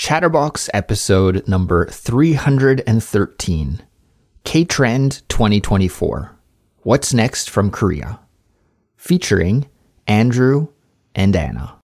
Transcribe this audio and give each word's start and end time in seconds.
Chatterbox 0.00 0.70
episode 0.72 1.46
number 1.46 1.84
313 1.84 3.82
K 4.44 4.64
Trend 4.64 5.20
2024 5.28 6.38
What's 6.84 7.12
Next 7.12 7.50
from 7.50 7.70
Korea? 7.70 8.18
Featuring 8.96 9.68
Andrew 10.06 10.68
and 11.14 11.36
Anna. 11.36 11.76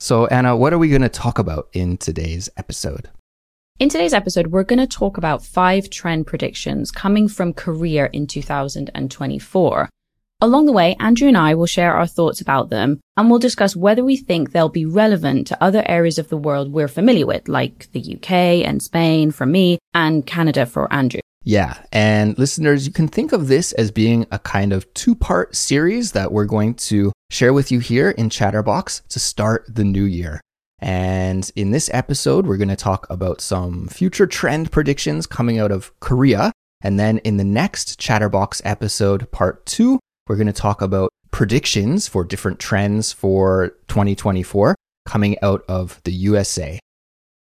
So, 0.00 0.26
Anna, 0.26 0.54
what 0.54 0.74
are 0.74 0.78
we 0.78 0.90
going 0.90 1.00
to 1.00 1.08
talk 1.08 1.38
about 1.38 1.70
in 1.72 1.96
today's 1.96 2.50
episode? 2.58 3.08
In 3.78 3.88
today's 3.88 4.12
episode, 4.12 4.48
we're 4.48 4.64
going 4.64 4.80
to 4.80 4.86
talk 4.86 5.16
about 5.16 5.46
five 5.46 5.88
trend 5.88 6.26
predictions 6.26 6.90
coming 6.90 7.26
from 7.26 7.54
Korea 7.54 8.10
in 8.12 8.26
2024. 8.26 9.88
Along 10.42 10.66
the 10.66 10.72
way, 10.72 10.94
Andrew 11.00 11.28
and 11.28 11.36
I 11.36 11.54
will 11.54 11.66
share 11.66 11.94
our 11.94 12.06
thoughts 12.06 12.42
about 12.42 12.68
them 12.68 13.00
and 13.16 13.30
we'll 13.30 13.38
discuss 13.38 13.74
whether 13.74 14.04
we 14.04 14.18
think 14.18 14.52
they'll 14.52 14.68
be 14.68 14.84
relevant 14.84 15.46
to 15.46 15.64
other 15.64 15.82
areas 15.86 16.18
of 16.18 16.28
the 16.28 16.36
world 16.36 16.72
we're 16.72 16.88
familiar 16.88 17.24
with, 17.24 17.48
like 17.48 17.90
the 17.92 18.16
UK 18.16 18.30
and 18.66 18.82
Spain 18.82 19.30
for 19.30 19.46
me 19.46 19.78
and 19.94 20.26
Canada 20.26 20.66
for 20.66 20.92
Andrew. 20.92 21.20
Yeah. 21.42 21.78
And 21.90 22.36
listeners, 22.38 22.86
you 22.86 22.92
can 22.92 23.08
think 23.08 23.32
of 23.32 23.48
this 23.48 23.72
as 23.72 23.90
being 23.90 24.26
a 24.30 24.38
kind 24.38 24.74
of 24.74 24.92
two 24.92 25.14
part 25.14 25.56
series 25.56 26.12
that 26.12 26.32
we're 26.32 26.44
going 26.44 26.74
to 26.74 27.12
share 27.30 27.54
with 27.54 27.72
you 27.72 27.78
here 27.78 28.10
in 28.10 28.28
Chatterbox 28.28 29.02
to 29.08 29.18
start 29.18 29.64
the 29.66 29.84
new 29.84 30.04
year. 30.04 30.42
And 30.80 31.50
in 31.56 31.70
this 31.70 31.88
episode, 31.94 32.46
we're 32.46 32.58
going 32.58 32.68
to 32.68 32.76
talk 32.76 33.06
about 33.08 33.40
some 33.40 33.88
future 33.88 34.26
trend 34.26 34.70
predictions 34.70 35.26
coming 35.26 35.58
out 35.58 35.72
of 35.72 35.98
Korea. 36.00 36.52
And 36.82 37.00
then 37.00 37.18
in 37.18 37.38
the 37.38 37.44
next 37.44 37.98
Chatterbox 37.98 38.60
episode, 38.64 39.30
part 39.32 39.64
two, 39.64 39.98
we're 40.26 40.36
going 40.36 40.46
to 40.46 40.52
talk 40.52 40.82
about 40.82 41.10
predictions 41.30 42.08
for 42.08 42.24
different 42.24 42.58
trends 42.58 43.12
for 43.12 43.74
2024 43.88 44.74
coming 45.06 45.36
out 45.42 45.62
of 45.68 46.00
the 46.04 46.12
USA. 46.12 46.78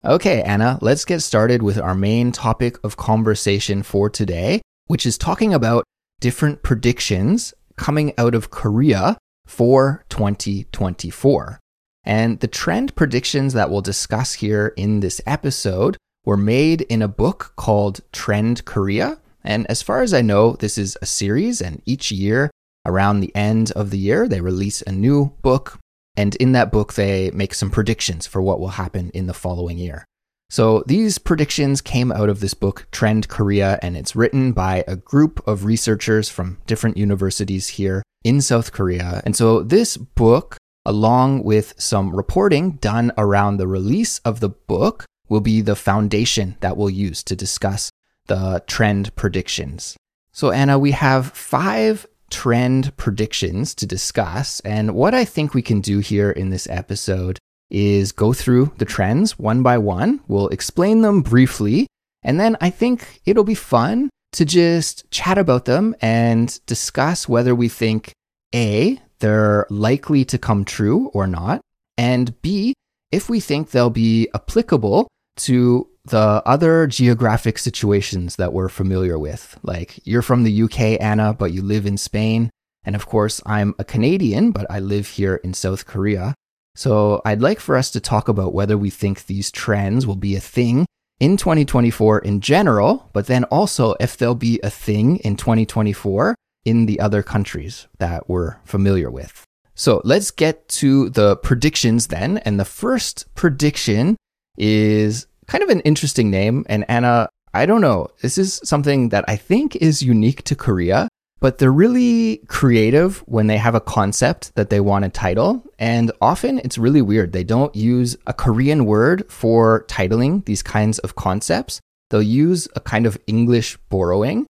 Okay, 0.05 0.41
Anna, 0.43 0.79
let's 0.81 1.03
get 1.03 1.19
started 1.19 1.61
with 1.61 1.77
our 1.77 1.95
main 1.95 2.31
topic 2.31 2.77
of 2.85 2.95
conversation 2.95 3.83
for 3.83 4.09
today, 4.09 4.61
which 4.87 5.05
is 5.05 5.17
talking 5.17 5.53
about 5.53 5.83
different 6.21 6.63
predictions 6.63 7.53
coming 7.75 8.13
out 8.17 8.33
of 8.33 8.49
Korea 8.49 9.17
for 9.45 10.05
2024. 10.09 11.59
And 12.05 12.39
the 12.39 12.47
trend 12.47 12.95
predictions 12.95 13.53
that 13.53 13.69
we'll 13.69 13.81
discuss 13.81 14.35
here 14.35 14.73
in 14.77 15.01
this 15.01 15.19
episode 15.25 15.97
were 16.23 16.37
made 16.37 16.81
in 16.83 17.01
a 17.01 17.07
book 17.07 17.53
called 17.57 17.99
Trend 18.13 18.63
Korea. 18.63 19.19
And 19.43 19.67
as 19.67 19.81
far 19.81 20.01
as 20.01 20.13
I 20.13 20.21
know, 20.21 20.53
this 20.53 20.77
is 20.77 20.97
a 21.01 21.05
series, 21.05 21.61
and 21.61 21.81
each 21.85 22.11
year 22.11 22.51
around 22.85 23.19
the 23.19 23.35
end 23.35 23.71
of 23.71 23.89
the 23.89 23.97
year, 23.97 24.27
they 24.27 24.41
release 24.41 24.81
a 24.81 24.91
new 24.91 25.33
book. 25.41 25.79
And 26.15 26.35
in 26.35 26.51
that 26.53 26.71
book, 26.71 26.93
they 26.93 27.31
make 27.31 27.53
some 27.53 27.71
predictions 27.71 28.27
for 28.27 28.41
what 28.41 28.59
will 28.59 28.69
happen 28.69 29.09
in 29.13 29.27
the 29.27 29.33
following 29.33 29.77
year. 29.77 30.05
So 30.49 30.83
these 30.87 31.19
predictions 31.19 31.79
came 31.79 32.11
out 32.11 32.27
of 32.27 32.39
this 32.39 32.55
book, 32.55 32.87
Trend 32.91 33.29
Korea, 33.29 33.77
and 33.83 33.95
it's 33.95 34.15
written 34.15 34.51
by 34.51 34.83
a 34.87 34.95
group 34.95 35.47
of 35.47 35.63
researchers 35.63 36.27
from 36.27 36.57
different 36.65 36.97
universities 36.97 37.67
here 37.67 38.01
in 38.23 38.41
South 38.41 38.71
Korea. 38.71 39.21
And 39.25 39.35
so 39.35 39.61
this 39.61 39.95
book, 39.95 40.57
along 40.85 41.43
with 41.43 41.75
some 41.77 42.15
reporting 42.15 42.71
done 42.81 43.11
around 43.15 43.57
the 43.57 43.67
release 43.67 44.17
of 44.19 44.39
the 44.39 44.49
book, 44.49 45.05
will 45.29 45.41
be 45.41 45.61
the 45.61 45.75
foundation 45.75 46.57
that 46.61 46.75
we'll 46.75 46.89
use 46.89 47.21
to 47.23 47.35
discuss 47.35 47.91
the 48.25 48.63
trend 48.65 49.15
predictions. 49.15 49.95
So, 50.31 50.51
Anna, 50.51 50.79
we 50.79 50.91
have 50.91 51.31
five 51.31 52.07
trend 52.29 52.95
predictions 52.97 53.75
to 53.75 53.85
discuss. 53.85 54.59
And 54.61 54.95
what 54.95 55.13
I 55.13 55.25
think 55.25 55.53
we 55.53 55.61
can 55.61 55.81
do 55.81 55.99
here 55.99 56.31
in 56.31 56.49
this 56.49 56.67
episode 56.69 57.39
is 57.69 58.11
go 58.11 58.33
through 58.33 58.73
the 58.77 58.85
trends 58.85 59.37
one 59.37 59.61
by 59.61 59.77
one. 59.77 60.21
We'll 60.27 60.49
explain 60.49 61.01
them 61.01 61.21
briefly. 61.21 61.87
And 62.23 62.39
then 62.39 62.57
I 62.59 62.69
think 62.69 63.21
it'll 63.25 63.43
be 63.43 63.55
fun 63.55 64.09
to 64.33 64.45
just 64.45 65.09
chat 65.11 65.37
about 65.37 65.65
them 65.65 65.95
and 66.01 66.59
discuss 66.65 67.27
whether 67.27 67.55
we 67.55 67.69
think 67.69 68.11
A, 68.53 68.99
they're 69.19 69.65
likely 69.69 70.25
to 70.25 70.37
come 70.37 70.65
true 70.65 71.09
or 71.13 71.27
not, 71.27 71.61
and 71.97 72.39
B, 72.41 72.73
if 73.11 73.29
we 73.29 73.39
think 73.39 73.71
they'll 73.71 73.89
be 73.89 74.29
applicable 74.33 75.07
to 75.37 75.87
the 76.09 76.43
other 76.45 76.87
geographic 76.87 77.57
situations 77.57 78.35
that 78.35 78.53
we're 78.53 78.69
familiar 78.69 79.17
with. 79.17 79.57
Like 79.63 79.99
you're 80.05 80.21
from 80.21 80.43
the 80.43 80.63
UK, 80.63 81.01
Anna, 81.01 81.33
but 81.33 81.51
you 81.51 81.61
live 81.61 81.85
in 81.85 81.97
Spain. 81.97 82.49
And 82.83 82.95
of 82.95 83.05
course, 83.05 83.41
I'm 83.45 83.75
a 83.79 83.83
Canadian, 83.83 84.51
but 84.51 84.65
I 84.69 84.79
live 84.79 85.07
here 85.07 85.35
in 85.35 85.53
South 85.53 85.85
Korea. 85.85 86.35
So 86.75 87.21
I'd 87.25 87.41
like 87.41 87.59
for 87.59 87.75
us 87.75 87.91
to 87.91 87.99
talk 87.99 88.27
about 88.27 88.53
whether 88.53 88.77
we 88.77 88.89
think 88.89 89.25
these 89.25 89.51
trends 89.51 90.07
will 90.07 90.15
be 90.15 90.35
a 90.35 90.39
thing 90.39 90.85
in 91.19 91.35
2024 91.37 92.19
in 92.19 92.39
general, 92.39 93.09
but 93.13 93.27
then 93.27 93.43
also 93.45 93.95
if 93.99 94.15
they'll 94.15 94.35
be 94.35 94.59
a 94.63 94.69
thing 94.69 95.17
in 95.17 95.35
2024 95.35 96.35
in 96.65 96.85
the 96.85 96.99
other 96.99 97.21
countries 97.21 97.87
that 97.97 98.29
we're 98.29 98.57
familiar 98.63 99.09
with. 99.09 99.43
So 99.75 100.01
let's 100.03 100.31
get 100.31 100.67
to 100.69 101.09
the 101.09 101.37
predictions 101.37 102.07
then. 102.07 102.37
And 102.39 102.59
the 102.59 102.65
first 102.65 103.33
prediction 103.35 104.17
is 104.57 105.25
kind 105.49 105.63
of 105.63 105.69
an 105.69 105.81
interesting 105.81 106.29
name. 106.29 106.65
And 106.69 106.85
Anna, 106.87 107.27
I 107.53 107.65
don't 107.65 107.81
know, 107.81 108.07
this 108.21 108.37
is 108.37 108.61
something 108.63 109.09
that 109.09 109.25
I 109.27 109.35
think 109.35 109.75
is 109.75 110.03
unique 110.03 110.43
to 110.43 110.55
Korea, 110.55 111.09
but 111.39 111.57
they're 111.57 111.71
really 111.71 112.37
creative 112.47 113.19
when 113.25 113.47
they 113.47 113.57
have 113.57 113.73
a 113.73 113.81
concept 113.81 114.53
that 114.55 114.69
they 114.69 114.79
want 114.79 115.05
to 115.05 115.09
title. 115.09 115.63
And 115.79 116.11
often 116.21 116.59
it's 116.59 116.77
really 116.77 117.01
weird. 117.01 117.33
They 117.33 117.43
don't 117.43 117.75
use 117.75 118.15
a 118.27 118.33
Korean 118.33 118.85
word 118.85 119.25
for 119.31 119.85
titling 119.87 120.45
these 120.45 120.61
kinds 120.61 120.99
of 120.99 121.15
concepts. 121.15 121.81
They'll 122.09 122.21
use 122.21 122.67
a 122.75 122.79
kind 122.79 123.07
of 123.07 123.17
English 123.25 123.77
borrowing, 123.89 124.45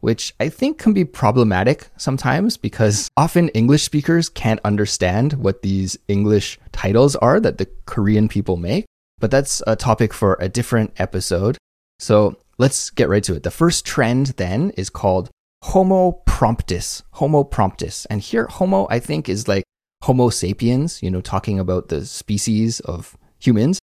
which 0.00 0.34
I 0.40 0.48
think 0.48 0.78
can 0.78 0.92
be 0.92 1.04
problematic 1.04 1.90
sometimes 1.96 2.56
because 2.56 3.08
often 3.16 3.50
English 3.50 3.84
speakers 3.84 4.28
can't 4.28 4.60
understand 4.64 5.34
what 5.34 5.62
these 5.62 5.96
English 6.08 6.58
titles 6.72 7.14
are 7.16 7.38
that 7.38 7.58
the 7.58 7.68
Korean 7.86 8.28
people 8.28 8.56
make. 8.56 8.86
But 9.20 9.30
that's 9.30 9.62
a 9.66 9.76
topic 9.76 10.12
for 10.12 10.36
a 10.40 10.48
different 10.48 10.92
episode. 10.98 11.58
So 11.98 12.36
let's 12.58 12.90
get 12.90 13.08
right 13.08 13.22
to 13.24 13.34
it. 13.34 13.42
The 13.42 13.50
first 13.50 13.84
trend 13.84 14.28
then 14.38 14.70
is 14.70 14.90
called 14.90 15.30
Homo 15.62 16.22
promptus. 16.26 17.02
Homo 17.12 17.44
promptus. 17.44 18.06
And 18.08 18.20
here, 18.20 18.46
Homo, 18.46 18.86
I 18.90 18.98
think, 18.98 19.28
is 19.28 19.46
like 19.46 19.64
Homo 20.02 20.30
sapiens, 20.30 21.02
you 21.02 21.10
know, 21.10 21.20
talking 21.20 21.58
about 21.58 21.88
the 21.88 22.06
species 22.06 22.80
of 22.80 23.16
humans. 23.38 23.78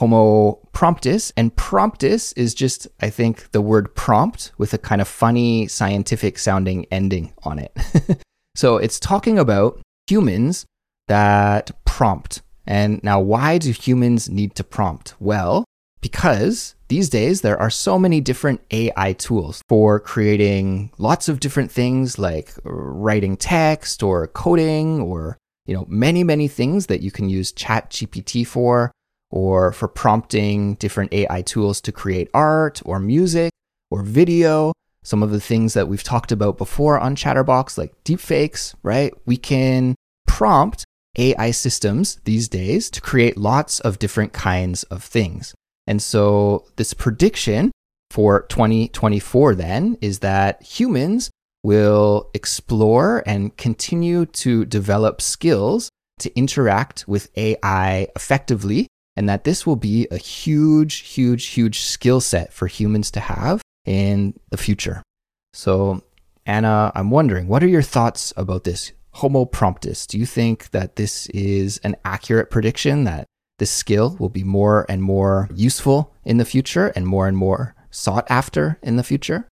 Homo 0.00 0.58
promptus. 0.72 1.32
And 1.36 1.56
promptus 1.56 2.34
is 2.36 2.54
just, 2.54 2.86
I 3.00 3.08
think, 3.08 3.50
the 3.52 3.62
word 3.62 3.94
prompt 3.94 4.52
with 4.58 4.74
a 4.74 4.78
kind 4.78 5.00
of 5.00 5.08
funny 5.08 5.66
scientific 5.68 6.38
sounding 6.38 6.86
ending 6.90 7.32
on 7.44 7.58
it. 7.58 7.74
so 8.54 8.76
it's 8.76 9.00
talking 9.00 9.38
about 9.38 9.80
humans 10.06 10.66
that 11.08 11.70
prompt 11.86 12.42
and 12.66 13.02
now, 13.02 13.20
why 13.20 13.58
do 13.58 13.72
humans 13.72 14.28
need 14.28 14.54
to 14.56 14.64
prompt? 14.64 15.14
Well, 15.18 15.64
because 16.00 16.74
these 16.88 17.08
days 17.08 17.40
there 17.40 17.58
are 17.58 17.70
so 17.70 17.98
many 17.98 18.20
different 18.20 18.60
AI 18.70 19.14
tools 19.14 19.62
for 19.68 19.98
creating 19.98 20.90
lots 20.98 21.28
of 21.28 21.40
different 21.40 21.70
things 21.70 22.18
like 22.18 22.52
writing 22.64 23.36
text 23.36 24.02
or 24.02 24.26
coding 24.26 25.00
or 25.00 25.38
you 25.64 25.74
know 25.74 25.86
many 25.88 26.22
many 26.24 26.48
things 26.48 26.86
that 26.86 27.00
you 27.00 27.10
can 27.10 27.30
use 27.30 27.52
chat 27.52 27.90
GPT 27.90 28.46
for 28.46 28.92
or 29.30 29.72
for 29.72 29.88
prompting 29.88 30.74
different 30.74 31.14
AI 31.14 31.40
tools 31.42 31.80
to 31.80 31.92
create 31.92 32.28
art 32.34 32.82
or 32.84 32.98
music 32.98 33.52
or 33.90 34.02
video 34.02 34.72
some 35.04 35.22
of 35.22 35.30
the 35.30 35.40
things 35.40 35.74
that 35.74 35.88
we've 35.88 36.04
talked 36.04 36.30
about 36.30 36.58
before 36.58 36.98
on 36.98 37.16
Chatterbox 37.16 37.78
like 37.78 37.92
deepfakes 38.04 38.74
right 38.82 39.14
we 39.24 39.36
can 39.36 39.94
prompt 40.26 40.84
AI 41.18 41.50
systems 41.50 42.20
these 42.24 42.48
days 42.48 42.90
to 42.90 43.00
create 43.00 43.36
lots 43.36 43.80
of 43.80 43.98
different 43.98 44.32
kinds 44.32 44.82
of 44.84 45.02
things. 45.02 45.54
And 45.86 46.00
so 46.00 46.66
this 46.76 46.94
prediction 46.94 47.72
for 48.10 48.42
2024 48.42 49.54
then 49.54 49.98
is 50.00 50.20
that 50.20 50.62
humans 50.62 51.30
will 51.62 52.30
explore 52.34 53.22
and 53.26 53.56
continue 53.56 54.26
to 54.26 54.64
develop 54.64 55.20
skills 55.20 55.88
to 56.18 56.36
interact 56.36 57.06
with 57.08 57.30
AI 57.36 58.08
effectively, 58.16 58.86
and 59.16 59.28
that 59.28 59.44
this 59.44 59.66
will 59.66 59.76
be 59.76 60.06
a 60.10 60.16
huge, 60.16 60.98
huge, 60.98 61.46
huge 61.46 61.80
skill 61.80 62.20
set 62.20 62.52
for 62.52 62.66
humans 62.66 63.10
to 63.10 63.20
have 63.20 63.60
in 63.84 64.38
the 64.50 64.56
future. 64.56 65.02
So, 65.52 66.02
Anna, 66.46 66.92
I'm 66.94 67.10
wondering, 67.10 67.48
what 67.48 67.62
are 67.62 67.68
your 67.68 67.82
thoughts 67.82 68.32
about 68.36 68.64
this? 68.64 68.92
Homo 69.12 69.44
promptus. 69.44 70.06
Do 70.06 70.18
you 70.18 70.26
think 70.26 70.70
that 70.70 70.96
this 70.96 71.26
is 71.28 71.78
an 71.78 71.96
accurate 72.04 72.50
prediction 72.50 73.04
that 73.04 73.26
this 73.58 73.70
skill 73.70 74.16
will 74.18 74.28
be 74.28 74.44
more 74.44 74.86
and 74.88 75.02
more 75.02 75.48
useful 75.54 76.12
in 76.24 76.38
the 76.38 76.44
future 76.44 76.88
and 76.96 77.06
more 77.06 77.28
and 77.28 77.36
more 77.36 77.74
sought 77.90 78.26
after 78.28 78.78
in 78.82 78.96
the 78.96 79.04
future? 79.04 79.48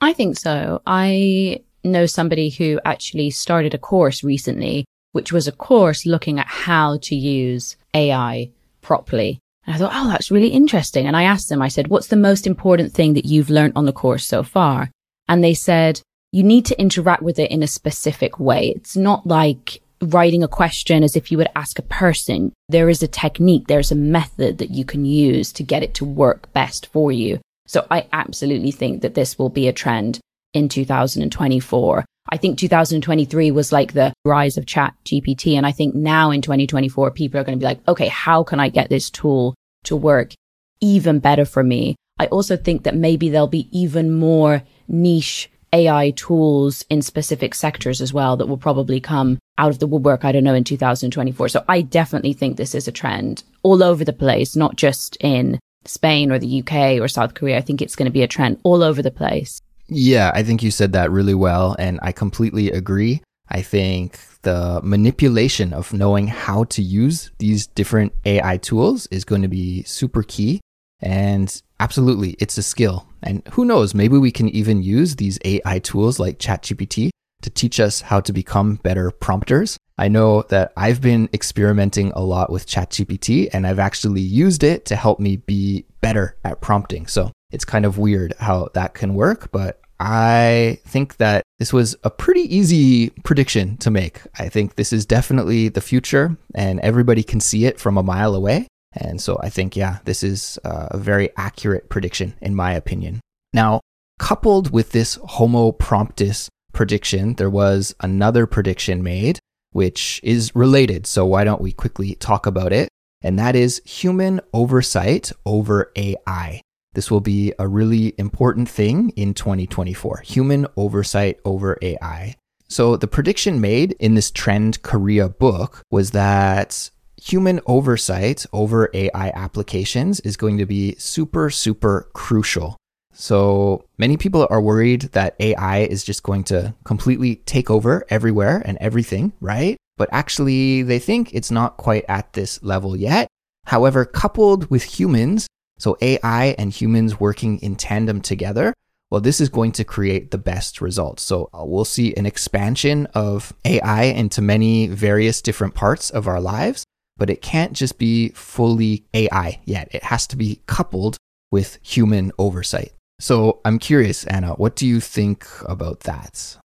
I 0.00 0.12
think 0.12 0.38
so. 0.38 0.82
I 0.86 1.60
know 1.84 2.06
somebody 2.06 2.50
who 2.50 2.80
actually 2.84 3.30
started 3.30 3.74
a 3.74 3.78
course 3.78 4.24
recently 4.24 4.86
which 5.16 5.32
was 5.32 5.48
a 5.48 5.52
course 5.52 6.04
looking 6.04 6.38
at 6.38 6.46
how 6.46 6.98
to 6.98 7.16
use 7.16 7.78
AI 7.94 8.50
properly. 8.82 9.40
And 9.64 9.74
I 9.74 9.78
thought, 9.78 9.92
oh, 9.94 10.08
that's 10.10 10.30
really 10.30 10.48
interesting. 10.48 11.06
And 11.06 11.16
I 11.16 11.22
asked 11.22 11.48
them, 11.48 11.62
I 11.62 11.68
said, 11.68 11.88
what's 11.88 12.08
the 12.08 12.16
most 12.16 12.46
important 12.46 12.92
thing 12.92 13.14
that 13.14 13.24
you've 13.24 13.48
learned 13.48 13.72
on 13.76 13.86
the 13.86 13.94
course 13.94 14.26
so 14.26 14.42
far? 14.42 14.90
And 15.26 15.42
they 15.42 15.54
said, 15.54 16.02
you 16.36 16.42
need 16.42 16.66
to 16.66 16.78
interact 16.78 17.22
with 17.22 17.38
it 17.38 17.50
in 17.50 17.62
a 17.62 17.66
specific 17.66 18.38
way. 18.38 18.74
It's 18.76 18.94
not 18.94 19.26
like 19.26 19.80
writing 20.02 20.42
a 20.42 20.48
question 20.48 21.02
as 21.02 21.16
if 21.16 21.32
you 21.32 21.38
would 21.38 21.48
ask 21.56 21.78
a 21.78 21.82
person. 21.82 22.52
There 22.68 22.90
is 22.90 23.02
a 23.02 23.08
technique, 23.08 23.68
there's 23.68 23.90
a 23.90 23.94
method 23.94 24.58
that 24.58 24.68
you 24.68 24.84
can 24.84 25.06
use 25.06 25.50
to 25.54 25.62
get 25.62 25.82
it 25.82 25.94
to 25.94 26.04
work 26.04 26.52
best 26.52 26.88
for 26.88 27.10
you. 27.10 27.40
So 27.66 27.86
I 27.90 28.06
absolutely 28.12 28.70
think 28.70 29.00
that 29.00 29.14
this 29.14 29.38
will 29.38 29.48
be 29.48 29.66
a 29.66 29.72
trend 29.72 30.20
in 30.52 30.68
2024. 30.68 32.04
I 32.28 32.36
think 32.36 32.58
2023 32.58 33.50
was 33.50 33.72
like 33.72 33.94
the 33.94 34.12
rise 34.26 34.58
of 34.58 34.66
chat 34.66 34.92
GPT. 35.06 35.56
And 35.56 35.64
I 35.64 35.72
think 35.72 35.94
now 35.94 36.30
in 36.32 36.42
2024, 36.42 37.12
people 37.12 37.40
are 37.40 37.44
going 37.44 37.58
to 37.58 37.62
be 37.62 37.66
like, 37.66 37.80
okay, 37.88 38.08
how 38.08 38.42
can 38.42 38.60
I 38.60 38.68
get 38.68 38.90
this 38.90 39.08
tool 39.08 39.54
to 39.84 39.96
work 39.96 40.34
even 40.82 41.18
better 41.18 41.46
for 41.46 41.64
me? 41.64 41.96
I 42.18 42.26
also 42.26 42.58
think 42.58 42.82
that 42.82 42.94
maybe 42.94 43.30
there'll 43.30 43.46
be 43.46 43.70
even 43.72 44.12
more 44.12 44.62
niche 44.86 45.50
AI 45.72 46.10
tools 46.10 46.84
in 46.88 47.02
specific 47.02 47.54
sectors 47.54 48.00
as 48.00 48.12
well 48.12 48.36
that 48.36 48.46
will 48.46 48.56
probably 48.56 49.00
come 49.00 49.38
out 49.58 49.70
of 49.70 49.78
the 49.78 49.86
woodwork, 49.86 50.24
I 50.24 50.32
don't 50.32 50.44
know, 50.44 50.54
in 50.54 50.64
2024. 50.64 51.48
So 51.48 51.64
I 51.68 51.82
definitely 51.82 52.32
think 52.32 52.56
this 52.56 52.74
is 52.74 52.88
a 52.88 52.92
trend 52.92 53.42
all 53.62 53.82
over 53.82 54.04
the 54.04 54.12
place, 54.12 54.56
not 54.56 54.76
just 54.76 55.16
in 55.20 55.58
Spain 55.84 56.30
or 56.30 56.38
the 56.38 56.60
UK 56.60 57.00
or 57.00 57.08
South 57.08 57.34
Korea. 57.34 57.58
I 57.58 57.60
think 57.60 57.80
it's 57.80 57.96
going 57.96 58.06
to 58.06 58.12
be 58.12 58.22
a 58.22 58.28
trend 58.28 58.60
all 58.62 58.82
over 58.82 59.02
the 59.02 59.10
place. 59.10 59.60
Yeah, 59.88 60.30
I 60.34 60.42
think 60.42 60.62
you 60.62 60.70
said 60.70 60.92
that 60.92 61.10
really 61.10 61.34
well. 61.34 61.76
And 61.78 61.98
I 62.02 62.12
completely 62.12 62.70
agree. 62.70 63.22
I 63.48 63.62
think 63.62 64.18
the 64.42 64.80
manipulation 64.82 65.72
of 65.72 65.92
knowing 65.92 66.26
how 66.26 66.64
to 66.64 66.82
use 66.82 67.30
these 67.38 67.66
different 67.68 68.12
AI 68.24 68.56
tools 68.56 69.06
is 69.08 69.24
going 69.24 69.42
to 69.42 69.48
be 69.48 69.84
super 69.84 70.22
key. 70.22 70.60
And 71.00 71.62
absolutely, 71.78 72.30
it's 72.40 72.58
a 72.58 72.62
skill. 72.62 73.06
And 73.26 73.42
who 73.50 73.64
knows, 73.64 73.92
maybe 73.92 74.16
we 74.16 74.30
can 74.30 74.48
even 74.50 74.82
use 74.82 75.16
these 75.16 75.38
AI 75.44 75.80
tools 75.80 76.20
like 76.20 76.38
ChatGPT 76.38 77.10
to 77.42 77.50
teach 77.50 77.80
us 77.80 78.00
how 78.00 78.20
to 78.20 78.32
become 78.32 78.76
better 78.76 79.10
prompters. 79.10 79.76
I 79.98 80.08
know 80.08 80.42
that 80.42 80.72
I've 80.76 81.00
been 81.00 81.28
experimenting 81.34 82.12
a 82.12 82.20
lot 82.20 82.50
with 82.50 82.66
ChatGPT 82.66 83.48
and 83.52 83.66
I've 83.66 83.80
actually 83.80 84.20
used 84.20 84.62
it 84.62 84.84
to 84.86 84.96
help 84.96 85.18
me 85.18 85.38
be 85.38 85.84
better 86.00 86.36
at 86.44 86.60
prompting. 86.60 87.08
So 87.08 87.32
it's 87.50 87.64
kind 87.64 87.84
of 87.84 87.98
weird 87.98 88.34
how 88.38 88.68
that 88.74 88.94
can 88.94 89.14
work, 89.14 89.50
but 89.50 89.80
I 89.98 90.78
think 90.84 91.16
that 91.16 91.42
this 91.58 91.72
was 91.72 91.96
a 92.04 92.10
pretty 92.10 92.54
easy 92.54 93.10
prediction 93.24 93.76
to 93.78 93.90
make. 93.90 94.20
I 94.38 94.48
think 94.48 94.76
this 94.76 94.92
is 94.92 95.06
definitely 95.06 95.68
the 95.68 95.80
future 95.80 96.36
and 96.54 96.78
everybody 96.80 97.22
can 97.22 97.40
see 97.40 97.64
it 97.64 97.80
from 97.80 97.96
a 97.96 98.02
mile 98.02 98.34
away. 98.34 98.68
And 98.96 99.20
so 99.20 99.38
I 99.42 99.50
think, 99.50 99.76
yeah, 99.76 99.98
this 100.04 100.22
is 100.22 100.58
uh, 100.64 100.88
a 100.90 100.98
very 100.98 101.30
accurate 101.36 101.88
prediction, 101.88 102.34
in 102.40 102.54
my 102.54 102.72
opinion. 102.72 103.20
Now, 103.52 103.80
coupled 104.18 104.70
with 104.72 104.92
this 104.92 105.18
Homo 105.24 105.72
promptus 105.72 106.48
prediction, 106.72 107.34
there 107.34 107.50
was 107.50 107.94
another 108.00 108.46
prediction 108.46 109.02
made, 109.02 109.38
which 109.72 110.20
is 110.22 110.54
related. 110.54 111.06
So 111.06 111.26
why 111.26 111.44
don't 111.44 111.60
we 111.60 111.72
quickly 111.72 112.14
talk 112.16 112.46
about 112.46 112.72
it? 112.72 112.88
And 113.22 113.38
that 113.38 113.56
is 113.56 113.82
human 113.84 114.40
oversight 114.52 115.32
over 115.44 115.90
AI. 115.96 116.62
This 116.94 117.10
will 117.10 117.20
be 117.20 117.52
a 117.58 117.68
really 117.68 118.14
important 118.16 118.68
thing 118.68 119.10
in 119.16 119.34
2024 119.34 120.22
human 120.24 120.66
oversight 120.76 121.38
over 121.44 121.76
AI. 121.82 122.36
So, 122.68 122.96
the 122.96 123.06
prediction 123.06 123.60
made 123.60 123.92
in 124.00 124.14
this 124.14 124.30
Trend 124.30 124.82
Korea 124.82 125.28
book 125.28 125.82
was 125.90 126.12
that 126.12 126.90
human 127.26 127.60
oversight 127.66 128.46
over 128.52 128.88
AI 128.94 129.30
applications 129.34 130.20
is 130.20 130.36
going 130.36 130.58
to 130.58 130.66
be 130.66 130.94
super, 130.96 131.50
super 131.50 132.08
crucial. 132.12 132.76
So 133.12 133.84
many 133.98 134.16
people 134.16 134.46
are 134.48 134.60
worried 134.60 135.02
that 135.12 135.34
AI 135.40 135.78
is 135.78 136.04
just 136.04 136.22
going 136.22 136.44
to 136.44 136.74
completely 136.84 137.36
take 137.36 137.70
over 137.70 138.04
everywhere 138.10 138.62
and 138.64 138.78
everything, 138.80 139.32
right? 139.40 139.76
But 139.96 140.08
actually, 140.12 140.82
they 140.82 140.98
think 140.98 141.34
it's 141.34 141.50
not 141.50 141.78
quite 141.78 142.04
at 142.08 142.34
this 142.34 142.62
level 142.62 142.94
yet. 142.94 143.28
However, 143.64 144.04
coupled 144.04 144.70
with 144.70 144.84
humans, 144.84 145.48
so 145.78 145.96
AI 146.00 146.54
and 146.58 146.72
humans 146.72 147.18
working 147.18 147.58
in 147.58 147.74
tandem 147.74 148.20
together, 148.20 148.72
well, 149.10 149.20
this 149.20 149.40
is 149.40 149.48
going 149.48 149.72
to 149.72 149.84
create 149.84 150.30
the 150.30 150.38
best 150.38 150.80
results. 150.80 151.22
So 151.22 151.48
uh, 151.52 151.64
we'll 151.64 151.84
see 151.84 152.14
an 152.14 152.26
expansion 152.26 153.06
of 153.14 153.52
AI 153.64 154.04
into 154.04 154.42
many 154.42 154.86
various 154.86 155.40
different 155.40 155.74
parts 155.74 156.10
of 156.10 156.28
our 156.28 156.40
lives 156.40 156.84
but 157.16 157.30
it 157.30 157.42
can't 157.42 157.72
just 157.72 157.98
be 157.98 158.30
fully 158.30 159.04
AI 159.14 159.60
yet. 159.64 159.88
It 159.92 160.04
has 160.04 160.26
to 160.28 160.36
be 160.36 160.60
coupled 160.66 161.16
with 161.50 161.78
human 161.82 162.32
oversight. 162.38 162.92
So 163.18 163.60
I'm 163.64 163.78
curious, 163.78 164.24
Anna, 164.24 164.52
what 164.54 164.76
do 164.76 164.86
you 164.86 165.00
think 165.00 165.46
about 165.66 166.00
that? 166.00 166.58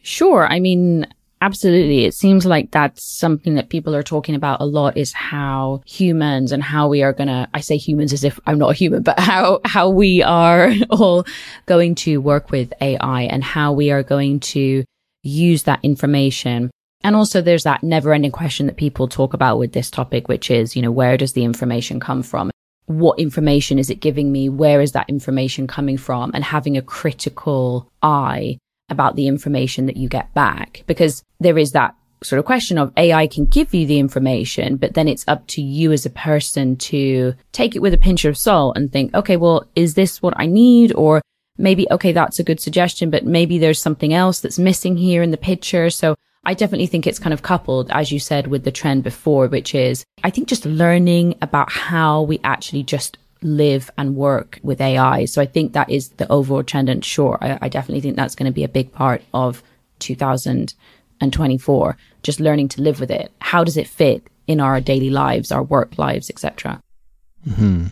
Sure. 0.00 0.46
I 0.46 0.60
mean, 0.60 1.06
absolutely. 1.40 2.04
It 2.04 2.14
seems 2.14 2.46
like 2.46 2.70
that's 2.70 3.02
something 3.02 3.54
that 3.56 3.68
people 3.68 3.94
are 3.94 4.02
talking 4.02 4.36
about 4.36 4.60
a 4.60 4.64
lot 4.64 4.96
is 4.96 5.12
how 5.12 5.82
humans 5.84 6.52
and 6.52 6.62
how 6.62 6.88
we 6.88 7.02
are 7.02 7.12
going 7.12 7.28
to, 7.28 7.48
I 7.52 7.60
say 7.60 7.76
humans 7.76 8.12
as 8.12 8.22
if 8.22 8.38
I'm 8.46 8.58
not 8.58 8.70
a 8.70 8.74
human, 8.74 9.02
but 9.02 9.18
how, 9.18 9.60
how 9.64 9.88
we 9.88 10.22
are 10.22 10.70
all 10.90 11.26
going 11.66 11.96
to 11.96 12.18
work 12.18 12.50
with 12.50 12.72
AI 12.80 13.22
and 13.22 13.42
how 13.42 13.72
we 13.72 13.90
are 13.90 14.04
going 14.04 14.40
to 14.40 14.84
use 15.24 15.64
that 15.64 15.80
information 15.82 16.70
and 17.02 17.14
also 17.14 17.40
there's 17.40 17.64
that 17.64 17.82
never 17.82 18.12
ending 18.12 18.32
question 18.32 18.66
that 18.66 18.76
people 18.76 19.08
talk 19.08 19.34
about 19.34 19.58
with 19.58 19.72
this 19.72 19.90
topic, 19.90 20.28
which 20.28 20.50
is, 20.50 20.74
you 20.74 20.82
know, 20.82 20.90
where 20.90 21.16
does 21.16 21.32
the 21.32 21.44
information 21.44 22.00
come 22.00 22.22
from? 22.22 22.50
What 22.86 23.18
information 23.18 23.78
is 23.78 23.90
it 23.90 24.00
giving 24.00 24.32
me? 24.32 24.48
Where 24.48 24.80
is 24.80 24.92
that 24.92 25.08
information 25.08 25.66
coming 25.66 25.98
from? 25.98 26.30
And 26.34 26.42
having 26.42 26.76
a 26.76 26.82
critical 26.82 27.90
eye 28.02 28.58
about 28.88 29.16
the 29.16 29.26
information 29.26 29.86
that 29.86 29.96
you 29.96 30.08
get 30.08 30.32
back, 30.34 30.82
because 30.86 31.22
there 31.40 31.58
is 31.58 31.72
that 31.72 31.94
sort 32.22 32.38
of 32.38 32.44
question 32.44 32.78
of 32.78 32.92
AI 32.96 33.26
can 33.26 33.46
give 33.46 33.72
you 33.72 33.86
the 33.86 33.98
information, 33.98 34.76
but 34.76 34.94
then 34.94 35.06
it's 35.06 35.26
up 35.28 35.46
to 35.46 35.62
you 35.62 35.92
as 35.92 36.04
a 36.04 36.10
person 36.10 36.76
to 36.76 37.34
take 37.52 37.76
it 37.76 37.82
with 37.82 37.94
a 37.94 37.98
pinch 37.98 38.24
of 38.24 38.36
salt 38.36 38.76
and 38.76 38.90
think, 38.90 39.14
okay, 39.14 39.36
well, 39.36 39.64
is 39.76 39.94
this 39.94 40.20
what 40.20 40.34
I 40.36 40.46
need? 40.46 40.92
Or 40.94 41.22
maybe, 41.58 41.86
okay, 41.90 42.12
that's 42.12 42.38
a 42.38 42.44
good 42.44 42.60
suggestion, 42.60 43.10
but 43.10 43.24
maybe 43.24 43.58
there's 43.58 43.80
something 43.80 44.12
else 44.12 44.40
that's 44.40 44.58
missing 44.58 44.96
here 44.96 45.22
in 45.22 45.30
the 45.30 45.36
picture. 45.36 45.90
So 45.90 46.16
I 46.48 46.54
definitely 46.54 46.86
think 46.86 47.06
it's 47.06 47.18
kind 47.18 47.34
of 47.34 47.42
coupled, 47.42 47.90
as 47.90 48.10
you 48.10 48.18
said, 48.18 48.46
with 48.46 48.64
the 48.64 48.72
trend 48.72 49.04
before, 49.04 49.48
which 49.48 49.74
is, 49.74 50.02
I 50.24 50.30
think 50.30 50.48
just 50.48 50.64
learning 50.64 51.34
about 51.42 51.70
how 51.70 52.22
we 52.22 52.40
actually 52.42 52.84
just 52.84 53.18
live 53.42 53.90
and 53.98 54.16
work 54.16 54.58
with 54.62 54.80
AI. 54.80 55.26
So 55.26 55.42
I 55.42 55.44
think 55.44 55.74
that 55.74 55.90
is 55.90 56.08
the 56.08 56.26
overall 56.32 56.62
trend. 56.62 56.88
And 56.88 57.04
sure, 57.04 57.36
I, 57.42 57.58
I 57.60 57.68
definitely 57.68 58.00
think 58.00 58.16
that's 58.16 58.34
going 58.34 58.50
to 58.50 58.54
be 58.54 58.64
a 58.64 58.68
big 58.68 58.90
part 58.92 59.22
of 59.34 59.62
2024, 59.98 61.96
just 62.22 62.40
learning 62.40 62.68
to 62.68 62.80
live 62.80 62.98
with 62.98 63.10
it. 63.10 63.30
How 63.42 63.62
does 63.62 63.76
it 63.76 63.86
fit 63.86 64.26
in 64.46 64.58
our 64.58 64.80
daily 64.80 65.10
lives, 65.10 65.52
our 65.52 65.62
work 65.62 65.98
lives, 65.98 66.30
etc. 66.30 66.80
Mm-hmm. 67.46 67.88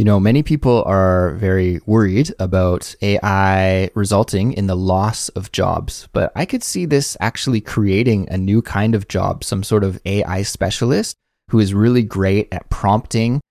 You 0.00 0.04
know, 0.04 0.18
many 0.18 0.42
people 0.42 0.82
are 0.86 1.34
very 1.34 1.78
worried 1.84 2.32
about 2.38 2.94
AI 3.02 3.90
resulting 3.94 4.54
in 4.54 4.66
the 4.66 4.74
loss 4.74 5.28
of 5.36 5.52
jobs, 5.52 6.08
but 6.14 6.32
I 6.34 6.46
could 6.46 6.62
see 6.62 6.86
this 6.86 7.18
actually 7.20 7.60
creating 7.60 8.26
a 8.30 8.38
new 8.38 8.62
kind 8.62 8.94
of 8.94 9.08
job, 9.08 9.44
some 9.44 9.62
sort 9.62 9.84
of 9.84 10.00
AI 10.06 10.40
specialist 10.40 11.16
who 11.50 11.58
is 11.58 11.74
really 11.74 12.02
great 12.02 12.48
at 12.50 12.70
prompting 12.70 13.42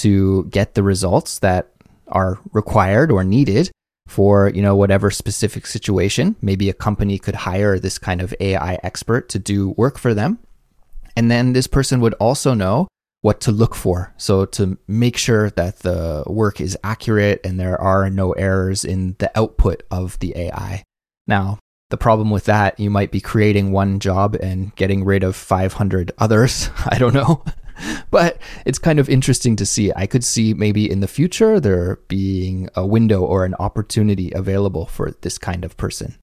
to 0.00 0.44
get 0.44 0.72
the 0.72 0.82
results 0.82 1.40
that 1.40 1.72
are 2.06 2.38
required 2.54 3.10
or 3.10 3.22
needed 3.22 3.70
for, 4.06 4.48
you 4.54 4.62
know, 4.62 4.74
whatever 4.74 5.10
specific 5.10 5.66
situation. 5.66 6.36
Maybe 6.40 6.70
a 6.70 6.72
company 6.72 7.18
could 7.18 7.34
hire 7.34 7.78
this 7.78 7.98
kind 7.98 8.22
of 8.22 8.34
AI 8.40 8.78
expert 8.82 9.28
to 9.28 9.38
do 9.38 9.74
work 9.76 9.98
for 9.98 10.14
them. 10.14 10.38
And 11.16 11.30
then 11.30 11.52
this 11.52 11.66
person 11.66 12.00
would 12.00 12.14
also 12.14 12.54
know 12.54 12.88
what 13.20 13.40
to 13.42 13.52
look 13.52 13.74
for. 13.74 14.14
So 14.16 14.44
to 14.46 14.78
make 14.86 15.16
sure 15.16 15.50
that 15.50 15.80
the 15.80 16.24
work 16.26 16.60
is 16.60 16.78
accurate 16.84 17.40
and 17.44 17.58
there 17.58 17.80
are 17.80 18.08
no 18.10 18.32
errors 18.32 18.84
in 18.84 19.16
the 19.18 19.30
output 19.36 19.82
of 19.90 20.18
the 20.20 20.36
AI. 20.36 20.84
Now, 21.26 21.58
the 21.90 21.96
problem 21.96 22.30
with 22.30 22.44
that, 22.44 22.78
you 22.78 22.90
might 22.90 23.10
be 23.10 23.20
creating 23.20 23.72
one 23.72 23.98
job 23.98 24.34
and 24.36 24.74
getting 24.76 25.04
rid 25.04 25.24
of 25.24 25.34
500 25.36 26.12
others. 26.18 26.70
I 26.86 26.98
don't 26.98 27.14
know. 27.14 27.44
but 28.10 28.38
it's 28.64 28.78
kind 28.78 28.98
of 28.98 29.08
interesting 29.08 29.56
to 29.56 29.66
see. 29.66 29.92
I 29.94 30.06
could 30.06 30.24
see 30.24 30.54
maybe 30.54 30.90
in 30.90 31.00
the 31.00 31.08
future 31.08 31.60
there 31.60 31.96
being 32.08 32.68
a 32.74 32.86
window 32.86 33.22
or 33.22 33.44
an 33.44 33.54
opportunity 33.58 34.32
available 34.32 34.86
for 34.86 35.12
this 35.22 35.38
kind 35.38 35.64
of 35.64 35.76
person. 35.76 36.16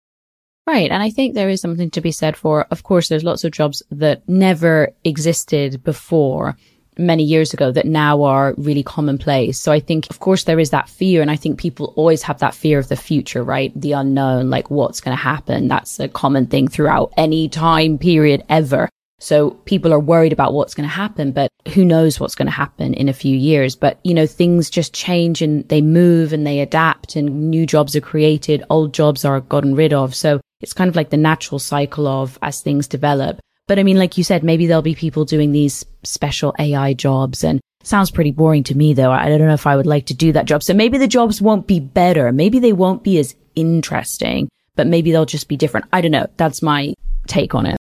Right. 0.68 0.90
And 0.90 1.04
I 1.04 1.12
think 1.12 1.36
there 1.36 1.50
is 1.50 1.62
something 1.62 1.92
to 1.92 2.02
be 2.02 2.12
said 2.12 2.36
for, 2.36 2.66
of 2.72 2.84
course, 2.84 3.08
there's 3.08 3.24
lots 3.24 3.44
of 3.44 3.52
jobs 3.52 3.84
that 3.92 4.28
never 4.28 4.90
existed 5.04 5.84
before 5.84 6.58
many 6.98 7.24
years 7.24 7.54
ago 7.54 7.72
that 7.72 7.86
now 7.86 8.24
are 8.24 8.54
really 8.58 8.84
commonplace. 8.84 9.60
So 9.60 9.72
I 9.72 9.80
think, 9.80 10.10
of 10.10 10.20
course, 10.20 10.44
there 10.44 10.60
is 10.60 10.70
that 10.70 10.90
fear. 10.90 11.22
And 11.22 11.32
I 11.32 11.36
think 11.36 11.60
people 11.60 11.94
always 11.96 12.24
have 12.24 12.40
that 12.40 12.56
fear 12.56 12.80
of 12.80 12.88
the 12.88 12.96
future, 12.96 13.44
right? 13.44 13.72
The 13.80 13.94
unknown, 13.94 14.50
like 14.50 14.70
what's 14.70 15.02
going 15.02 15.16
to 15.16 15.22
happen. 15.22 15.68
That's 15.68 16.00
a 16.00 16.08
common 16.08 16.48
thing 16.48 16.68
throughout 16.68 17.14
any 17.18 17.50
time 17.50 17.98
period 17.98 18.44
ever. 18.50 18.90
So 19.20 19.52
people 19.66 19.94
are 19.94 20.00
worried 20.00 20.34
about 20.34 20.54
what's 20.54 20.74
going 20.74 20.88
to 20.88 20.94
happen, 20.94 21.32
but 21.32 21.50
who 21.74 21.86
knows 21.86 22.20
what's 22.20 22.36
going 22.36 22.48
to 22.48 22.52
happen 22.52 22.94
in 22.94 23.08
a 23.08 23.14
few 23.14 23.36
years. 23.36 23.76
But, 23.76 24.00
you 24.04 24.14
know, 24.14 24.28
things 24.28 24.70
just 24.70 24.94
change 24.94 25.42
and 25.42 25.68
they 25.70 25.82
move 25.82 26.34
and 26.34 26.46
they 26.46 26.60
adapt 26.60 27.16
and 27.16 27.50
new 27.50 27.66
jobs 27.66 27.96
are 27.96 28.02
created. 28.02 28.64
Old 28.70 28.94
jobs 28.94 29.24
are 29.24 29.40
gotten 29.40 29.74
rid 29.74 29.94
of. 29.94 30.14
So 30.14 30.42
it's 30.60 30.74
kind 30.74 30.90
of 30.90 30.96
like 30.96 31.12
the 31.12 31.18
natural 31.18 31.60
cycle 31.60 32.08
of 32.08 32.38
as 32.42 32.62
things 32.62 32.88
develop. 32.88 33.40
But 33.68 33.80
I 33.80 33.84
mean, 33.84 33.98
like 33.98 34.18
you 34.18 34.24
said, 34.24 34.44
maybe 34.44 34.68
there'll 34.68 34.82
be 34.82 34.96
people 34.96 35.26
doing 35.26 35.52
these 35.52 35.86
special 36.04 36.54
AI 36.60 36.94
jobs 36.94 37.44
and 37.44 37.60
sounds 37.84 38.12
pretty 38.12 38.32
boring 38.32 38.64
to 38.64 38.76
me 38.76 38.94
though. 38.94 39.12
I 39.12 39.30
don't 39.30 39.48
know 39.48 39.54
if 39.54 39.68
I 39.68 39.76
would 39.76 39.88
like 39.88 40.08
to 40.08 40.14
do 40.14 40.32
that 40.34 40.46
job. 40.46 40.64
So 40.64 40.74
maybe 40.74 40.98
the 40.98 41.08
jobs 41.08 41.42
won't 41.42 41.68
be 41.68 41.80
better. 41.80 42.32
Maybe 42.32 42.60
they 42.60 42.74
won't 42.74 43.04
be 43.04 43.18
as 43.20 43.36
interesting, 43.56 44.50
but 44.76 44.88
maybe 44.88 45.12
they'll 45.12 45.26
just 45.26 45.48
be 45.48 45.58
different. 45.58 45.88
I 45.92 46.02
don't 46.02 46.12
know. 46.12 46.28
That's 46.38 46.62
my 46.62 46.94
take 47.28 47.56
on 47.56 47.66
it. 47.66 47.78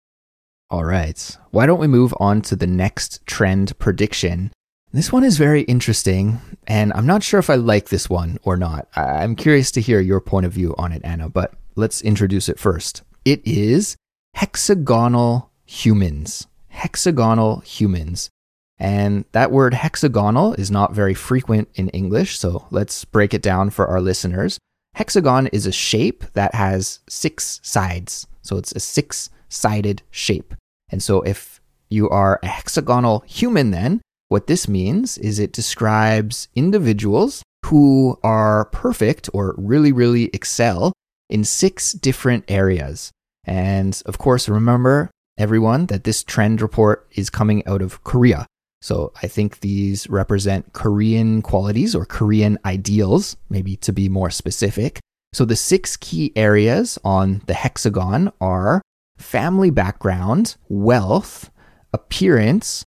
All 0.69 0.85
right. 0.85 1.37
Why 1.51 1.65
don't 1.65 1.79
we 1.79 1.87
move 1.87 2.13
on 2.19 2.41
to 2.43 2.55
the 2.55 2.67
next 2.67 3.25
trend 3.25 3.77
prediction? 3.77 4.51
This 4.91 5.11
one 5.11 5.23
is 5.23 5.37
very 5.37 5.63
interesting, 5.63 6.39
and 6.67 6.93
I'm 6.93 7.07
not 7.07 7.23
sure 7.23 7.39
if 7.39 7.49
I 7.49 7.55
like 7.55 7.89
this 7.89 8.09
one 8.09 8.37
or 8.43 8.57
not. 8.57 8.87
I'm 8.95 9.35
curious 9.35 9.71
to 9.71 9.81
hear 9.81 9.99
your 9.99 10.21
point 10.21 10.45
of 10.45 10.53
view 10.53 10.75
on 10.77 10.91
it, 10.91 11.01
Anna, 11.03 11.29
but 11.29 11.55
let's 11.75 12.01
introduce 12.01 12.47
it 12.47 12.59
first. 12.59 13.01
It 13.25 13.41
is 13.43 13.95
hexagonal 14.35 15.49
humans. 15.73 16.47
Hexagonal 16.69 17.59
humans. 17.61 18.29
And 18.77 19.25
that 19.31 19.51
word 19.51 19.73
hexagonal 19.73 20.53
is 20.53 20.69
not 20.69 20.93
very 20.93 21.13
frequent 21.13 21.69
in 21.75 21.89
English, 21.89 22.37
so 22.37 22.67
let's 22.69 23.05
break 23.05 23.33
it 23.33 23.41
down 23.41 23.69
for 23.69 23.87
our 23.87 24.01
listeners. 24.01 24.59
Hexagon 24.95 25.47
is 25.47 25.65
a 25.65 25.71
shape 25.71 26.25
that 26.33 26.53
has 26.53 26.99
six 27.09 27.59
sides. 27.63 28.27
So 28.41 28.57
it's 28.57 28.71
a 28.73 28.79
six 28.79 29.29
sided 29.49 30.03
shape. 30.11 30.53
And 30.89 31.01
so 31.01 31.21
if 31.21 31.59
you 31.89 32.09
are 32.09 32.39
a 32.43 32.47
hexagonal 32.47 33.23
human, 33.25 33.71
then 33.71 34.01
what 34.29 34.47
this 34.47 34.67
means 34.67 35.17
is 35.17 35.39
it 35.39 35.53
describes 35.53 36.49
individuals 36.55 37.41
who 37.65 38.19
are 38.23 38.65
perfect 38.65 39.29
or 39.33 39.55
really, 39.57 39.91
really 39.91 40.25
excel 40.33 40.93
in 41.29 41.43
six 41.43 41.93
different 41.93 42.43
areas. 42.47 43.11
And 43.45 44.01
of 44.05 44.17
course, 44.17 44.47
remember 44.47 45.09
everyone 45.37 45.87
that 45.87 46.03
this 46.03 46.23
trend 46.23 46.61
report 46.61 47.07
is 47.15 47.29
coming 47.29 47.65
out 47.65 47.81
of 47.81 48.03
Korea. 48.03 48.45
So 48.81 49.13
I 49.23 49.27
think 49.27 49.61
these 49.61 50.09
represent 50.09 50.73
Korean 50.73 51.41
qualities 51.41 51.95
or 51.95 52.05
Korean 52.05 52.59
ideals, 52.65 53.37
maybe 53.49 53.77
to 53.77 53.93
be 53.93 54.09
more 54.09 54.29
specific. 54.29 54.99
So 55.31 55.45
the 55.45 55.55
six 55.55 55.97
key 55.97 56.33
areas 56.35 56.99
on 57.03 57.41
the 57.47 57.53
hexagon 57.53 58.31
are 58.41 58.81
family 59.17 59.69
background, 59.69 60.57
wealth, 60.67 61.49
appearance, 61.93 62.83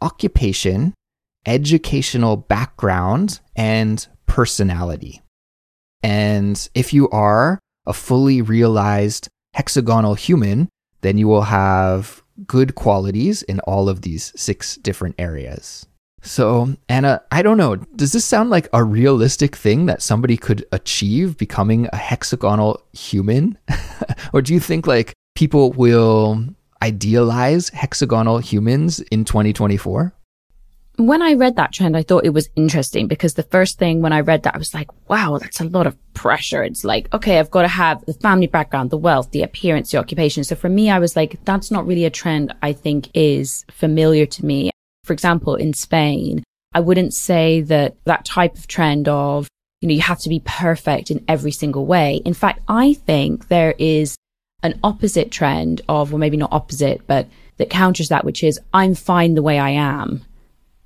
occupation, 0.00 0.94
educational 1.46 2.36
background, 2.36 3.40
and 3.56 4.06
personality. 4.26 5.22
And 6.02 6.68
if 6.74 6.92
you 6.92 7.08
are 7.08 7.58
a 7.86 7.92
fully 7.92 8.42
realized 8.42 9.28
hexagonal 9.54 10.14
human, 10.14 10.68
then 11.00 11.18
you 11.18 11.28
will 11.28 11.42
have 11.42 12.22
good 12.46 12.74
qualities 12.74 13.42
in 13.42 13.60
all 13.60 13.88
of 13.88 14.02
these 14.02 14.32
six 14.36 14.76
different 14.76 15.14
areas. 15.18 15.86
So, 16.22 16.76
Anna, 16.88 17.22
I 17.30 17.42
don't 17.42 17.56
know. 17.56 17.76
Does 17.76 18.12
this 18.12 18.24
sound 18.24 18.50
like 18.50 18.68
a 18.72 18.82
realistic 18.82 19.54
thing 19.54 19.86
that 19.86 20.02
somebody 20.02 20.36
could 20.36 20.64
achieve 20.72 21.36
becoming 21.36 21.88
a 21.92 21.96
hexagonal 21.96 22.82
human? 22.92 23.56
or 24.32 24.42
do 24.42 24.52
you 24.52 24.60
think 24.60 24.86
like 24.86 25.14
people 25.34 25.72
will 25.72 26.44
idealize 26.82 27.68
hexagonal 27.70 28.38
humans 28.38 29.00
in 29.00 29.24
2024? 29.24 30.12
When 30.98 31.22
I 31.22 31.34
read 31.34 31.54
that 31.56 31.72
trend, 31.72 31.96
I 31.96 32.02
thought 32.02 32.24
it 32.24 32.34
was 32.34 32.48
interesting 32.56 33.06
because 33.06 33.34
the 33.34 33.44
first 33.44 33.78
thing 33.78 34.02
when 34.02 34.12
I 34.12 34.20
read 34.20 34.42
that, 34.42 34.56
I 34.56 34.58
was 34.58 34.74
like, 34.74 34.88
wow, 35.08 35.38
that's 35.38 35.60
a 35.60 35.64
lot 35.64 35.86
of 35.86 35.96
pressure. 36.12 36.64
It's 36.64 36.84
like, 36.84 37.12
okay, 37.14 37.38
I've 37.38 37.52
got 37.52 37.62
to 37.62 37.68
have 37.68 38.04
the 38.04 38.14
family 38.14 38.48
background, 38.48 38.90
the 38.90 38.98
wealth, 38.98 39.30
the 39.30 39.44
appearance, 39.44 39.92
the 39.92 39.98
occupation. 39.98 40.42
So 40.42 40.56
for 40.56 40.68
me, 40.68 40.90
I 40.90 40.98
was 40.98 41.14
like, 41.14 41.38
that's 41.44 41.70
not 41.70 41.86
really 41.86 42.04
a 42.04 42.10
trend 42.10 42.52
I 42.62 42.72
think 42.72 43.10
is 43.14 43.64
familiar 43.70 44.26
to 44.26 44.44
me. 44.44 44.70
For 45.04 45.12
example, 45.12 45.54
in 45.54 45.72
Spain, 45.72 46.42
I 46.74 46.80
wouldn't 46.80 47.14
say 47.14 47.60
that 47.62 47.96
that 48.04 48.24
type 48.24 48.56
of 48.56 48.66
trend 48.66 49.08
of, 49.08 49.48
you 49.80 49.88
know, 49.88 49.94
you 49.94 50.02
have 50.02 50.18
to 50.20 50.28
be 50.28 50.42
perfect 50.44 51.12
in 51.12 51.24
every 51.28 51.52
single 51.52 51.86
way. 51.86 52.16
In 52.24 52.34
fact, 52.34 52.60
I 52.66 52.94
think 52.94 53.46
there 53.46 53.76
is 53.78 54.16
an 54.64 54.80
opposite 54.82 55.30
trend 55.30 55.80
of, 55.88 56.10
well, 56.10 56.18
maybe 56.18 56.36
not 56.36 56.52
opposite, 56.52 57.06
but 57.06 57.28
that 57.58 57.70
counters 57.70 58.08
that, 58.08 58.24
which 58.24 58.42
is 58.42 58.58
I'm 58.74 58.96
fine 58.96 59.34
the 59.34 59.42
way 59.42 59.60
I 59.60 59.70
am. 59.70 60.24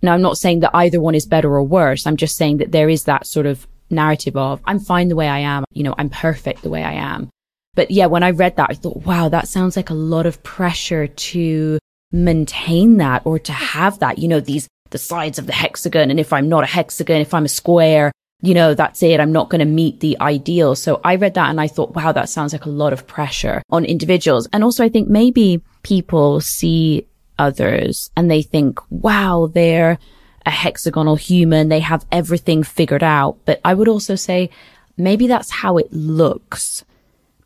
Now, 0.02 0.14
I'm 0.14 0.23
not 0.23 0.38
saying 0.38 0.61
that 0.61 0.75
either 0.75 1.00
one 1.00 1.14
is 1.14 1.26
better 1.26 1.54
or 1.54 1.62
worse. 1.62 2.06
I'm 2.06 2.16
just 2.16 2.37
saying 2.37 2.59
that 2.59 2.73
there 2.73 2.88
is 2.88 3.04
that 3.04 3.26
sort 3.26 3.47
of 3.47 3.66
narrative 3.90 4.37
of 4.37 4.61
I'm 4.64 4.80
fine 4.80 5.09
the 5.09 5.16
way 5.16 5.28
I 5.28 5.40
am. 5.40 5.64
You 5.73 5.85
know, 5.85 5.94
I'm 5.97 6.11
perfect 6.11 6.62
the 6.62 6.71
way 6.71 6.82
I 6.82 6.92
am. 6.92 7.30
But 7.75 7.90
yeah, 7.90 8.06
when 8.06 8.23
I 8.23 8.30
read 8.30 8.56
that, 8.56 8.71
I 8.71 8.75
thought, 8.75 9.06
wow, 9.06 9.28
that 9.28 9.49
sounds 9.49 9.76
like 9.76 9.90
a 9.90 9.94
lot 9.94 10.26
of 10.26 10.42
pressure 10.42 11.06
to 11.06 11.78
maintain 12.11 12.99
that 12.99 13.23
or 13.25 13.38
to 13.38 13.52
have 13.52 13.99
that, 14.00 14.18
you 14.18 14.28
know, 14.28 14.40
these, 14.40 14.68
the 14.90 14.99
sides 14.99 15.38
of 15.38 15.47
the 15.47 15.52
hexagon. 15.52 16.11
And 16.11 16.21
if 16.21 16.32
I'm 16.32 16.49
not 16.49 16.64
a 16.64 16.66
hexagon, 16.66 17.23
if 17.23 17.32
I'm 17.32 17.47
a 17.47 17.49
square, 17.49 18.12
you 18.42 18.54
know, 18.54 18.75
that's 18.75 19.02
it. 19.02 19.21
I'm 19.21 19.32
not 19.32 19.49
going 19.49 19.61
to 19.61 19.64
meet 19.64 20.00
the 20.00 20.18
ideal. 20.21 20.75
So 20.75 21.00
I 21.04 21.14
read 21.14 21.35
that 21.35 21.49
and 21.49 21.61
I 21.61 21.68
thought, 21.68 21.94
wow, 21.94 22.12
that 22.12 22.28
sounds 22.28 22.52
like 22.52 22.66
a 22.66 22.71
lot 22.71 22.92
of 22.92 23.06
pressure 23.06 23.62
on 23.71 23.85
individuals. 23.85 24.49
And 24.52 24.64
also 24.64 24.85
I 24.85 24.88
think 24.88 25.09
maybe 25.09 25.62
people 25.82 26.40
see 26.40 27.06
others 27.38 28.10
and 28.16 28.30
they 28.30 28.42
think, 28.42 28.80
wow, 28.90 29.50
they're 29.52 29.98
a 30.44 30.50
hexagonal 30.50 31.16
human. 31.16 31.68
They 31.68 31.80
have 31.80 32.06
everything 32.10 32.62
figured 32.62 33.02
out. 33.02 33.38
But 33.44 33.60
I 33.64 33.74
would 33.74 33.88
also 33.88 34.14
say 34.14 34.50
maybe 34.96 35.26
that's 35.26 35.50
how 35.50 35.78
it 35.78 35.92
looks 35.92 36.84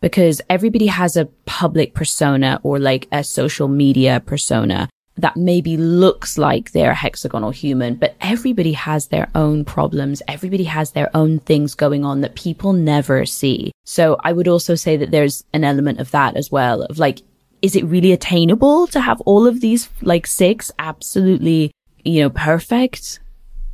because 0.01 0.41
everybody 0.51 0.87
has 0.87 1.17
a 1.17 1.27
public 1.47 1.95
persona 1.95 2.61
or 2.63 2.79
like 2.79 3.09
a 3.13 3.25
social 3.25 3.69
media 3.69 4.23
persona 4.25 4.89
that 5.19 5.37
maybe 5.37 5.79
looks 5.79 6.37
like 6.37 6.73
they're 6.73 6.91
a 6.91 6.95
hexagonal 6.95 7.51
human, 7.51 7.95
but 7.95 8.15
everybody 8.21 8.73
has 8.73 9.07
their 9.07 9.31
own 9.35 9.65
problems. 9.65 10.21
Everybody 10.29 10.65
has 10.65 10.91
their 10.91 11.11
own 11.17 11.39
things 11.41 11.75
going 11.75 12.05
on 12.05 12.21
that 12.21 12.35
people 12.35 12.75
never 12.75 13.25
see. 13.25 13.73
So 13.85 14.19
I 14.23 14.33
would 14.33 14.47
also 14.47 14.75
say 14.75 14.99
that 14.99 15.11
there's 15.11 15.43
an 15.55 15.65
element 15.65 16.01
of 16.01 16.11
that 16.11 16.37
as 16.37 16.53
well 16.53 16.83
of 16.83 16.99
like, 16.99 17.23
is 17.63 17.77
it 17.77 17.85
really 17.85 18.13
attainable 18.13 18.87
to 18.89 19.01
have 19.01 19.21
all 19.23 19.47
of 19.47 19.61
these 19.61 19.89
like 20.03 20.27
six 20.27 20.71
absolutely, 20.79 21.73
you 22.05 22.23
know, 22.23 22.31
perfect? 22.31 23.21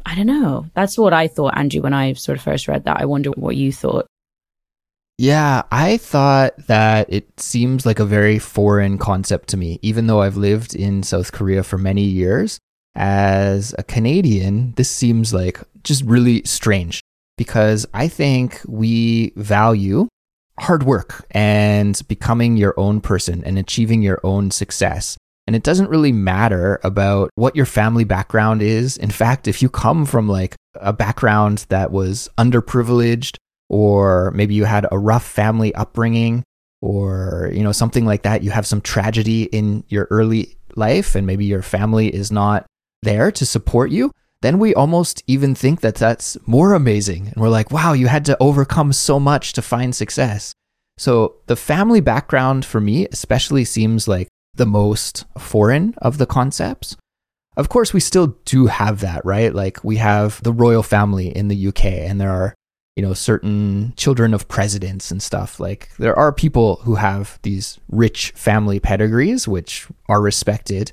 I 0.04 0.14
don't 0.14 0.26
know. 0.26 0.66
That's 0.74 0.98
what 0.98 1.12
I 1.12 1.28
thought, 1.28 1.56
Andrew, 1.56 1.82
when 1.82 1.94
I 1.94 2.12
sort 2.14 2.38
of 2.38 2.44
first 2.44 2.68
read 2.68 2.84
that. 2.84 3.00
I 3.00 3.04
wonder 3.04 3.30
what 3.30 3.56
you 3.56 3.72
thought. 3.72 4.06
Yeah, 5.18 5.62
I 5.70 5.98
thought 5.98 6.56
that 6.66 7.06
it 7.12 7.38
seems 7.38 7.86
like 7.86 8.00
a 8.00 8.04
very 8.04 8.38
foreign 8.38 8.98
concept 8.98 9.48
to 9.50 9.56
me, 9.56 9.78
even 9.82 10.06
though 10.06 10.22
I've 10.22 10.36
lived 10.36 10.74
in 10.74 11.02
South 11.02 11.32
Korea 11.32 11.62
for 11.62 11.78
many 11.78 12.02
years. 12.02 12.58
As 12.94 13.74
a 13.78 13.82
Canadian, 13.82 14.72
this 14.72 14.90
seems 14.90 15.32
like 15.32 15.60
just 15.84 16.02
really 16.04 16.42
strange 16.44 17.00
because 17.38 17.86
I 17.94 18.08
think 18.08 18.60
we 18.66 19.32
value 19.36 20.08
hard 20.58 20.82
work 20.82 21.26
and 21.30 22.00
becoming 22.08 22.56
your 22.56 22.74
own 22.78 23.00
person 23.00 23.42
and 23.44 23.58
achieving 23.58 24.02
your 24.02 24.20
own 24.22 24.50
success. 24.50 25.16
And 25.46 25.56
it 25.56 25.64
doesn't 25.64 25.90
really 25.90 26.12
matter 26.12 26.80
about 26.84 27.30
what 27.34 27.56
your 27.56 27.66
family 27.66 28.04
background 28.04 28.62
is. 28.62 28.96
In 28.96 29.10
fact, 29.10 29.48
if 29.48 29.60
you 29.60 29.68
come 29.68 30.06
from 30.06 30.28
like 30.28 30.54
a 30.74 30.92
background 30.92 31.66
that 31.68 31.90
was 31.90 32.28
underprivileged, 32.38 33.36
or 33.68 34.30
maybe 34.32 34.54
you 34.54 34.64
had 34.64 34.86
a 34.90 34.98
rough 34.98 35.26
family 35.26 35.74
upbringing, 35.74 36.44
or 36.80 37.50
you 37.52 37.62
know 37.62 37.72
something 37.72 38.04
like 38.04 38.22
that, 38.22 38.42
you 38.42 38.50
have 38.50 38.66
some 38.66 38.80
tragedy 38.80 39.44
in 39.44 39.82
your 39.88 40.06
early 40.10 40.56
life, 40.76 41.14
and 41.14 41.26
maybe 41.26 41.44
your 41.44 41.62
family 41.62 42.12
is 42.12 42.30
not 42.30 42.66
there 43.02 43.32
to 43.32 43.44
support 43.44 43.90
you, 43.90 44.12
then 44.42 44.58
we 44.58 44.74
almost 44.74 45.22
even 45.26 45.54
think 45.54 45.80
that 45.80 45.94
that's 45.94 46.36
more 46.46 46.74
amazing. 46.74 47.28
And 47.28 47.36
we're 47.36 47.48
like, 47.48 47.70
wow, 47.70 47.92
you 47.92 48.08
had 48.08 48.24
to 48.26 48.36
overcome 48.40 48.92
so 48.92 49.18
much 49.18 49.52
to 49.54 49.62
find 49.62 49.94
success. 49.94 50.52
So 50.98 51.36
the 51.46 51.56
family 51.56 52.00
background 52.00 52.64
for 52.64 52.80
me, 52.80 53.06
especially, 53.10 53.64
seems 53.64 54.06
like 54.06 54.28
the 54.54 54.66
most 54.66 55.24
foreign 55.38 55.94
of 55.98 56.18
the 56.18 56.26
concepts. 56.26 56.96
Of 57.56 57.68
course, 57.68 57.92
we 57.92 58.00
still 58.00 58.38
do 58.44 58.66
have 58.66 59.00
that, 59.00 59.24
right? 59.24 59.54
Like 59.54 59.82
we 59.84 59.96
have 59.96 60.42
the 60.42 60.52
royal 60.52 60.82
family 60.82 61.34
in 61.34 61.48
the 61.48 61.68
UK, 61.68 61.84
and 61.84 62.20
there 62.20 62.30
are, 62.30 62.54
you 62.96 63.02
know, 63.02 63.14
certain 63.14 63.94
children 63.96 64.34
of 64.34 64.48
presidents 64.48 65.10
and 65.10 65.22
stuff. 65.22 65.60
Like 65.60 65.90
there 65.98 66.18
are 66.18 66.32
people 66.32 66.76
who 66.76 66.96
have 66.96 67.38
these 67.42 67.78
rich 67.88 68.32
family 68.34 68.80
pedigrees, 68.80 69.46
which 69.46 69.86
are 70.08 70.20
respected. 70.20 70.92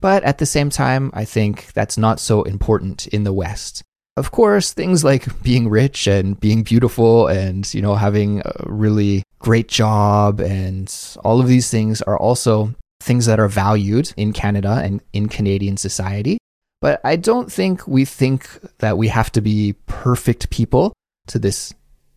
But 0.00 0.22
at 0.24 0.38
the 0.38 0.46
same 0.46 0.70
time, 0.70 1.10
I 1.14 1.24
think 1.24 1.72
that's 1.72 1.96
not 1.96 2.20
so 2.20 2.42
important 2.42 3.06
in 3.08 3.24
the 3.24 3.32
West. 3.32 3.82
Of 4.16 4.30
course, 4.30 4.72
things 4.72 5.02
like 5.02 5.42
being 5.42 5.68
rich 5.68 6.06
and 6.06 6.38
being 6.38 6.62
beautiful 6.62 7.26
and, 7.26 7.72
you 7.74 7.82
know, 7.82 7.96
having 7.96 8.42
a 8.44 8.64
really 8.66 9.24
great 9.40 9.66
job 9.66 10.40
and 10.40 10.92
all 11.24 11.40
of 11.40 11.48
these 11.48 11.70
things 11.70 12.00
are 12.02 12.18
also 12.18 12.74
things 13.00 13.26
that 13.26 13.40
are 13.40 13.48
valued 13.48 14.12
in 14.16 14.32
Canada 14.32 14.80
and 14.84 15.02
in 15.12 15.28
Canadian 15.28 15.76
society. 15.76 16.38
But 16.80 17.00
I 17.02 17.16
don't 17.16 17.50
think 17.50 17.88
we 17.88 18.04
think 18.04 18.48
that 18.78 18.98
we 18.98 19.08
have 19.08 19.32
to 19.32 19.40
be 19.40 19.74
perfect 19.86 20.50
people 20.50 20.92
to 21.26 21.38
this 21.38 21.74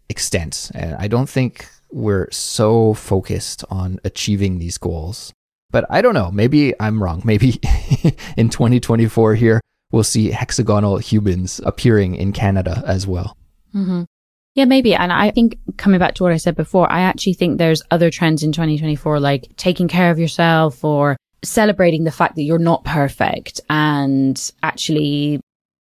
extent. 0.09 0.71
And 0.75 0.95
I 0.95 1.07
don't 1.07 1.29
think 1.29 1.67
we're 1.89 2.29
so 2.31 2.93
focused 2.93 3.63
on 3.69 3.99
achieving 4.03 4.59
these 4.59 4.77
goals. 4.77 5.33
But 5.71 5.85
I 5.89 6.01
don't 6.01 6.13
know. 6.13 6.31
Maybe 6.31 6.73
I'm 6.79 7.01
wrong. 7.01 7.21
Maybe 7.25 7.49
in 8.37 8.49
2024 8.49 9.35
here, 9.35 9.61
we'll 9.91 10.03
see 10.03 10.31
hexagonal 10.31 10.97
humans 10.97 11.59
appearing 11.65 12.15
in 12.15 12.31
Canada 12.31 12.83
as 12.85 13.05
well. 13.05 13.35
Mm-hmm. 13.75 14.03
Yeah, 14.55 14.65
maybe. 14.65 14.95
And 14.95 15.13
I 15.13 15.29
think 15.31 15.59
coming 15.77 15.99
back 15.99 16.15
to 16.15 16.23
what 16.23 16.31
I 16.31 16.37
said 16.37 16.55
before, 16.55 16.91
I 16.91 17.01
actually 17.01 17.33
think 17.33 17.57
there's 17.57 17.83
other 17.91 18.09
trends 18.09 18.41
in 18.41 18.51
2024, 18.51 19.19
like 19.19 19.55
taking 19.55 19.87
care 19.87 20.09
of 20.09 20.17
yourself 20.17 20.83
or 20.83 21.15
celebrating 21.43 22.05
the 22.05 22.11
fact 22.11 22.35
that 22.35 22.43
you're 22.43 22.57
not 22.57 22.83
perfect 22.83 23.61
and 23.69 24.51
actually 24.63 25.39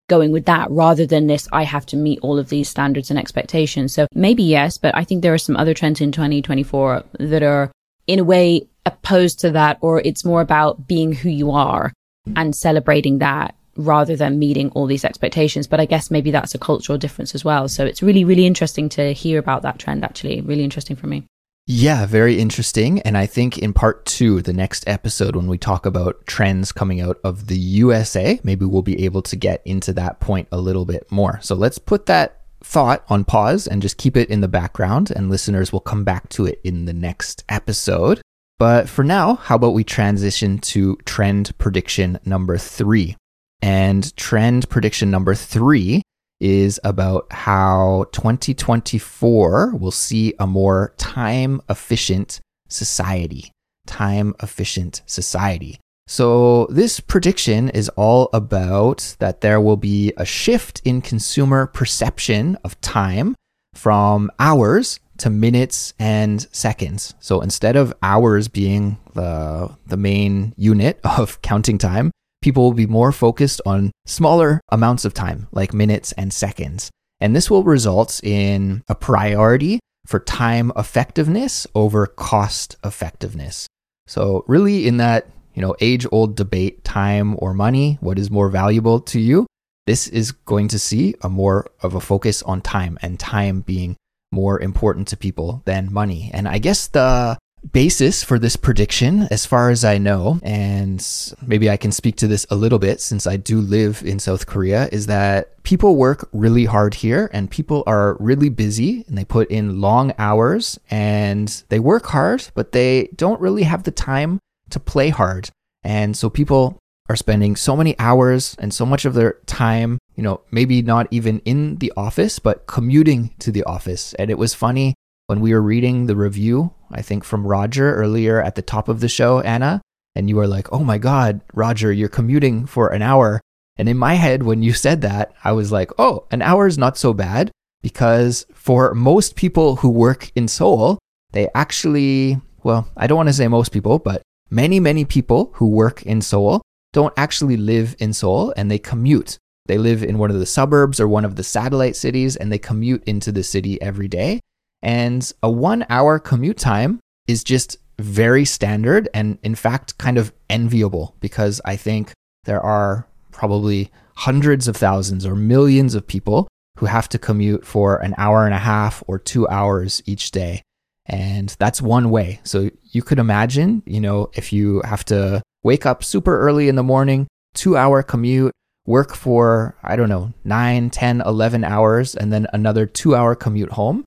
going 0.08 0.30
with 0.30 0.46
that 0.46 0.70
rather 0.70 1.06
than 1.06 1.26
this, 1.26 1.48
I 1.52 1.64
have 1.64 1.86
to 1.86 1.96
meet 1.96 2.20
all 2.22 2.38
of 2.38 2.48
these 2.48 2.68
standards 2.68 3.10
and 3.10 3.18
expectations. 3.18 3.94
So 3.94 4.06
maybe 4.14 4.42
yes, 4.42 4.78
but 4.78 4.94
I 4.94 5.04
think 5.04 5.22
there 5.22 5.34
are 5.34 5.38
some 5.38 5.56
other 5.56 5.74
trends 5.74 6.00
in 6.00 6.12
2024 6.12 7.02
that 7.18 7.42
are 7.42 7.72
in 8.06 8.18
a 8.18 8.24
way 8.24 8.68
opposed 8.86 9.40
to 9.40 9.50
that, 9.50 9.78
or 9.82 10.00
it's 10.00 10.24
more 10.24 10.40
about 10.40 10.86
being 10.86 11.12
who 11.12 11.28
you 11.28 11.50
are 11.50 11.92
and 12.34 12.56
celebrating 12.56 13.18
that 13.18 13.54
rather 13.76 14.16
than 14.16 14.38
meeting 14.38 14.70
all 14.70 14.86
these 14.86 15.04
expectations. 15.04 15.66
But 15.66 15.80
I 15.80 15.84
guess 15.84 16.10
maybe 16.10 16.30
that's 16.30 16.54
a 16.54 16.58
cultural 16.58 16.96
difference 16.96 17.34
as 17.34 17.44
well. 17.44 17.68
So 17.68 17.84
it's 17.84 18.02
really, 18.02 18.24
really 18.24 18.46
interesting 18.46 18.88
to 18.90 19.12
hear 19.12 19.38
about 19.38 19.62
that 19.62 19.78
trend, 19.78 20.04
actually. 20.04 20.40
Really 20.40 20.64
interesting 20.64 20.96
for 20.96 21.06
me. 21.06 21.24
Yeah, 21.68 22.06
very 22.06 22.38
interesting. 22.38 23.00
And 23.02 23.18
I 23.18 23.26
think 23.26 23.58
in 23.58 23.72
part 23.72 24.06
two, 24.06 24.40
the 24.40 24.52
next 24.52 24.88
episode, 24.88 25.34
when 25.34 25.48
we 25.48 25.58
talk 25.58 25.84
about 25.84 26.24
trends 26.26 26.70
coming 26.70 27.00
out 27.00 27.18
of 27.24 27.48
the 27.48 27.58
USA, 27.58 28.40
maybe 28.44 28.64
we'll 28.64 28.82
be 28.82 29.04
able 29.04 29.22
to 29.22 29.36
get 29.36 29.62
into 29.64 29.92
that 29.94 30.20
point 30.20 30.46
a 30.52 30.58
little 30.58 30.84
bit 30.84 31.10
more. 31.10 31.40
So 31.42 31.56
let's 31.56 31.78
put 31.78 32.06
that 32.06 32.42
thought 32.62 33.04
on 33.08 33.24
pause 33.24 33.66
and 33.66 33.82
just 33.82 33.96
keep 33.96 34.16
it 34.16 34.30
in 34.30 34.40
the 34.40 34.48
background, 34.48 35.10
and 35.10 35.28
listeners 35.28 35.72
will 35.72 35.80
come 35.80 36.04
back 36.04 36.28
to 36.30 36.46
it 36.46 36.60
in 36.62 36.84
the 36.84 36.92
next 36.92 37.44
episode. 37.48 38.20
But 38.58 38.88
for 38.88 39.04
now, 39.04 39.34
how 39.34 39.56
about 39.56 39.74
we 39.74 39.84
transition 39.84 40.58
to 40.58 40.96
trend 41.04 41.56
prediction 41.58 42.18
number 42.24 42.56
three? 42.56 43.16
And 43.60 44.16
trend 44.16 44.68
prediction 44.68 45.10
number 45.10 45.34
three 45.34 46.02
is 46.40 46.80
about 46.84 47.32
how 47.32 48.06
2024 48.12 49.76
will 49.76 49.90
see 49.90 50.34
a 50.38 50.46
more 50.46 50.94
time 50.96 51.60
efficient 51.68 52.40
society. 52.68 53.52
Time 53.86 54.34
efficient 54.42 55.02
society. 55.06 55.78
So, 56.08 56.66
this 56.66 57.00
prediction 57.00 57.68
is 57.70 57.88
all 57.90 58.30
about 58.32 59.16
that 59.18 59.40
there 59.40 59.60
will 59.60 59.76
be 59.76 60.12
a 60.16 60.24
shift 60.24 60.80
in 60.84 61.00
consumer 61.00 61.66
perception 61.66 62.56
of 62.62 62.80
time 62.80 63.34
from 63.74 64.30
hours 64.38 65.00
to 65.18 65.30
minutes 65.30 65.94
and 65.98 66.46
seconds. 66.52 67.14
So, 67.20 67.40
instead 67.40 67.76
of 67.76 67.94
hours 68.02 68.48
being 68.48 68.98
the, 69.14 69.74
the 69.86 69.96
main 69.96 70.54
unit 70.56 71.00
of 71.04 71.40
counting 71.42 71.78
time, 71.78 72.10
people 72.42 72.64
will 72.64 72.74
be 72.74 72.86
more 72.86 73.12
focused 73.12 73.60
on 73.66 73.92
smaller 74.06 74.60
amounts 74.70 75.04
of 75.04 75.14
time, 75.14 75.48
like 75.52 75.72
minutes 75.72 76.12
and 76.12 76.32
seconds. 76.32 76.90
And 77.20 77.34
this 77.34 77.50
will 77.50 77.64
result 77.64 78.20
in 78.22 78.82
a 78.88 78.94
priority 78.94 79.80
for 80.06 80.20
time 80.20 80.70
effectiveness 80.76 81.66
over 81.74 82.06
cost 82.06 82.76
effectiveness. 82.84 83.66
So, 84.06 84.44
really, 84.46 84.86
in 84.86 84.98
that 84.98 85.28
you 85.54 85.62
know 85.62 85.74
age 85.80 86.06
old 86.12 86.36
debate, 86.36 86.84
time 86.84 87.36
or 87.38 87.54
money, 87.54 87.98
what 88.00 88.18
is 88.18 88.30
more 88.30 88.48
valuable 88.48 89.00
to 89.00 89.20
you? 89.20 89.46
This 89.86 90.08
is 90.08 90.32
going 90.32 90.68
to 90.68 90.78
see 90.78 91.14
a 91.22 91.28
more 91.28 91.70
of 91.80 91.94
a 91.94 92.00
focus 92.00 92.42
on 92.42 92.60
time 92.60 92.98
and 93.02 93.18
time 93.18 93.60
being 93.60 93.96
more 94.36 94.60
important 94.60 95.08
to 95.08 95.16
people 95.16 95.62
than 95.64 95.92
money. 95.92 96.30
And 96.34 96.46
I 96.46 96.58
guess 96.58 96.86
the 96.88 97.38
basis 97.72 98.22
for 98.22 98.38
this 98.38 98.56
prediction, 98.56 99.26
as 99.30 99.46
far 99.46 99.70
as 99.70 99.82
I 99.84 99.98
know, 99.98 100.38
and 100.42 101.00
maybe 101.42 101.68
I 101.70 101.76
can 101.76 101.90
speak 101.90 102.16
to 102.16 102.28
this 102.28 102.46
a 102.50 102.54
little 102.54 102.78
bit 102.78 103.00
since 103.00 103.26
I 103.26 103.36
do 103.36 103.60
live 103.60 104.02
in 104.04 104.18
South 104.18 104.46
Korea, 104.46 104.88
is 104.92 105.06
that 105.06 105.62
people 105.62 105.96
work 105.96 106.28
really 106.32 106.66
hard 106.66 106.94
here 106.94 107.30
and 107.32 107.50
people 107.50 107.82
are 107.86 108.16
really 108.20 108.50
busy 108.50 109.04
and 109.08 109.16
they 109.18 109.24
put 109.24 109.50
in 109.50 109.80
long 109.80 110.12
hours 110.18 110.78
and 110.90 111.64
they 111.70 111.80
work 111.80 112.06
hard, 112.06 112.46
but 112.54 112.72
they 112.72 113.08
don't 113.16 113.40
really 113.40 113.64
have 113.64 113.82
the 113.82 113.90
time 113.90 114.38
to 114.70 114.78
play 114.78 115.08
hard. 115.08 115.50
And 115.82 116.16
so 116.16 116.28
people 116.30 116.78
are 117.08 117.16
spending 117.16 117.56
so 117.56 117.76
many 117.76 117.98
hours 117.98 118.56
and 118.58 118.72
so 118.72 118.84
much 118.84 119.04
of 119.04 119.14
their 119.14 119.34
time, 119.46 119.98
you 120.14 120.22
know, 120.22 120.40
maybe 120.50 120.82
not 120.82 121.06
even 121.10 121.40
in 121.40 121.76
the 121.76 121.92
office, 121.96 122.38
but 122.38 122.66
commuting 122.66 123.34
to 123.38 123.52
the 123.52 123.62
office. 123.64 124.14
And 124.14 124.30
it 124.30 124.38
was 124.38 124.54
funny 124.54 124.94
when 125.26 125.40
we 125.40 125.52
were 125.52 125.62
reading 125.62 126.06
the 126.06 126.16
review, 126.16 126.72
I 126.90 127.02
think 127.02 127.24
from 127.24 127.46
Roger 127.46 127.94
earlier 127.94 128.40
at 128.40 128.54
the 128.54 128.62
top 128.62 128.88
of 128.88 129.00
the 129.00 129.08
show, 129.08 129.40
Anna, 129.40 129.82
and 130.14 130.28
you 130.28 130.36
were 130.36 130.46
like, 130.46 130.72
oh 130.72 130.84
my 130.84 130.98
God, 130.98 131.40
Roger, 131.52 131.92
you're 131.92 132.08
commuting 132.08 132.66
for 132.66 132.88
an 132.88 133.02
hour. 133.02 133.40
And 133.76 133.88
in 133.88 133.98
my 133.98 134.14
head, 134.14 134.42
when 134.42 134.62
you 134.62 134.72
said 134.72 135.02
that, 135.02 135.32
I 135.44 135.52
was 135.52 135.70
like, 135.70 135.90
oh, 135.98 136.26
an 136.30 136.42
hour 136.42 136.66
is 136.66 136.78
not 136.78 136.96
so 136.96 137.12
bad 137.12 137.50
because 137.82 138.46
for 138.54 138.94
most 138.94 139.36
people 139.36 139.76
who 139.76 139.90
work 139.90 140.32
in 140.34 140.48
Seoul, 140.48 140.98
they 141.32 141.48
actually, 141.54 142.40
well, 142.62 142.88
I 142.96 143.06
don't 143.06 143.16
want 143.16 143.28
to 143.28 143.34
say 143.34 143.48
most 143.48 143.72
people, 143.72 143.98
but 143.98 144.22
many, 144.48 144.80
many 144.80 145.04
people 145.04 145.50
who 145.54 145.68
work 145.68 146.02
in 146.04 146.22
Seoul 146.22 146.62
don't 146.96 147.12
actually 147.18 147.58
live 147.58 147.94
in 147.98 148.14
Seoul 148.14 148.54
and 148.56 148.70
they 148.70 148.78
commute. 148.78 149.36
They 149.66 149.76
live 149.76 150.02
in 150.02 150.16
one 150.16 150.30
of 150.30 150.38
the 150.38 150.46
suburbs 150.46 150.98
or 150.98 151.06
one 151.06 151.26
of 151.26 151.36
the 151.36 151.44
satellite 151.44 151.94
cities 151.94 152.36
and 152.36 152.50
they 152.50 152.56
commute 152.58 153.04
into 153.04 153.30
the 153.30 153.42
city 153.42 153.78
every 153.82 154.08
day. 154.08 154.40
And 154.82 155.30
a 155.42 155.50
one 155.50 155.84
hour 155.90 156.18
commute 156.18 156.56
time 156.56 157.00
is 157.28 157.44
just 157.44 157.76
very 157.98 158.46
standard 158.46 159.10
and, 159.12 159.36
in 159.42 159.54
fact, 159.54 159.98
kind 159.98 160.16
of 160.16 160.32
enviable 160.48 161.14
because 161.20 161.60
I 161.66 161.76
think 161.76 162.14
there 162.44 162.62
are 162.62 163.06
probably 163.30 163.90
hundreds 164.14 164.66
of 164.66 164.74
thousands 164.74 165.26
or 165.26 165.36
millions 165.36 165.94
of 165.94 166.06
people 166.06 166.48
who 166.78 166.86
have 166.86 167.10
to 167.10 167.18
commute 167.18 167.66
for 167.66 167.98
an 167.98 168.14
hour 168.16 168.46
and 168.46 168.54
a 168.54 168.58
half 168.58 169.04
or 169.06 169.18
two 169.18 169.46
hours 169.48 170.02
each 170.06 170.30
day. 170.30 170.62
And 171.04 171.54
that's 171.58 171.82
one 171.82 172.08
way. 172.08 172.40
So 172.44 172.70
you 172.84 173.02
could 173.02 173.18
imagine, 173.18 173.82
you 173.84 174.00
know, 174.00 174.30
if 174.32 174.50
you 174.50 174.80
have 174.86 175.04
to 175.06 175.42
wake 175.66 175.84
up 175.84 176.04
super 176.04 176.38
early 176.38 176.68
in 176.68 176.76
the 176.76 176.82
morning, 176.82 177.26
two 177.52 177.76
hour 177.76 178.00
commute, 178.00 178.52
work 178.86 179.16
for, 179.16 179.76
I 179.82 179.96
don't 179.96 180.08
know, 180.08 180.32
9, 180.44 180.90
10, 180.90 181.20
11 181.20 181.64
hours, 181.64 182.14
and 182.14 182.32
then 182.32 182.46
another 182.52 182.86
two 182.86 183.16
hour 183.16 183.34
commute 183.34 183.72
home. 183.72 184.04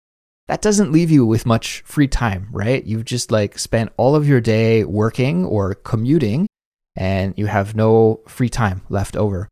That 0.47 0.61
doesn't 0.61 0.93
leave 0.93 1.11
you 1.11 1.25
with 1.25 1.45
much 1.45 1.81
free 1.85 2.07
time, 2.07 2.47
right? 2.51 2.83
You've 2.83 3.03
just 3.03 3.29
like 3.29 3.59
spent 3.59 3.91
all 3.97 4.15
of 4.15 4.27
your 4.27 4.39
day 4.39 4.85
working 4.85 5.45
or 5.45 5.75
commuting 5.75 6.47
and 6.95 7.33
you 7.37 7.47
have 7.47 7.75
no 7.75 8.21
free 8.25 8.49
time 8.49 8.81
left 8.87 9.17
over. 9.17 9.49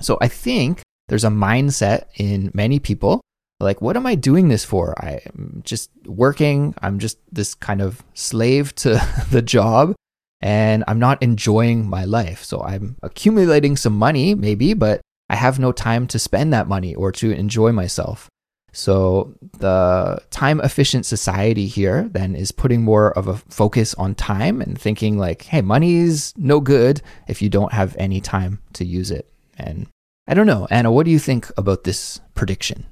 So 0.00 0.18
I 0.20 0.28
think 0.28 0.82
there's 1.08 1.24
a 1.24 1.28
mindset 1.28 2.06
in 2.16 2.50
many 2.52 2.80
people 2.80 3.20
like 3.58 3.80
what 3.80 3.96
am 3.96 4.04
i 4.04 4.14
doing 4.14 4.48
this 4.48 4.64
for 4.64 4.94
i'm 5.02 5.62
just 5.64 5.90
working 6.04 6.74
i'm 6.82 6.98
just 6.98 7.16
this 7.32 7.54
kind 7.54 7.80
of 7.80 8.04
slave 8.12 8.74
to 8.74 9.00
the 9.30 9.40
job 9.40 9.94
and 10.40 10.84
i'm 10.86 10.98
not 10.98 11.22
enjoying 11.22 11.88
my 11.88 12.04
life. 12.04 12.42
So 12.42 12.62
i'm 12.62 12.96
accumulating 13.02 13.76
some 13.76 13.96
money 13.96 14.34
maybe 14.34 14.74
but 14.74 15.00
i 15.30 15.36
have 15.36 15.58
no 15.58 15.72
time 15.72 16.06
to 16.08 16.18
spend 16.18 16.52
that 16.52 16.68
money 16.68 16.94
or 16.94 17.12
to 17.12 17.30
enjoy 17.32 17.72
myself. 17.72 18.28
So 18.72 19.34
the 19.58 20.18
time 20.30 20.60
efficient 20.60 21.06
society 21.06 21.66
here 21.66 22.10
then 22.12 22.36
is 22.36 22.52
putting 22.52 22.82
more 22.82 23.12
of 23.12 23.26
a 23.26 23.38
focus 23.48 23.94
on 23.94 24.14
time 24.14 24.60
and 24.60 24.78
thinking 24.78 25.18
like 25.18 25.42
hey 25.42 25.62
money's 25.62 26.34
no 26.36 26.60
good 26.60 27.00
if 27.26 27.40
you 27.40 27.48
don't 27.48 27.72
have 27.72 27.96
any 27.98 28.20
time 28.20 28.60
to 28.74 28.84
use 28.84 29.10
it. 29.10 29.30
And 29.58 29.86
i 30.28 30.34
don't 30.34 30.46
know. 30.46 30.66
Anna 30.70 30.92
what 30.92 31.06
do 31.06 31.12
you 31.12 31.18
think 31.18 31.50
about 31.56 31.84
this 31.84 32.20
prediction 32.34 32.86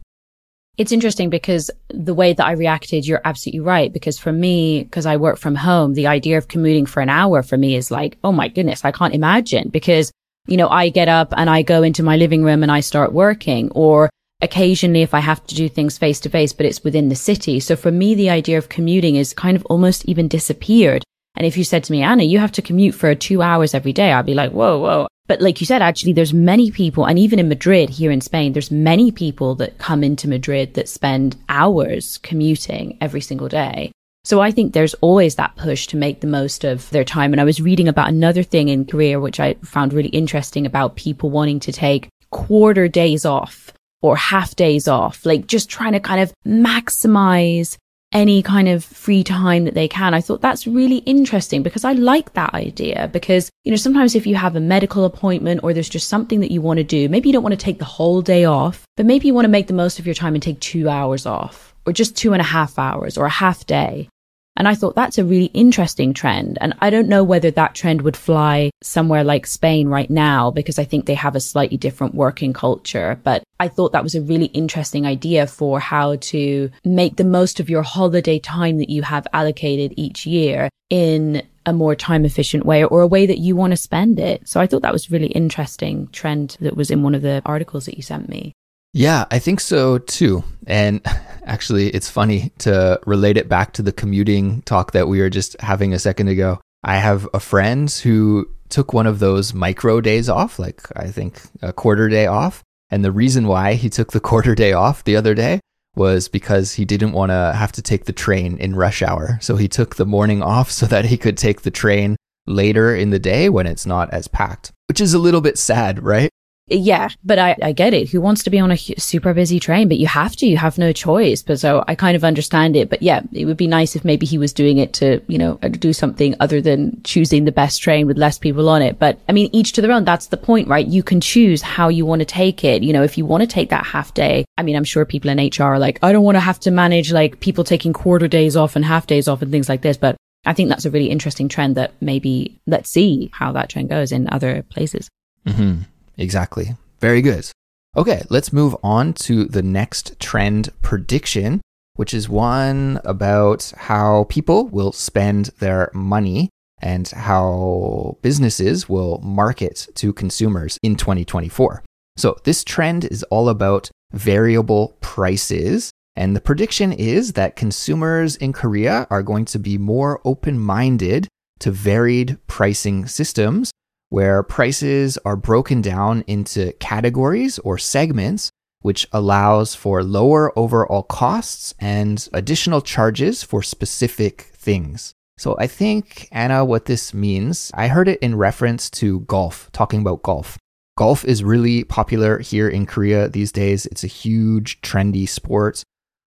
it's 0.76 0.92
interesting 0.92 1.30
because 1.30 1.70
the 1.88 2.14
way 2.14 2.32
that 2.32 2.44
I 2.44 2.52
reacted, 2.52 3.06
you're 3.06 3.20
absolutely 3.24 3.60
right. 3.60 3.92
Because 3.92 4.18
for 4.18 4.32
me, 4.32 4.82
because 4.82 5.06
I 5.06 5.16
work 5.16 5.38
from 5.38 5.54
home, 5.54 5.94
the 5.94 6.08
idea 6.08 6.38
of 6.38 6.48
commuting 6.48 6.86
for 6.86 7.00
an 7.00 7.08
hour 7.08 7.42
for 7.42 7.56
me 7.56 7.76
is 7.76 7.90
like, 7.90 8.18
oh 8.24 8.32
my 8.32 8.48
goodness, 8.48 8.84
I 8.84 8.92
can't 8.92 9.14
imagine 9.14 9.68
because, 9.68 10.10
you 10.46 10.56
know, 10.56 10.68
I 10.68 10.88
get 10.88 11.08
up 11.08 11.32
and 11.36 11.48
I 11.48 11.62
go 11.62 11.82
into 11.82 12.02
my 12.02 12.16
living 12.16 12.42
room 12.42 12.62
and 12.62 12.72
I 12.72 12.80
start 12.80 13.12
working 13.12 13.70
or 13.70 14.10
occasionally 14.42 15.02
if 15.02 15.14
I 15.14 15.20
have 15.20 15.46
to 15.46 15.54
do 15.54 15.68
things 15.68 15.96
face 15.96 16.18
to 16.20 16.28
face, 16.28 16.52
but 16.52 16.66
it's 16.66 16.82
within 16.82 17.08
the 17.08 17.14
city. 17.14 17.60
So 17.60 17.76
for 17.76 17.92
me, 17.92 18.14
the 18.14 18.30
idea 18.30 18.58
of 18.58 18.68
commuting 18.68 19.16
is 19.16 19.32
kind 19.32 19.56
of 19.56 19.64
almost 19.66 20.04
even 20.06 20.28
disappeared. 20.28 21.04
And 21.36 21.46
if 21.46 21.56
you 21.56 21.64
said 21.64 21.84
to 21.84 21.92
me, 21.92 22.02
Anna, 22.02 22.24
you 22.24 22.38
have 22.40 22.52
to 22.52 22.62
commute 22.62 22.94
for 22.94 23.14
two 23.14 23.42
hours 23.42 23.74
every 23.74 23.92
day, 23.92 24.12
I'd 24.12 24.26
be 24.26 24.34
like, 24.34 24.52
whoa, 24.52 24.78
whoa. 24.78 25.06
But 25.26 25.40
like 25.40 25.60
you 25.60 25.66
said, 25.66 25.80
actually, 25.80 26.12
there's 26.12 26.34
many 26.34 26.70
people, 26.70 27.06
and 27.06 27.18
even 27.18 27.38
in 27.38 27.48
Madrid 27.48 27.88
here 27.88 28.10
in 28.10 28.20
Spain, 28.20 28.52
there's 28.52 28.70
many 28.70 29.10
people 29.10 29.54
that 29.54 29.78
come 29.78 30.04
into 30.04 30.28
Madrid 30.28 30.74
that 30.74 30.88
spend 30.88 31.36
hours 31.48 32.18
commuting 32.18 32.98
every 33.00 33.22
single 33.22 33.48
day. 33.48 33.90
So 34.24 34.40
I 34.40 34.50
think 34.50 34.72
there's 34.72 34.94
always 34.94 35.34
that 35.34 35.56
push 35.56 35.86
to 35.88 35.96
make 35.96 36.20
the 36.20 36.26
most 36.26 36.64
of 36.64 36.88
their 36.90 37.04
time. 37.04 37.32
And 37.32 37.40
I 37.40 37.44
was 37.44 37.60
reading 37.60 37.88
about 37.88 38.08
another 38.08 38.42
thing 38.42 38.68
in 38.68 38.86
Korea, 38.86 39.20
which 39.20 39.40
I 39.40 39.54
found 39.62 39.92
really 39.92 40.08
interesting 40.10 40.66
about 40.66 40.96
people 40.96 41.30
wanting 41.30 41.60
to 41.60 41.72
take 41.72 42.08
quarter 42.30 42.88
days 42.88 43.24
off 43.24 43.72
or 44.02 44.16
half 44.16 44.54
days 44.56 44.88
off, 44.88 45.24
like 45.24 45.46
just 45.46 45.70
trying 45.70 45.92
to 45.92 46.00
kind 46.00 46.20
of 46.20 46.32
maximize 46.46 47.76
any 48.14 48.42
kind 48.42 48.68
of 48.68 48.84
free 48.84 49.24
time 49.24 49.64
that 49.64 49.74
they 49.74 49.88
can. 49.88 50.14
I 50.14 50.20
thought 50.20 50.40
that's 50.40 50.66
really 50.66 50.98
interesting 50.98 51.62
because 51.62 51.84
I 51.84 51.92
like 51.92 52.32
that 52.34 52.54
idea 52.54 53.10
because, 53.12 53.50
you 53.64 53.70
know, 53.70 53.76
sometimes 53.76 54.14
if 54.14 54.26
you 54.26 54.36
have 54.36 54.56
a 54.56 54.60
medical 54.60 55.04
appointment 55.04 55.62
or 55.64 55.74
there's 55.74 55.88
just 55.88 56.08
something 56.08 56.40
that 56.40 56.52
you 56.52 56.62
want 56.62 56.78
to 56.78 56.84
do, 56.84 57.08
maybe 57.08 57.28
you 57.28 57.32
don't 57.32 57.42
want 57.42 57.58
to 57.58 57.64
take 57.64 57.78
the 57.78 57.84
whole 57.84 58.22
day 58.22 58.44
off, 58.44 58.84
but 58.96 59.04
maybe 59.04 59.26
you 59.26 59.34
want 59.34 59.44
to 59.44 59.50
make 59.50 59.66
the 59.66 59.74
most 59.74 59.98
of 59.98 60.06
your 60.06 60.14
time 60.14 60.34
and 60.34 60.42
take 60.42 60.60
two 60.60 60.88
hours 60.88 61.26
off 61.26 61.74
or 61.84 61.92
just 61.92 62.16
two 62.16 62.32
and 62.32 62.40
a 62.40 62.44
half 62.44 62.78
hours 62.78 63.18
or 63.18 63.26
a 63.26 63.30
half 63.30 63.66
day. 63.66 64.08
And 64.56 64.68
I 64.68 64.74
thought 64.74 64.94
that's 64.94 65.18
a 65.18 65.24
really 65.24 65.46
interesting 65.46 66.14
trend. 66.14 66.58
And 66.60 66.74
I 66.80 66.90
don't 66.90 67.08
know 67.08 67.24
whether 67.24 67.50
that 67.50 67.74
trend 67.74 68.02
would 68.02 68.16
fly 68.16 68.70
somewhere 68.82 69.24
like 69.24 69.46
Spain 69.46 69.88
right 69.88 70.08
now, 70.08 70.50
because 70.50 70.78
I 70.78 70.84
think 70.84 71.06
they 71.06 71.14
have 71.14 71.34
a 71.34 71.40
slightly 71.40 71.76
different 71.76 72.14
working 72.14 72.52
culture. 72.52 73.20
But 73.24 73.42
I 73.58 73.68
thought 73.68 73.92
that 73.92 74.02
was 74.02 74.14
a 74.14 74.22
really 74.22 74.46
interesting 74.46 75.06
idea 75.06 75.46
for 75.46 75.80
how 75.80 76.16
to 76.16 76.70
make 76.84 77.16
the 77.16 77.24
most 77.24 77.58
of 77.58 77.68
your 77.68 77.82
holiday 77.82 78.38
time 78.38 78.78
that 78.78 78.90
you 78.90 79.02
have 79.02 79.26
allocated 79.32 79.94
each 79.96 80.24
year 80.24 80.68
in 80.88 81.42
a 81.66 81.72
more 81.72 81.96
time 81.96 82.24
efficient 82.24 82.64
way 82.64 82.84
or 82.84 83.00
a 83.00 83.06
way 83.06 83.26
that 83.26 83.38
you 83.38 83.56
want 83.56 83.72
to 83.72 83.76
spend 83.76 84.20
it. 84.20 84.46
So 84.46 84.60
I 84.60 84.66
thought 84.66 84.82
that 84.82 84.92
was 84.92 85.08
a 85.08 85.12
really 85.12 85.28
interesting 85.28 86.08
trend 86.08 86.56
that 86.60 86.76
was 86.76 86.90
in 86.90 87.02
one 87.02 87.14
of 87.14 87.22
the 87.22 87.42
articles 87.44 87.86
that 87.86 87.96
you 87.96 88.02
sent 88.02 88.28
me. 88.28 88.52
Yeah, 88.94 89.24
I 89.32 89.40
think 89.40 89.60
so 89.60 89.98
too. 89.98 90.44
And 90.66 91.00
actually, 91.44 91.88
it's 91.88 92.08
funny 92.08 92.52
to 92.58 92.98
relate 93.06 93.36
it 93.36 93.48
back 93.48 93.72
to 93.74 93.82
the 93.82 93.92
commuting 93.92 94.62
talk 94.62 94.92
that 94.92 95.08
we 95.08 95.20
were 95.20 95.28
just 95.28 95.60
having 95.60 95.92
a 95.92 95.98
second 95.98 96.28
ago. 96.28 96.60
I 96.84 96.96
have 96.96 97.28
a 97.34 97.40
friend 97.40 97.90
who 97.90 98.48
took 98.68 98.92
one 98.92 99.06
of 99.06 99.18
those 99.18 99.52
micro 99.52 100.00
days 100.00 100.28
off, 100.28 100.58
like 100.58 100.82
I 100.96 101.08
think 101.08 101.42
a 101.60 101.72
quarter 101.72 102.08
day 102.08 102.26
off. 102.26 102.62
And 102.90 103.04
the 103.04 103.12
reason 103.12 103.48
why 103.48 103.74
he 103.74 103.90
took 103.90 104.12
the 104.12 104.20
quarter 104.30 104.54
day 104.54 104.72
off 104.72 105.04
the 105.04 105.16
other 105.16 105.34
day 105.34 105.60
was 105.96 106.28
because 106.28 106.74
he 106.74 106.84
didn't 106.84 107.12
want 107.12 107.30
to 107.30 107.52
have 107.56 107.72
to 107.72 107.82
take 107.82 108.04
the 108.04 108.12
train 108.12 108.58
in 108.58 108.76
rush 108.76 109.02
hour. 109.02 109.38
So 109.40 109.56
he 109.56 109.68
took 109.68 109.96
the 109.96 110.06
morning 110.06 110.40
off 110.40 110.70
so 110.70 110.86
that 110.86 111.04
he 111.04 111.16
could 111.16 111.36
take 111.36 111.62
the 111.62 111.70
train 111.70 112.16
later 112.46 112.94
in 112.94 113.10
the 113.10 113.18
day 113.18 113.48
when 113.48 113.66
it's 113.66 113.86
not 113.86 114.10
as 114.12 114.28
packed, 114.28 114.70
which 114.88 115.00
is 115.00 115.14
a 115.14 115.18
little 115.18 115.40
bit 115.40 115.58
sad, 115.58 116.02
right? 116.02 116.30
Yeah, 116.66 117.10
but 117.22 117.38
I, 117.38 117.56
I 117.62 117.72
get 117.72 117.92
it. 117.92 118.08
Who 118.08 118.22
wants 118.22 118.42
to 118.44 118.50
be 118.50 118.58
on 118.58 118.70
a 118.70 118.76
super 118.76 119.34
busy 119.34 119.60
train? 119.60 119.86
But 119.86 119.98
you 119.98 120.06
have 120.06 120.34
to, 120.36 120.46
you 120.46 120.56
have 120.56 120.78
no 120.78 120.92
choice. 120.92 121.42
But 121.42 121.60
so 121.60 121.84
I 121.86 121.94
kind 121.94 122.16
of 122.16 122.24
understand 122.24 122.74
it. 122.74 122.88
But 122.88 123.02
yeah, 123.02 123.20
it 123.32 123.44
would 123.44 123.58
be 123.58 123.66
nice 123.66 123.94
if 123.94 124.04
maybe 124.04 124.24
he 124.24 124.38
was 124.38 124.54
doing 124.54 124.78
it 124.78 124.94
to, 124.94 125.20
you 125.28 125.36
know, 125.36 125.56
do 125.56 125.92
something 125.92 126.34
other 126.40 126.62
than 126.62 127.02
choosing 127.02 127.44
the 127.44 127.52
best 127.52 127.82
train 127.82 128.06
with 128.06 128.16
less 128.16 128.38
people 128.38 128.70
on 128.70 128.80
it. 128.80 128.98
But 128.98 129.18
I 129.28 129.32
mean, 129.32 129.50
each 129.52 129.72
to 129.72 129.82
their 129.82 129.92
own. 129.92 130.04
That's 130.04 130.28
the 130.28 130.38
point, 130.38 130.66
right? 130.66 130.86
You 130.86 131.02
can 131.02 131.20
choose 131.20 131.60
how 131.60 131.88
you 131.88 132.06
want 132.06 132.20
to 132.20 132.26
take 132.26 132.64
it. 132.64 132.82
You 132.82 132.94
know, 132.94 133.02
if 133.02 133.18
you 133.18 133.26
want 133.26 133.42
to 133.42 133.46
take 133.46 133.68
that 133.68 133.84
half 133.84 134.14
day, 134.14 134.46
I 134.56 134.62
mean, 134.62 134.76
I'm 134.76 134.84
sure 134.84 135.04
people 135.04 135.30
in 135.30 135.38
HR 135.38 135.64
are 135.64 135.78
like, 135.78 135.98
I 136.02 136.12
don't 136.12 136.24
want 136.24 136.36
to 136.36 136.40
have 136.40 136.60
to 136.60 136.70
manage 136.70 137.12
like 137.12 137.40
people 137.40 137.64
taking 137.64 137.92
quarter 137.92 138.26
days 138.26 138.56
off 138.56 138.74
and 138.74 138.84
half 138.86 139.06
days 139.06 139.28
off 139.28 139.42
and 139.42 139.50
things 139.50 139.68
like 139.68 139.82
this. 139.82 139.98
But 139.98 140.16
I 140.46 140.54
think 140.54 140.70
that's 140.70 140.86
a 140.86 140.90
really 140.90 141.10
interesting 141.10 141.48
trend 141.48 141.74
that 141.74 141.92
maybe 142.00 142.58
let's 142.66 142.88
see 142.88 143.30
how 143.34 143.52
that 143.52 143.68
trend 143.68 143.90
goes 143.90 144.12
in 144.12 144.30
other 144.30 144.62
places. 144.62 145.10
Mm-hmm. 145.46 145.82
Exactly. 146.16 146.76
Very 147.00 147.22
good. 147.22 147.50
Okay, 147.96 148.22
let's 148.28 148.52
move 148.52 148.76
on 148.82 149.12
to 149.14 149.44
the 149.44 149.62
next 149.62 150.18
trend 150.18 150.70
prediction, 150.82 151.60
which 151.94 152.12
is 152.12 152.28
one 152.28 153.00
about 153.04 153.72
how 153.76 154.24
people 154.24 154.66
will 154.68 154.92
spend 154.92 155.46
their 155.60 155.90
money 155.94 156.50
and 156.82 157.08
how 157.08 158.18
businesses 158.20 158.88
will 158.88 159.18
market 159.18 159.86
to 159.94 160.12
consumers 160.12 160.76
in 160.82 160.96
2024. 160.96 161.84
So, 162.16 162.36
this 162.44 162.64
trend 162.64 163.04
is 163.04 163.22
all 163.24 163.48
about 163.48 163.90
variable 164.12 164.96
prices. 165.00 165.90
And 166.16 166.36
the 166.36 166.40
prediction 166.40 166.92
is 166.92 167.32
that 167.32 167.56
consumers 167.56 168.36
in 168.36 168.52
Korea 168.52 169.06
are 169.10 169.22
going 169.22 169.44
to 169.46 169.58
be 169.58 169.78
more 169.78 170.20
open 170.24 170.58
minded 170.58 171.26
to 171.60 171.70
varied 171.70 172.38
pricing 172.46 173.06
systems 173.06 173.72
where 174.14 174.44
prices 174.44 175.18
are 175.24 175.34
broken 175.34 175.82
down 175.82 176.22
into 176.28 176.72
categories 176.74 177.58
or 177.64 177.76
segments, 177.76 178.48
which 178.80 179.08
allows 179.10 179.74
for 179.74 180.04
lower 180.04 180.56
overall 180.56 181.02
costs 181.02 181.74
and 181.80 182.28
additional 182.32 182.80
charges 182.80 183.42
for 183.42 183.60
specific 183.60 184.42
things. 184.54 185.12
So 185.36 185.56
I 185.58 185.66
think, 185.66 186.28
Anna, 186.30 186.64
what 186.64 186.84
this 186.84 187.12
means, 187.12 187.72
I 187.74 187.88
heard 187.88 188.06
it 188.06 188.20
in 188.20 188.36
reference 188.36 188.88
to 188.90 189.18
golf, 189.22 189.68
talking 189.72 190.02
about 190.02 190.22
golf. 190.22 190.56
Golf 190.96 191.24
is 191.24 191.42
really 191.42 191.82
popular 191.82 192.38
here 192.38 192.68
in 192.68 192.86
Korea 192.86 193.28
these 193.28 193.50
days. 193.50 193.84
It's 193.86 194.04
a 194.04 194.18
huge, 194.22 194.80
trendy 194.80 195.28
sport, 195.28 195.82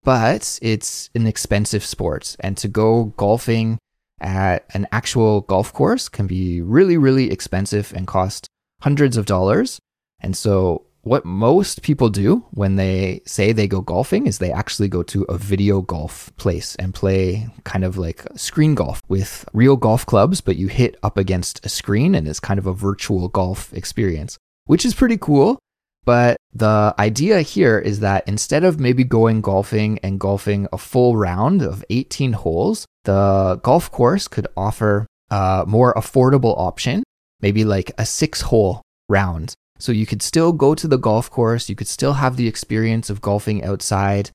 but 0.04 0.58
it's 0.62 1.10
an 1.14 1.26
expensive 1.26 1.84
sport. 1.84 2.34
And 2.40 2.56
to 2.56 2.66
go 2.66 3.12
golfing 3.18 3.76
at 4.20 4.64
an 4.74 4.86
actual 4.92 5.42
golf 5.42 5.72
course 5.72 6.08
can 6.08 6.26
be 6.26 6.60
really, 6.60 6.96
really 6.96 7.30
expensive 7.30 7.92
and 7.94 8.06
cost 8.06 8.48
hundreds 8.80 9.16
of 9.16 9.26
dollars. 9.26 9.80
And 10.20 10.36
so, 10.36 10.86
what 11.02 11.26
most 11.26 11.82
people 11.82 12.08
do 12.08 12.46
when 12.52 12.76
they 12.76 13.20
say 13.26 13.52
they 13.52 13.68
go 13.68 13.82
golfing 13.82 14.26
is 14.26 14.38
they 14.38 14.50
actually 14.50 14.88
go 14.88 15.02
to 15.02 15.22
a 15.24 15.36
video 15.36 15.82
golf 15.82 16.34
place 16.36 16.74
and 16.76 16.94
play 16.94 17.46
kind 17.64 17.84
of 17.84 17.98
like 17.98 18.24
screen 18.36 18.74
golf 18.74 19.02
with 19.06 19.46
real 19.52 19.76
golf 19.76 20.06
clubs, 20.06 20.40
but 20.40 20.56
you 20.56 20.68
hit 20.68 20.96
up 21.02 21.18
against 21.18 21.64
a 21.64 21.68
screen 21.68 22.14
and 22.14 22.26
it's 22.26 22.40
kind 22.40 22.58
of 22.58 22.66
a 22.66 22.72
virtual 22.72 23.28
golf 23.28 23.70
experience, 23.74 24.38
which 24.64 24.86
is 24.86 24.94
pretty 24.94 25.18
cool. 25.18 25.58
But 26.04 26.36
the 26.52 26.94
idea 26.98 27.40
here 27.40 27.78
is 27.78 28.00
that 28.00 28.28
instead 28.28 28.64
of 28.64 28.78
maybe 28.78 29.04
going 29.04 29.40
golfing 29.40 29.98
and 30.02 30.20
golfing 30.20 30.68
a 30.72 30.78
full 30.78 31.16
round 31.16 31.62
of 31.62 31.84
18 31.90 32.34
holes, 32.34 32.86
the 33.04 33.58
golf 33.62 33.90
course 33.90 34.28
could 34.28 34.46
offer 34.56 35.06
a 35.30 35.64
more 35.66 35.94
affordable 35.94 36.58
option, 36.58 37.02
maybe 37.40 37.64
like 37.64 37.90
a 37.96 38.04
six 38.04 38.42
hole 38.42 38.82
round. 39.08 39.54
So 39.78 39.92
you 39.92 40.06
could 40.06 40.22
still 40.22 40.52
go 40.52 40.74
to 40.74 40.86
the 40.86 40.98
golf 40.98 41.30
course, 41.30 41.68
you 41.68 41.74
could 41.74 41.88
still 41.88 42.14
have 42.14 42.36
the 42.36 42.48
experience 42.48 43.10
of 43.10 43.20
golfing 43.20 43.64
outside, 43.64 44.30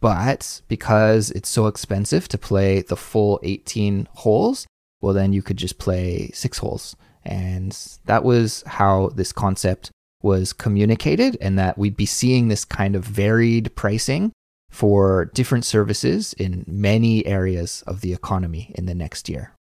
but 0.00 0.60
because 0.68 1.30
it's 1.30 1.48
so 1.48 1.66
expensive 1.66 2.28
to 2.28 2.38
play 2.38 2.82
the 2.82 2.96
full 2.96 3.40
18 3.42 4.08
holes, 4.12 4.66
well, 5.00 5.14
then 5.14 5.32
you 5.32 5.42
could 5.42 5.56
just 5.56 5.78
play 5.78 6.30
six 6.32 6.58
holes. 6.58 6.94
And 7.24 7.76
that 8.04 8.22
was 8.22 8.62
how 8.66 9.08
this 9.14 9.32
concept 9.32 9.90
was 10.24 10.52
communicated 10.52 11.36
and 11.40 11.58
that 11.58 11.78
we'd 11.78 11.96
be 11.96 12.06
seeing 12.06 12.48
this 12.48 12.64
kind 12.64 12.96
of 12.96 13.04
varied 13.04 13.76
pricing 13.76 14.32
for 14.70 15.26
different 15.34 15.64
services 15.64 16.32
in 16.32 16.64
many 16.66 17.24
areas 17.26 17.84
of 17.86 18.00
the 18.00 18.12
economy 18.12 18.72
in 18.74 18.86
the 18.86 18.94
next 18.94 19.28
year. 19.28 19.52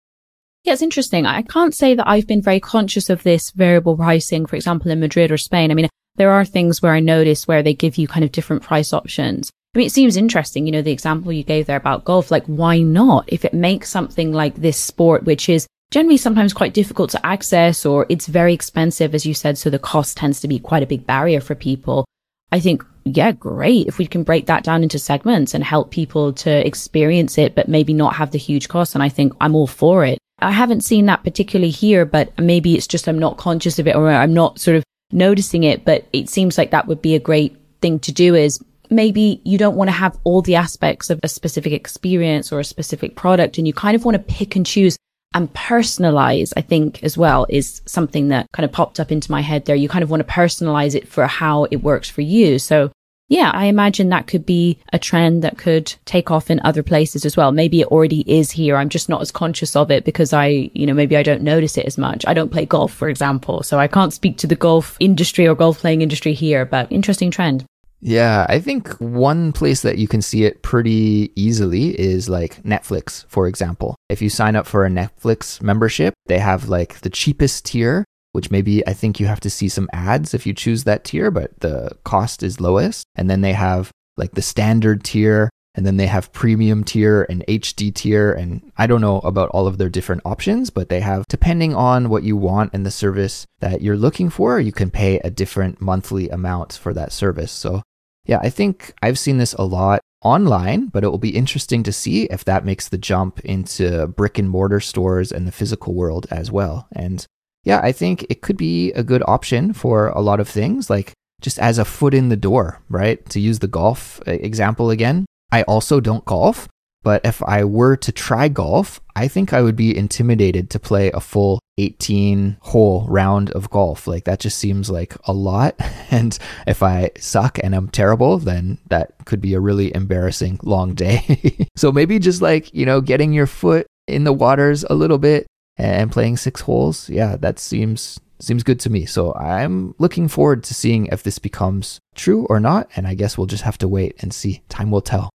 Yeah, 0.63 0.73
it's 0.73 0.81
interesting. 0.81 1.25
I 1.25 1.41
can't 1.41 1.75
say 1.75 1.93
that 1.93 2.07
I've 2.07 2.25
been 2.25 2.41
very 2.41 2.61
conscious 2.61 3.09
of 3.09 3.21
this 3.21 3.51
variable 3.51 3.97
pricing, 3.97 4.45
for 4.45 4.55
example, 4.55 4.89
in 4.89 5.01
Madrid 5.01 5.29
or 5.29 5.37
Spain. 5.37 5.69
I 5.69 5.73
mean, 5.73 5.89
there 6.15 6.31
are 6.31 6.45
things 6.45 6.81
where 6.81 6.93
I 6.93 7.01
notice 7.01 7.47
where 7.47 7.61
they 7.61 7.73
give 7.73 7.97
you 7.97 8.07
kind 8.07 8.23
of 8.23 8.31
different 8.31 8.63
price 8.63 8.93
options. 8.93 9.51
I 9.75 9.79
mean, 9.79 9.87
it 9.87 9.91
seems 9.91 10.15
interesting, 10.15 10.65
you 10.65 10.71
know, 10.71 10.81
the 10.81 10.91
example 10.91 11.33
you 11.33 11.43
gave 11.43 11.65
there 11.65 11.77
about 11.77 12.05
golf, 12.05 12.31
like 12.31 12.45
why 12.45 12.79
not? 12.79 13.25
If 13.27 13.43
it 13.43 13.53
makes 13.53 13.89
something 13.89 14.31
like 14.31 14.55
this 14.55 14.77
sport, 14.77 15.23
which 15.25 15.49
is 15.49 15.67
generally 15.93 16.17
sometimes 16.17 16.53
quite 16.53 16.73
difficult 16.73 17.11
to 17.11 17.23
access 17.23 17.85
or 17.85 18.07
it's 18.09 18.25
very 18.25 18.51
expensive, 18.51 19.13
as 19.13 19.27
you 19.27 19.33
said. 19.35 19.59
So 19.59 19.69
the 19.69 19.77
cost 19.77 20.17
tends 20.17 20.41
to 20.41 20.47
be 20.47 20.57
quite 20.57 20.81
a 20.81 20.87
big 20.87 21.05
barrier 21.05 21.39
for 21.39 21.53
people. 21.53 22.03
I 22.51 22.59
think, 22.59 22.83
yeah, 23.05 23.31
great. 23.31 23.85
If 23.85 23.99
we 23.99 24.07
can 24.07 24.23
break 24.23 24.47
that 24.47 24.63
down 24.63 24.81
into 24.81 24.97
segments 24.97 25.53
and 25.53 25.63
help 25.63 25.91
people 25.91 26.33
to 26.33 26.65
experience 26.65 27.37
it, 27.37 27.53
but 27.53 27.67
maybe 27.67 27.93
not 27.93 28.15
have 28.15 28.31
the 28.31 28.39
huge 28.39 28.69
cost. 28.69 28.95
And 28.95 29.03
I 29.03 29.09
think 29.09 29.33
I'm 29.39 29.53
all 29.53 29.67
for 29.67 30.03
it. 30.03 30.17
I 30.39 30.49
haven't 30.49 30.81
seen 30.81 31.05
that 31.05 31.23
particularly 31.23 31.69
here, 31.69 32.05
but 32.05 32.35
maybe 32.39 32.73
it's 32.73 32.87
just 32.87 33.07
I'm 33.07 33.19
not 33.19 33.37
conscious 33.37 33.77
of 33.77 33.87
it 33.87 33.95
or 33.95 34.09
I'm 34.09 34.33
not 34.33 34.59
sort 34.59 34.77
of 34.77 34.83
noticing 35.11 35.63
it. 35.63 35.85
But 35.85 36.07
it 36.11 36.27
seems 36.27 36.57
like 36.57 36.71
that 36.71 36.87
would 36.87 37.03
be 37.03 37.13
a 37.13 37.19
great 37.19 37.55
thing 37.83 37.99
to 37.99 38.11
do 38.11 38.33
is 38.33 38.59
maybe 38.89 39.41
you 39.45 39.59
don't 39.59 39.75
want 39.75 39.89
to 39.89 39.93
have 39.95 40.17
all 40.23 40.41
the 40.41 40.55
aspects 40.55 41.11
of 41.11 41.19
a 41.21 41.27
specific 41.27 41.71
experience 41.71 42.51
or 42.51 42.59
a 42.59 42.65
specific 42.65 43.15
product 43.15 43.59
and 43.59 43.67
you 43.67 43.73
kind 43.73 43.95
of 43.95 44.05
want 44.05 44.15
to 44.15 44.33
pick 44.33 44.55
and 44.55 44.65
choose 44.65 44.97
and 45.33 45.53
personalize, 45.53 46.53
I 46.55 46.61
think 46.61 47.03
as 47.03 47.17
well 47.17 47.45
is 47.49 47.81
something 47.85 48.29
that 48.29 48.51
kind 48.51 48.65
of 48.65 48.71
popped 48.71 48.99
up 48.99 49.11
into 49.11 49.31
my 49.31 49.41
head 49.41 49.65
there. 49.65 49.75
You 49.75 49.89
kind 49.89 50.03
of 50.03 50.09
want 50.09 50.25
to 50.25 50.33
personalize 50.33 50.95
it 50.95 51.07
for 51.07 51.25
how 51.27 51.65
it 51.65 51.77
works 51.77 52.09
for 52.09 52.21
you. 52.21 52.59
So 52.59 52.91
yeah, 53.29 53.51
I 53.53 53.65
imagine 53.65 54.09
that 54.09 54.27
could 54.27 54.45
be 54.45 54.79
a 54.91 54.99
trend 54.99 55.43
that 55.43 55.57
could 55.57 55.93
take 56.05 56.29
off 56.29 56.51
in 56.51 56.59
other 56.63 56.83
places 56.83 57.25
as 57.25 57.35
well. 57.35 57.51
Maybe 57.51 57.81
it 57.81 57.87
already 57.87 58.21
is 58.31 58.51
here. 58.51 58.75
I'm 58.75 58.89
just 58.89 59.09
not 59.09 59.21
as 59.21 59.31
conscious 59.31 59.75
of 59.75 59.89
it 59.89 60.03
because 60.03 60.33
I, 60.33 60.69
you 60.73 60.85
know, 60.85 60.93
maybe 60.93 61.17
I 61.17 61.23
don't 61.23 61.41
notice 61.41 61.77
it 61.77 61.85
as 61.85 61.97
much. 61.97 62.25
I 62.27 62.33
don't 62.33 62.51
play 62.51 62.65
golf, 62.65 62.93
for 62.93 63.09
example, 63.09 63.63
so 63.63 63.79
I 63.79 63.87
can't 63.87 64.13
speak 64.13 64.37
to 64.37 64.47
the 64.47 64.55
golf 64.55 64.97
industry 64.99 65.47
or 65.47 65.55
golf 65.55 65.79
playing 65.79 66.01
industry 66.01 66.33
here, 66.33 66.65
but 66.65 66.91
interesting 66.91 67.31
trend. 67.31 67.65
Yeah, 68.05 68.45
I 68.49 68.59
think 68.59 68.89
one 68.99 69.53
place 69.53 69.81
that 69.83 69.97
you 69.97 70.09
can 70.09 70.21
see 70.21 70.43
it 70.43 70.61
pretty 70.61 71.31
easily 71.37 71.97
is 71.97 72.27
like 72.27 72.61
Netflix, 72.63 73.25
for 73.29 73.47
example. 73.47 73.95
If 74.09 74.21
you 74.21 74.29
sign 74.29 74.57
up 74.57 74.67
for 74.67 74.85
a 74.85 74.89
Netflix 74.89 75.61
membership, 75.61 76.13
they 76.25 76.39
have 76.39 76.67
like 76.67 76.99
the 76.99 77.09
cheapest 77.09 77.63
tier, 77.63 78.03
which 78.33 78.51
maybe 78.51 78.85
I 78.85 78.91
think 78.91 79.21
you 79.21 79.27
have 79.27 79.39
to 79.39 79.49
see 79.49 79.69
some 79.69 79.89
ads 79.93 80.33
if 80.33 80.45
you 80.45 80.53
choose 80.53 80.83
that 80.83 81.05
tier, 81.05 81.31
but 81.31 81.57
the 81.61 81.91
cost 82.03 82.43
is 82.43 82.59
lowest. 82.59 83.05
And 83.15 83.29
then 83.29 83.39
they 83.39 83.53
have 83.53 83.89
like 84.17 84.31
the 84.31 84.41
standard 84.41 85.05
tier, 85.05 85.49
and 85.73 85.85
then 85.85 85.95
they 85.95 86.07
have 86.07 86.33
premium 86.33 86.83
tier 86.83 87.25
and 87.29 87.45
HD 87.47 87.95
tier. 87.95 88.33
And 88.33 88.69
I 88.77 88.85
don't 88.85 88.99
know 88.99 89.19
about 89.19 89.47
all 89.51 89.65
of 89.65 89.77
their 89.77 89.89
different 89.89 90.23
options, 90.25 90.69
but 90.69 90.89
they 90.89 90.99
have, 90.99 91.23
depending 91.29 91.73
on 91.73 92.09
what 92.09 92.23
you 92.23 92.35
want 92.35 92.73
and 92.73 92.85
the 92.85 92.91
service 92.91 93.45
that 93.61 93.81
you're 93.81 93.95
looking 93.95 94.29
for, 94.29 94.59
you 94.59 94.73
can 94.73 94.91
pay 94.91 95.19
a 95.19 95.29
different 95.29 95.79
monthly 95.79 96.27
amount 96.27 96.73
for 96.73 96.93
that 96.93 97.13
service. 97.13 97.51
So 97.53 97.81
yeah, 98.25 98.39
I 98.41 98.49
think 98.49 98.93
I've 99.01 99.19
seen 99.19 99.37
this 99.37 99.53
a 99.53 99.63
lot 99.63 100.01
online, 100.21 100.87
but 100.87 101.03
it 101.03 101.09
will 101.09 101.17
be 101.17 101.35
interesting 101.35 101.83
to 101.83 101.91
see 101.91 102.23
if 102.25 102.45
that 102.45 102.65
makes 102.65 102.87
the 102.87 102.97
jump 102.97 103.39
into 103.41 104.07
brick 104.07 104.37
and 104.37 104.49
mortar 104.49 104.79
stores 104.79 105.31
and 105.31 105.47
the 105.47 105.51
physical 105.51 105.93
world 105.93 106.27
as 106.31 106.51
well. 106.51 106.87
And 106.93 107.25
yeah, 107.63 107.79
I 107.83 107.91
think 107.91 108.25
it 108.29 108.41
could 108.41 108.57
be 108.57 108.91
a 108.93 109.03
good 109.03 109.23
option 109.27 109.73
for 109.73 110.07
a 110.09 110.21
lot 110.21 110.39
of 110.39 110.47
things, 110.47 110.89
like 110.89 111.13
just 111.41 111.59
as 111.59 111.77
a 111.77 111.85
foot 111.85 112.13
in 112.13 112.29
the 112.29 112.37
door, 112.37 112.81
right? 112.89 113.23
To 113.29 113.39
use 113.39 113.59
the 113.59 113.67
golf 113.67 114.21
uh, 114.25 114.31
example 114.31 114.89
again, 114.89 115.25
I 115.51 115.63
also 115.63 115.99
don't 115.99 116.25
golf, 116.25 116.67
but 117.03 117.25
if 117.25 117.43
I 117.43 117.65
were 117.65 117.95
to 117.97 118.11
try 118.11 118.47
golf, 118.47 119.01
I 119.15 119.27
think 119.27 119.53
I 119.53 119.61
would 119.61 119.75
be 119.75 119.95
intimidated 119.95 120.69
to 120.71 120.79
play 120.79 121.11
a 121.11 121.19
full 121.19 121.59
18 121.77 122.57
hole 122.61 123.05
round 123.07 123.51
of 123.51 123.69
golf. 123.69 124.07
Like 124.07 124.23
that 124.23 124.39
just 124.39 124.57
seems 124.57 124.89
like 124.89 125.15
a 125.25 125.33
lot. 125.33 125.75
And 126.13 126.37
if 126.67 126.83
I 126.83 127.09
suck 127.17 127.57
and 127.63 127.73
I'm 127.73 127.89
terrible, 127.89 128.37
then 128.37 128.77
that 128.89 129.13
could 129.25 129.41
be 129.41 129.55
a 129.55 129.59
really 129.59 129.91
embarrassing 129.95 130.59
long 130.61 130.93
day. 130.93 131.67
so 131.75 131.91
maybe 131.91 132.19
just 132.19 132.39
like, 132.39 132.71
you 132.71 132.85
know, 132.85 133.01
getting 133.01 133.33
your 133.33 133.47
foot 133.47 133.87
in 134.07 134.23
the 134.23 134.31
waters 134.31 134.83
a 134.87 134.93
little 134.93 135.17
bit 135.17 135.47
and 135.75 136.11
playing 136.11 136.37
six 136.37 136.61
holes. 136.61 137.09
Yeah, 137.09 137.35
that 137.37 137.57
seems 137.57 138.19
seems 138.39 138.61
good 138.61 138.79
to 138.81 138.91
me. 138.91 139.05
So 139.07 139.33
I'm 139.33 139.95
looking 139.97 140.27
forward 140.27 140.63
to 140.65 140.75
seeing 140.75 141.07
if 141.07 141.23
this 141.23 141.39
becomes 141.39 141.99
true 142.13 142.45
or 142.47 142.59
not. 142.59 142.89
And 142.95 143.07
I 143.07 143.15
guess 143.15 143.35
we'll 143.35 143.47
just 143.47 143.63
have 143.63 143.79
to 143.79 143.87
wait 143.87 144.15
and 144.19 144.31
see. 144.31 144.61
Time 144.69 144.91
will 144.91 145.01
tell. 145.01 145.31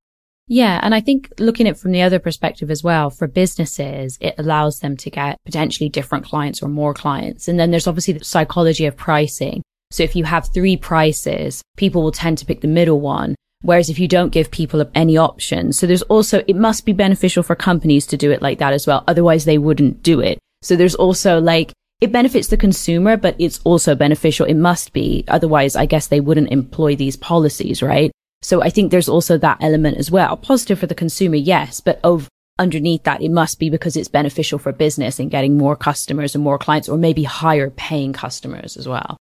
Yeah. 0.48 0.80
And 0.82 0.94
I 0.94 1.00
think 1.00 1.32
looking 1.38 1.68
at 1.68 1.76
it 1.76 1.78
from 1.78 1.92
the 1.92 2.02
other 2.02 2.18
perspective 2.18 2.70
as 2.70 2.82
well, 2.82 3.10
for 3.10 3.26
businesses, 3.26 4.16
it 4.20 4.34
allows 4.38 4.80
them 4.80 4.96
to 4.96 5.10
get 5.10 5.38
potentially 5.44 5.90
different 5.90 6.24
clients 6.24 6.62
or 6.62 6.68
more 6.68 6.94
clients. 6.94 7.48
And 7.48 7.60
then 7.60 7.70
there's 7.70 7.86
obviously 7.86 8.14
the 8.14 8.24
psychology 8.24 8.86
of 8.86 8.96
pricing. 8.96 9.62
So 9.90 10.02
if 10.02 10.16
you 10.16 10.24
have 10.24 10.52
three 10.52 10.76
prices, 10.76 11.62
people 11.76 12.02
will 12.02 12.12
tend 12.12 12.38
to 12.38 12.46
pick 12.46 12.62
the 12.62 12.68
middle 12.68 13.00
one. 13.00 13.34
Whereas 13.62 13.90
if 13.90 13.98
you 13.98 14.08
don't 14.08 14.30
give 14.30 14.50
people 14.50 14.84
any 14.94 15.16
options, 15.16 15.78
so 15.78 15.86
there's 15.86 16.02
also, 16.02 16.44
it 16.46 16.56
must 16.56 16.86
be 16.86 16.92
beneficial 16.92 17.42
for 17.42 17.56
companies 17.56 18.06
to 18.06 18.16
do 18.16 18.30
it 18.30 18.40
like 18.40 18.58
that 18.58 18.72
as 18.72 18.86
well. 18.86 19.04
Otherwise 19.06 19.44
they 19.44 19.58
wouldn't 19.58 20.02
do 20.02 20.20
it. 20.20 20.38
So 20.62 20.76
there's 20.76 20.94
also 20.94 21.40
like, 21.40 21.72
it 22.00 22.12
benefits 22.12 22.48
the 22.48 22.56
consumer, 22.56 23.16
but 23.16 23.34
it's 23.38 23.60
also 23.64 23.96
beneficial. 23.96 24.46
It 24.46 24.54
must 24.54 24.92
be. 24.92 25.24
Otherwise, 25.26 25.74
I 25.74 25.86
guess 25.86 26.06
they 26.06 26.20
wouldn't 26.20 26.52
employ 26.52 26.94
these 26.94 27.16
policies, 27.16 27.82
right? 27.82 28.12
So 28.42 28.62
I 28.62 28.70
think 28.70 28.90
there's 28.90 29.08
also 29.08 29.36
that 29.38 29.58
element 29.60 29.98
as 29.98 30.10
well. 30.10 30.36
Positive 30.36 30.78
for 30.78 30.86
the 30.86 30.94
consumer, 30.94 31.36
yes, 31.36 31.80
but 31.80 32.00
of 32.04 32.28
underneath 32.58 33.04
that, 33.04 33.22
it 33.22 33.30
must 33.30 33.58
be 33.58 33.70
because 33.70 33.96
it's 33.96 34.08
beneficial 34.08 34.58
for 34.58 34.72
business 34.72 35.18
and 35.18 35.30
getting 35.30 35.56
more 35.56 35.76
customers 35.76 36.34
and 36.34 36.44
more 36.44 36.58
clients 36.58 36.88
or 36.88 36.98
maybe 36.98 37.24
higher 37.24 37.70
paying 37.70 38.12
customers 38.12 38.76
as 38.76 38.88
well. 38.88 39.16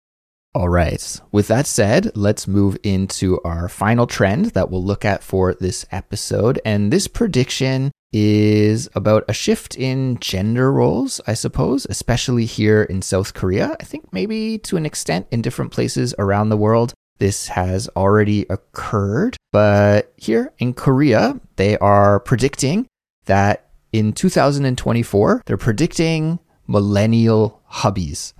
All 0.55 0.69
right. 0.69 1.19
With 1.31 1.47
that 1.47 1.65
said, 1.65 2.15
let's 2.15 2.47
move 2.47 2.77
into 2.83 3.41
our 3.43 3.67
final 3.67 4.05
trend 4.05 4.47
that 4.47 4.69
we'll 4.69 4.83
look 4.83 5.03
at 5.03 5.23
for 5.23 5.55
this 5.55 5.83
episode. 5.91 6.61
And 6.63 6.93
this 6.93 7.07
prediction 7.07 7.91
is 8.11 8.87
about 8.93 9.25
a 9.27 9.33
shift 9.33 9.75
in 9.75 10.19
gender 10.19 10.71
roles, 10.71 11.19
I 11.25 11.33
suppose, 11.33 11.87
especially 11.89 12.45
here 12.45 12.83
in 12.83 13.01
South 13.01 13.33
Korea. 13.33 13.75
I 13.79 13.83
think 13.83 14.13
maybe 14.13 14.59
to 14.59 14.77
an 14.77 14.85
extent 14.85 15.25
in 15.31 15.41
different 15.41 15.71
places 15.71 16.13
around 16.19 16.49
the 16.49 16.57
world 16.57 16.93
this 17.19 17.47
has 17.49 17.87
already 17.95 18.45
occurred. 18.49 19.37
But 19.51 20.13
here 20.17 20.51
in 20.59 20.73
Korea, 20.73 21.39
they 21.55 21.77
are 21.77 22.19
predicting 22.19 22.87
that 23.25 23.69
in 23.91 24.13
2024, 24.13 25.43
they're 25.45 25.57
predicting 25.57 26.39
millennial 26.67 27.61
hubbies. 27.71 28.33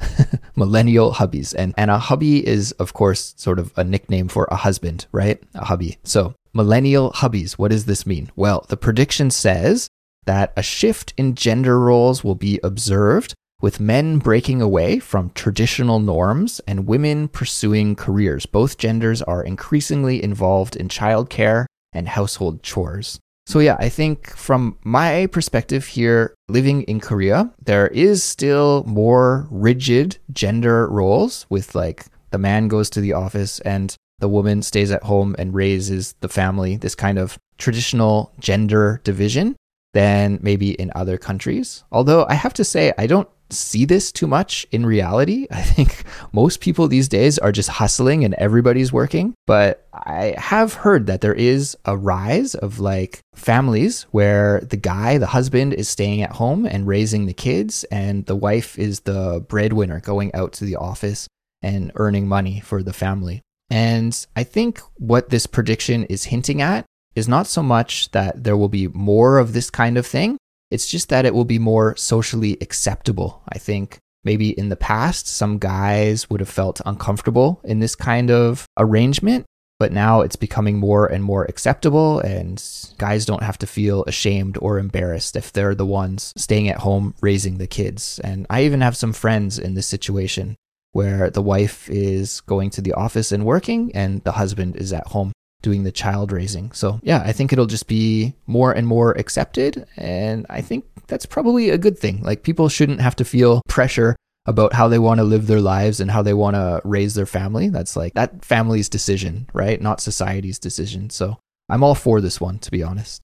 millennial 0.55 1.13
hubbies. 1.13 1.53
And, 1.57 1.73
and 1.77 1.91
a 1.91 1.97
hubby 1.97 2.45
is, 2.45 2.71
of 2.73 2.93
course, 2.93 3.33
sort 3.37 3.59
of 3.59 3.73
a 3.75 3.83
nickname 3.83 4.27
for 4.27 4.47
a 4.49 4.55
husband, 4.55 5.05
right? 5.11 5.41
A 5.53 5.65
hubby. 5.65 5.97
So, 6.03 6.33
millennial 6.53 7.11
hubbies, 7.11 7.53
what 7.53 7.71
does 7.71 7.85
this 7.85 8.05
mean? 8.05 8.31
Well, 8.35 8.65
the 8.69 8.77
prediction 8.77 9.31
says 9.31 9.87
that 10.25 10.53
a 10.55 10.63
shift 10.63 11.13
in 11.17 11.35
gender 11.35 11.79
roles 11.79 12.23
will 12.23 12.35
be 12.35 12.59
observed 12.63 13.33
with 13.63 13.79
men 13.79 14.19
breaking 14.19 14.61
away 14.61 14.99
from 14.99 15.31
traditional 15.33 15.97
norms 15.97 16.59
and 16.67 16.85
women 16.85 17.29
pursuing 17.29 17.95
careers. 17.95 18.45
Both 18.45 18.77
genders 18.77 19.21
are 19.21 19.41
increasingly 19.41 20.21
involved 20.21 20.75
in 20.75 20.89
childcare 20.89 21.65
and 21.93 22.09
household 22.09 22.61
chores. 22.61 23.21
So, 23.45 23.59
yeah, 23.59 23.77
I 23.79 23.87
think 23.87 24.35
from 24.35 24.77
my 24.83 25.27
perspective 25.27 25.87
here, 25.87 26.35
living 26.49 26.81
in 26.83 26.99
Korea, 26.99 27.53
there 27.63 27.87
is 27.87 28.21
still 28.21 28.83
more 28.85 29.47
rigid 29.49 30.17
gender 30.33 30.89
roles 30.89 31.45
with 31.49 31.73
like 31.73 32.05
the 32.31 32.37
man 32.37 32.67
goes 32.67 32.89
to 32.89 33.01
the 33.01 33.13
office 33.13 33.61
and 33.61 33.95
the 34.19 34.27
woman 34.27 34.61
stays 34.61 34.91
at 34.91 35.03
home 35.03 35.37
and 35.39 35.53
raises 35.53 36.15
the 36.19 36.29
family, 36.29 36.75
this 36.75 36.95
kind 36.95 37.17
of 37.17 37.37
traditional 37.57 38.33
gender 38.39 38.99
division 39.05 39.55
than 39.93 40.39
maybe 40.41 40.71
in 40.71 40.91
other 40.95 41.17
countries. 41.17 41.83
Although 41.91 42.25
I 42.27 42.33
have 42.33 42.53
to 42.55 42.63
say, 42.63 42.93
I 42.97 43.07
don't 43.07 43.29
see 43.53 43.85
this 43.85 44.11
too 44.11 44.27
much 44.27 44.65
in 44.71 44.85
reality. 44.85 45.47
I 45.51 45.61
think 45.61 46.03
most 46.31 46.59
people 46.59 46.87
these 46.87 47.07
days 47.07 47.37
are 47.39 47.51
just 47.51 47.69
hustling 47.69 48.23
and 48.23 48.33
everybody's 48.35 48.91
working. 48.91 49.33
But 49.45 49.87
I 49.93 50.35
have 50.37 50.73
heard 50.73 51.07
that 51.07 51.21
there 51.21 51.33
is 51.33 51.77
a 51.85 51.95
rise 51.95 52.55
of 52.55 52.79
like 52.79 53.19
families 53.35 54.03
where 54.11 54.61
the 54.61 54.77
guy, 54.77 55.17
the 55.17 55.27
husband, 55.27 55.73
is 55.73 55.87
staying 55.87 56.21
at 56.21 56.33
home 56.33 56.65
and 56.65 56.87
raising 56.87 57.25
the 57.25 57.33
kids, 57.33 57.83
and 57.85 58.25
the 58.25 58.35
wife 58.35 58.77
is 58.77 59.01
the 59.01 59.45
breadwinner 59.47 59.99
going 59.99 60.33
out 60.33 60.53
to 60.53 60.65
the 60.65 60.75
office 60.75 61.27
and 61.61 61.91
earning 61.95 62.27
money 62.27 62.59
for 62.59 62.83
the 62.83 62.93
family. 62.93 63.41
And 63.69 64.25
I 64.35 64.43
think 64.43 64.81
what 64.95 65.29
this 65.29 65.47
prediction 65.47 66.03
is 66.05 66.25
hinting 66.25 66.61
at 66.61 66.85
is 67.15 67.27
not 67.27 67.47
so 67.47 67.63
much 67.63 68.11
that 68.11 68.43
there 68.43 68.57
will 68.57 68.69
be 68.69 68.87
more 68.87 69.37
of 69.37 69.53
this 69.53 69.69
kind 69.69 69.97
of 69.97 70.05
thing, 70.05 70.37
it's 70.71 70.87
just 70.87 71.09
that 71.09 71.25
it 71.25 71.33
will 71.33 71.45
be 71.45 71.59
more 71.59 71.95
socially 71.95 72.57
acceptable. 72.61 73.41
I 73.49 73.57
think 73.57 73.99
maybe 74.23 74.57
in 74.57 74.69
the 74.69 74.75
past, 74.75 75.27
some 75.27 75.59
guys 75.59 76.29
would 76.29 76.39
have 76.39 76.49
felt 76.49 76.81
uncomfortable 76.85 77.61
in 77.63 77.79
this 77.79 77.95
kind 77.95 78.31
of 78.31 78.65
arrangement, 78.77 79.45
but 79.79 79.91
now 79.91 80.21
it's 80.21 80.35
becoming 80.35 80.77
more 80.77 81.05
and 81.05 81.23
more 81.23 81.43
acceptable, 81.45 82.19
and 82.21 82.63
guys 82.97 83.25
don't 83.25 83.43
have 83.43 83.57
to 83.59 83.67
feel 83.67 84.03
ashamed 84.05 84.57
or 84.61 84.79
embarrassed 84.79 85.35
if 85.35 85.51
they're 85.51 85.75
the 85.75 85.85
ones 85.85 86.33
staying 86.37 86.69
at 86.69 86.77
home 86.77 87.13
raising 87.21 87.57
the 87.57 87.67
kids. 87.67 88.19
And 88.23 88.47
I 88.49 88.63
even 88.63 88.81
have 88.81 88.97
some 88.97 89.13
friends 89.13 89.59
in 89.59 89.73
this 89.73 89.87
situation 89.87 90.55
where 90.93 91.29
the 91.29 91.41
wife 91.41 91.89
is 91.89 92.41
going 92.41 92.69
to 92.69 92.81
the 92.81 92.93
office 92.93 93.31
and 93.31 93.45
working, 93.45 93.91
and 93.93 94.23
the 94.23 94.33
husband 94.33 94.75
is 94.77 94.93
at 94.93 95.07
home 95.07 95.33
doing 95.63 95.83
the 95.83 95.91
child 95.91 96.31
raising. 96.31 96.71
So, 96.73 96.99
yeah, 97.01 97.23
I 97.25 97.31
think 97.31 97.51
it'll 97.51 97.65
just 97.65 97.87
be 97.87 98.35
more 98.45 98.71
and 98.71 98.85
more 98.85 99.13
accepted. 99.13 99.87
And 99.97 100.45
I 100.49 100.61
think 100.61 100.85
that's 101.07 101.25
probably 101.25 101.71
a 101.71 101.79
good 101.79 101.97
thing. 101.97 102.21
Like, 102.21 102.43
people 102.43 102.69
shouldn't 102.69 103.01
have 103.01 103.15
to 103.15 103.25
feel 103.25 103.63
pressure 103.67 104.15
about 104.45 104.73
how 104.73 104.87
they 104.87 104.99
want 104.99 105.19
to 105.19 105.23
live 105.23 105.47
their 105.47 105.61
lives 105.61 105.99
and 105.99 106.11
how 106.11 106.21
they 106.21 106.33
want 106.33 106.55
to 106.55 106.81
raise 106.83 107.15
their 107.15 107.25
family. 107.25 107.69
That's 107.69 107.95
like 107.95 108.13
that 108.13 108.45
family's 108.45 108.89
decision, 108.89 109.47
right? 109.53 109.81
Not 109.81 110.01
society's 110.01 110.59
decision. 110.59 111.09
So, 111.09 111.39
I'm 111.69 111.83
all 111.83 111.95
for 111.95 112.21
this 112.21 112.39
one, 112.39 112.59
to 112.59 112.69
be 112.69 112.83
honest. 112.83 113.21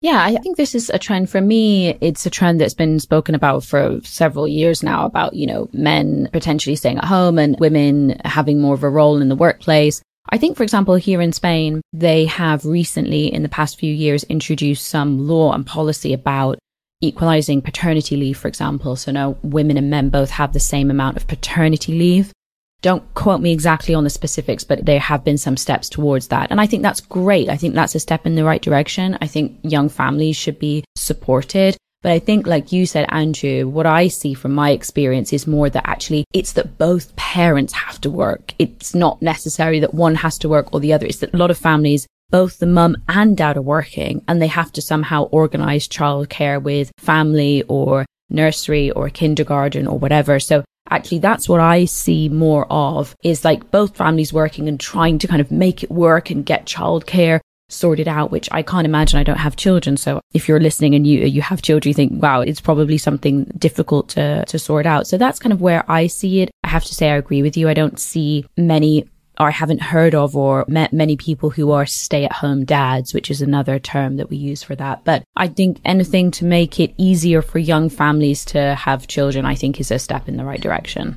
Yeah, 0.00 0.22
I 0.22 0.36
think 0.36 0.56
this 0.56 0.76
is 0.76 0.90
a 0.90 0.98
trend 0.98 1.28
for 1.28 1.40
me. 1.40 1.98
It's 2.00 2.24
a 2.24 2.30
trend 2.30 2.60
that's 2.60 2.74
been 2.74 3.00
spoken 3.00 3.34
about 3.34 3.64
for 3.64 4.00
several 4.04 4.46
years 4.46 4.80
now 4.80 5.04
about, 5.04 5.34
you 5.34 5.44
know, 5.44 5.68
men 5.72 6.28
potentially 6.32 6.76
staying 6.76 6.98
at 6.98 7.04
home 7.04 7.36
and 7.36 7.58
women 7.58 8.20
having 8.24 8.60
more 8.60 8.74
of 8.74 8.84
a 8.84 8.88
role 8.88 9.20
in 9.20 9.28
the 9.28 9.34
workplace. 9.34 10.00
I 10.30 10.38
think, 10.38 10.56
for 10.56 10.62
example, 10.62 10.94
here 10.96 11.20
in 11.20 11.32
Spain, 11.32 11.80
they 11.92 12.26
have 12.26 12.64
recently, 12.64 13.32
in 13.32 13.42
the 13.42 13.48
past 13.48 13.78
few 13.78 13.92
years, 13.92 14.24
introduced 14.24 14.86
some 14.86 15.26
law 15.26 15.52
and 15.52 15.66
policy 15.66 16.12
about 16.12 16.58
equalizing 17.00 17.62
paternity 17.62 18.16
leave, 18.16 18.36
for 18.36 18.48
example. 18.48 18.96
So 18.96 19.12
now 19.12 19.36
women 19.42 19.76
and 19.76 19.90
men 19.90 20.10
both 20.10 20.30
have 20.30 20.52
the 20.52 20.60
same 20.60 20.90
amount 20.90 21.16
of 21.16 21.28
paternity 21.28 21.96
leave. 21.96 22.32
Don't 22.80 23.02
quote 23.14 23.40
me 23.40 23.52
exactly 23.52 23.94
on 23.94 24.04
the 24.04 24.10
specifics, 24.10 24.64
but 24.64 24.84
there 24.84 25.00
have 25.00 25.24
been 25.24 25.38
some 25.38 25.56
steps 25.56 25.88
towards 25.88 26.28
that. 26.28 26.50
And 26.50 26.60
I 26.60 26.66
think 26.66 26.82
that's 26.82 27.00
great. 27.00 27.48
I 27.48 27.56
think 27.56 27.74
that's 27.74 27.94
a 27.94 28.00
step 28.00 28.26
in 28.26 28.34
the 28.34 28.44
right 28.44 28.62
direction. 28.62 29.18
I 29.20 29.26
think 29.26 29.58
young 29.62 29.88
families 29.88 30.36
should 30.36 30.58
be 30.58 30.84
supported. 30.96 31.76
But 32.02 32.12
I 32.12 32.20
think, 32.20 32.46
like 32.46 32.70
you 32.70 32.86
said, 32.86 33.06
Andrew, 33.08 33.66
what 33.66 33.86
I 33.86 34.06
see 34.06 34.32
from 34.32 34.52
my 34.52 34.70
experience 34.70 35.32
is 35.32 35.48
more 35.48 35.68
that 35.68 35.88
actually 35.88 36.24
it's 36.32 36.52
that 36.52 36.78
both 36.78 37.14
parents 37.16 37.72
have 37.72 38.00
to 38.02 38.10
work. 38.10 38.54
It's 38.58 38.94
not 38.94 39.20
necessary 39.20 39.80
that 39.80 39.94
one 39.94 40.14
has 40.16 40.38
to 40.38 40.48
work 40.48 40.72
or 40.72 40.78
the 40.78 40.92
other. 40.92 41.06
It's 41.06 41.18
that 41.18 41.34
a 41.34 41.36
lot 41.36 41.50
of 41.50 41.58
families, 41.58 42.06
both 42.30 42.60
the 42.60 42.66
mum 42.66 42.96
and 43.08 43.36
dad 43.36 43.56
are 43.56 43.62
working 43.62 44.22
and 44.28 44.40
they 44.40 44.46
have 44.46 44.70
to 44.72 44.82
somehow 44.82 45.24
organize 45.24 45.88
childcare 45.88 46.62
with 46.62 46.92
family 46.98 47.64
or 47.68 48.06
nursery 48.30 48.92
or 48.92 49.08
kindergarten 49.10 49.88
or 49.88 49.98
whatever. 49.98 50.38
So 50.38 50.64
actually 50.90 51.18
that's 51.18 51.48
what 51.48 51.60
I 51.60 51.84
see 51.86 52.28
more 52.28 52.66
of 52.70 53.16
is 53.24 53.44
like 53.44 53.70
both 53.70 53.96
families 53.96 54.32
working 54.32 54.68
and 54.68 54.78
trying 54.78 55.18
to 55.18 55.28
kind 55.28 55.40
of 55.40 55.50
make 55.50 55.82
it 55.82 55.90
work 55.90 56.30
and 56.30 56.46
get 56.46 56.66
childcare 56.66 57.40
sorted 57.68 58.08
out, 58.08 58.30
which 58.30 58.48
I 58.52 58.62
can't 58.62 58.86
imagine. 58.86 59.18
I 59.18 59.24
don't 59.24 59.38
have 59.38 59.56
children. 59.56 59.96
So 59.96 60.20
if 60.32 60.48
you're 60.48 60.60
listening 60.60 60.94
and 60.94 61.06
you, 61.06 61.20
you 61.20 61.42
have 61.42 61.62
children, 61.62 61.90
you 61.90 61.94
think, 61.94 62.22
wow, 62.22 62.40
it's 62.40 62.60
probably 62.60 62.98
something 62.98 63.44
difficult 63.58 64.08
to, 64.10 64.44
to 64.46 64.58
sort 64.58 64.86
out. 64.86 65.06
So 65.06 65.18
that's 65.18 65.38
kind 65.38 65.52
of 65.52 65.60
where 65.60 65.84
I 65.90 66.06
see 66.06 66.40
it. 66.40 66.50
I 66.64 66.68
have 66.68 66.84
to 66.84 66.94
say, 66.94 67.10
I 67.10 67.16
agree 67.16 67.42
with 67.42 67.56
you. 67.56 67.68
I 67.68 67.74
don't 67.74 67.98
see 67.98 68.46
many 68.56 69.08
or 69.40 69.46
I 69.46 69.52
haven't 69.52 69.82
heard 69.82 70.14
of 70.14 70.34
or 70.34 70.64
met 70.66 70.92
many 70.92 71.16
people 71.16 71.50
who 71.50 71.70
are 71.70 71.86
stay 71.86 72.24
at 72.24 72.32
home 72.32 72.64
dads, 72.64 73.14
which 73.14 73.30
is 73.30 73.40
another 73.40 73.78
term 73.78 74.16
that 74.16 74.30
we 74.30 74.36
use 74.36 74.62
for 74.62 74.74
that. 74.76 75.04
But 75.04 75.22
I 75.36 75.46
think 75.46 75.80
anything 75.84 76.30
to 76.32 76.44
make 76.44 76.80
it 76.80 76.92
easier 76.96 77.40
for 77.40 77.58
young 77.58 77.88
families 77.88 78.44
to 78.46 78.74
have 78.74 79.06
children, 79.06 79.44
I 79.44 79.54
think 79.54 79.78
is 79.78 79.90
a 79.90 79.98
step 79.98 80.28
in 80.28 80.36
the 80.36 80.44
right 80.44 80.60
direction. 80.60 81.16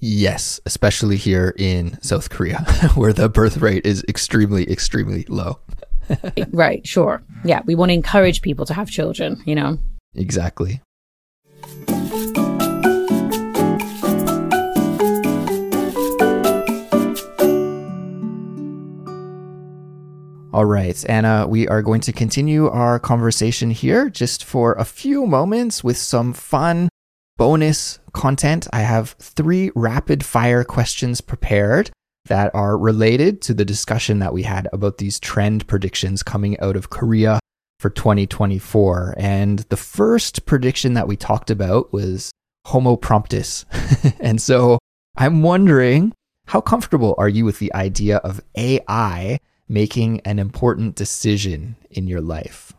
Yes, 0.00 0.60
especially 0.66 1.16
here 1.16 1.54
in 1.56 2.00
South 2.02 2.30
Korea, 2.30 2.58
where 2.94 3.12
the 3.12 3.28
birth 3.28 3.58
rate 3.58 3.84
is 3.84 4.04
extremely, 4.08 4.70
extremely 4.70 5.24
low. 5.28 5.58
right, 6.50 6.86
sure. 6.86 7.22
Yeah, 7.44 7.62
we 7.66 7.74
want 7.74 7.90
to 7.90 7.94
encourage 7.94 8.42
people 8.42 8.64
to 8.66 8.74
have 8.74 8.90
children, 8.90 9.42
you 9.44 9.54
know? 9.54 9.78
Exactly. 10.14 10.80
All 20.50 20.64
right, 20.64 21.04
Anna, 21.08 21.46
we 21.46 21.68
are 21.68 21.82
going 21.82 22.00
to 22.00 22.12
continue 22.12 22.68
our 22.68 22.98
conversation 22.98 23.70
here 23.70 24.08
just 24.08 24.42
for 24.42 24.72
a 24.72 24.84
few 24.84 25.26
moments 25.26 25.84
with 25.84 25.96
some 25.96 26.32
fun 26.32 26.88
bonus 27.38 27.98
content. 28.12 28.68
I 28.72 28.80
have 28.80 29.12
three 29.18 29.70
rapid 29.74 30.22
fire 30.22 30.64
questions 30.64 31.22
prepared 31.22 31.90
that 32.26 32.54
are 32.54 32.76
related 32.76 33.40
to 33.42 33.54
the 33.54 33.64
discussion 33.64 34.18
that 34.18 34.34
we 34.34 34.42
had 34.42 34.68
about 34.72 34.98
these 34.98 35.18
trend 35.18 35.66
predictions 35.66 36.22
coming 36.22 36.60
out 36.60 36.76
of 36.76 36.90
Korea 36.90 37.40
for 37.80 37.88
2024. 37.88 39.14
And 39.16 39.60
the 39.70 39.76
first 39.76 40.44
prediction 40.44 40.92
that 40.94 41.08
we 41.08 41.16
talked 41.16 41.50
about 41.50 41.92
was 41.92 42.30
Homo 42.66 42.96
promptus. 42.96 43.64
and 44.20 44.42
so 44.42 44.78
I'm 45.16 45.42
wondering 45.42 46.12
how 46.46 46.60
comfortable 46.60 47.14
are 47.18 47.28
you 47.28 47.44
with 47.44 47.60
the 47.60 47.72
idea 47.74 48.18
of 48.18 48.40
AI 48.56 49.38
making 49.68 50.20
an 50.20 50.38
important 50.38 50.96
decision 50.96 51.76
in 51.90 52.06
your 52.06 52.20
life? 52.20 52.72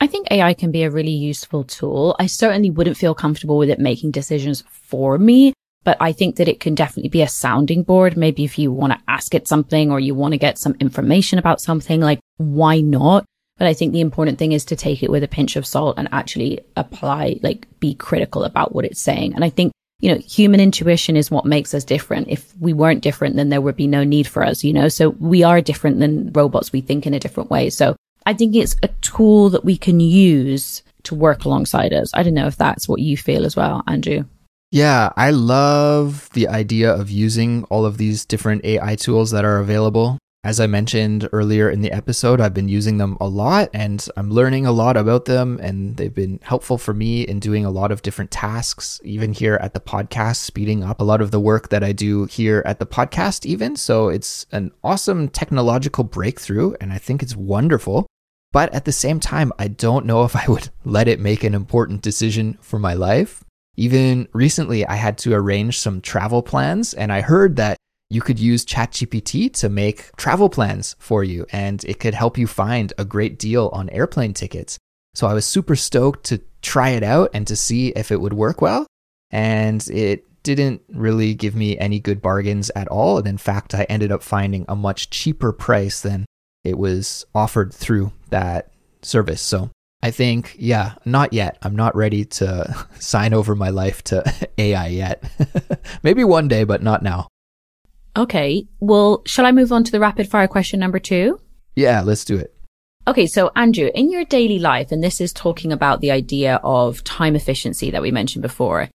I 0.00 0.06
think 0.06 0.28
AI 0.30 0.54
can 0.54 0.70
be 0.70 0.84
a 0.84 0.90
really 0.90 1.10
useful 1.10 1.64
tool. 1.64 2.14
I 2.18 2.26
certainly 2.26 2.70
wouldn't 2.70 2.96
feel 2.96 3.14
comfortable 3.14 3.58
with 3.58 3.68
it 3.68 3.80
making 3.80 4.12
decisions 4.12 4.62
for 4.70 5.18
me, 5.18 5.52
but 5.84 5.96
I 6.00 6.12
think 6.12 6.36
that 6.36 6.48
it 6.48 6.60
can 6.60 6.74
definitely 6.74 7.08
be 7.08 7.22
a 7.22 7.28
sounding 7.28 7.82
board. 7.82 8.16
Maybe 8.16 8.44
if 8.44 8.58
you 8.58 8.70
want 8.72 8.92
to 8.92 9.00
ask 9.08 9.34
it 9.34 9.48
something 9.48 9.90
or 9.90 9.98
you 9.98 10.14
want 10.14 10.32
to 10.32 10.38
get 10.38 10.58
some 10.58 10.76
information 10.78 11.38
about 11.38 11.60
something, 11.60 12.00
like 12.00 12.20
why 12.36 12.80
not? 12.80 13.24
But 13.58 13.66
I 13.66 13.74
think 13.74 13.92
the 13.92 14.00
important 14.00 14.38
thing 14.38 14.52
is 14.52 14.64
to 14.66 14.76
take 14.76 15.02
it 15.02 15.10
with 15.10 15.24
a 15.24 15.28
pinch 15.28 15.56
of 15.56 15.66
salt 15.66 15.98
and 15.98 16.08
actually 16.12 16.60
apply, 16.76 17.40
like 17.42 17.66
be 17.80 17.94
critical 17.94 18.44
about 18.44 18.72
what 18.72 18.84
it's 18.84 19.00
saying. 19.00 19.34
And 19.34 19.44
I 19.44 19.50
think, 19.50 19.72
you 19.98 20.14
know, 20.14 20.20
human 20.20 20.60
intuition 20.60 21.16
is 21.16 21.28
what 21.28 21.44
makes 21.44 21.74
us 21.74 21.82
different. 21.82 22.28
If 22.28 22.56
we 22.60 22.72
weren't 22.72 23.02
different, 23.02 23.34
then 23.34 23.48
there 23.48 23.60
would 23.60 23.74
be 23.74 23.88
no 23.88 24.04
need 24.04 24.28
for 24.28 24.44
us, 24.44 24.62
you 24.62 24.72
know? 24.72 24.88
So 24.88 25.08
we 25.08 25.42
are 25.42 25.60
different 25.60 25.98
than 25.98 26.32
robots. 26.32 26.72
We 26.72 26.82
think 26.82 27.04
in 27.04 27.14
a 27.14 27.18
different 27.18 27.50
way. 27.50 27.68
So 27.70 27.96
I 28.28 28.34
think 28.34 28.54
it's 28.54 28.76
a 28.82 28.88
tool 29.00 29.48
that 29.48 29.64
we 29.64 29.78
can 29.78 30.00
use 30.00 30.82
to 31.04 31.14
work 31.14 31.46
alongside 31.46 31.94
us. 31.94 32.10
I 32.12 32.22
don't 32.22 32.34
know 32.34 32.46
if 32.46 32.58
that's 32.58 32.86
what 32.86 33.00
you 33.00 33.16
feel 33.16 33.46
as 33.46 33.56
well, 33.56 33.82
Andrew. 33.86 34.24
Yeah, 34.70 35.14
I 35.16 35.30
love 35.30 36.28
the 36.34 36.46
idea 36.46 36.92
of 36.92 37.10
using 37.10 37.64
all 37.70 37.86
of 37.86 37.96
these 37.96 38.26
different 38.26 38.66
AI 38.66 38.96
tools 38.96 39.30
that 39.30 39.46
are 39.46 39.60
available. 39.60 40.18
As 40.44 40.60
I 40.60 40.66
mentioned 40.66 41.26
earlier 41.32 41.70
in 41.70 41.80
the 41.80 41.90
episode, 41.90 42.38
I've 42.38 42.52
been 42.52 42.68
using 42.68 42.98
them 42.98 43.16
a 43.18 43.26
lot 43.26 43.70
and 43.72 44.06
I'm 44.14 44.30
learning 44.30 44.66
a 44.66 44.72
lot 44.72 44.98
about 44.98 45.24
them, 45.24 45.58
and 45.62 45.96
they've 45.96 46.14
been 46.14 46.38
helpful 46.42 46.76
for 46.76 46.92
me 46.92 47.22
in 47.22 47.40
doing 47.40 47.64
a 47.64 47.70
lot 47.70 47.90
of 47.90 48.02
different 48.02 48.30
tasks, 48.30 49.00
even 49.04 49.32
here 49.32 49.58
at 49.62 49.72
the 49.72 49.80
podcast, 49.80 50.36
speeding 50.36 50.84
up 50.84 51.00
a 51.00 51.04
lot 51.04 51.22
of 51.22 51.30
the 51.30 51.40
work 51.40 51.70
that 51.70 51.82
I 51.82 51.92
do 51.92 52.26
here 52.26 52.62
at 52.66 52.78
the 52.78 52.86
podcast, 52.86 53.46
even. 53.46 53.74
So 53.74 54.10
it's 54.10 54.44
an 54.52 54.70
awesome 54.84 55.28
technological 55.28 56.04
breakthrough, 56.04 56.74
and 56.78 56.92
I 56.92 56.98
think 56.98 57.22
it's 57.22 57.34
wonderful. 57.34 58.06
But 58.52 58.72
at 58.74 58.84
the 58.84 58.92
same 58.92 59.20
time, 59.20 59.52
I 59.58 59.68
don't 59.68 60.06
know 60.06 60.24
if 60.24 60.34
I 60.34 60.46
would 60.48 60.70
let 60.84 61.08
it 61.08 61.20
make 61.20 61.44
an 61.44 61.54
important 61.54 62.02
decision 62.02 62.58
for 62.60 62.78
my 62.78 62.94
life. 62.94 63.44
Even 63.76 64.28
recently, 64.32 64.84
I 64.86 64.94
had 64.96 65.18
to 65.18 65.34
arrange 65.34 65.78
some 65.78 66.00
travel 66.00 66.42
plans, 66.42 66.94
and 66.94 67.12
I 67.12 67.20
heard 67.20 67.56
that 67.56 67.76
you 68.10 68.20
could 68.20 68.38
use 68.38 68.64
ChatGPT 68.64 69.52
to 69.54 69.68
make 69.68 70.16
travel 70.16 70.48
plans 70.48 70.96
for 70.98 71.22
you, 71.22 71.46
and 71.52 71.84
it 71.84 72.00
could 72.00 72.14
help 72.14 72.38
you 72.38 72.46
find 72.46 72.92
a 72.98 73.04
great 73.04 73.38
deal 73.38 73.70
on 73.72 73.90
airplane 73.90 74.32
tickets. 74.32 74.78
So 75.14 75.26
I 75.26 75.34
was 75.34 75.44
super 75.44 75.76
stoked 75.76 76.24
to 76.26 76.40
try 76.62 76.90
it 76.90 77.02
out 77.02 77.30
and 77.34 77.46
to 77.46 77.56
see 77.56 77.88
if 77.88 78.10
it 78.10 78.20
would 78.20 78.32
work 78.32 78.60
well. 78.60 78.86
And 79.30 79.86
it 79.88 80.24
didn't 80.42 80.82
really 80.88 81.34
give 81.34 81.54
me 81.54 81.78
any 81.78 82.00
good 82.00 82.22
bargains 82.22 82.70
at 82.74 82.88
all. 82.88 83.18
And 83.18 83.26
in 83.26 83.38
fact, 83.38 83.74
I 83.74 83.82
ended 83.84 84.10
up 84.10 84.22
finding 84.22 84.64
a 84.68 84.76
much 84.76 85.10
cheaper 85.10 85.52
price 85.52 86.00
than 86.00 86.24
it 86.64 86.78
was 86.78 87.26
offered 87.34 87.72
through 87.72 88.12
that 88.30 88.70
service. 89.02 89.40
So 89.40 89.70
I 90.02 90.10
think, 90.10 90.54
yeah, 90.58 90.94
not 91.04 91.32
yet. 91.32 91.58
I'm 91.62 91.74
not 91.74 91.96
ready 91.96 92.24
to 92.24 92.86
sign 92.98 93.34
over 93.34 93.54
my 93.54 93.70
life 93.70 94.02
to 94.04 94.48
AI 94.58 94.88
yet. 94.88 95.22
Maybe 96.02 96.24
one 96.24 96.48
day, 96.48 96.64
but 96.64 96.82
not 96.82 97.02
now. 97.02 97.28
Okay. 98.16 98.66
Well, 98.80 99.22
shall 99.26 99.46
I 99.46 99.52
move 99.52 99.72
on 99.72 99.84
to 99.84 99.92
the 99.92 100.00
rapid 100.00 100.28
fire 100.28 100.48
question 100.48 100.80
number 100.80 100.98
two? 100.98 101.40
Yeah, 101.74 102.02
let's 102.02 102.24
do 102.24 102.36
it. 102.36 102.54
Okay, 103.06 103.26
so 103.26 103.50
Andrew, 103.56 103.90
in 103.94 104.10
your 104.10 104.24
daily 104.24 104.58
life, 104.58 104.92
and 104.92 105.02
this 105.02 105.20
is 105.20 105.32
talking 105.32 105.72
about 105.72 106.00
the 106.00 106.10
idea 106.10 106.60
of 106.62 107.02
time 107.04 107.34
efficiency 107.34 107.90
that 107.90 108.02
we 108.02 108.10
mentioned 108.10 108.42
before. 108.42 108.90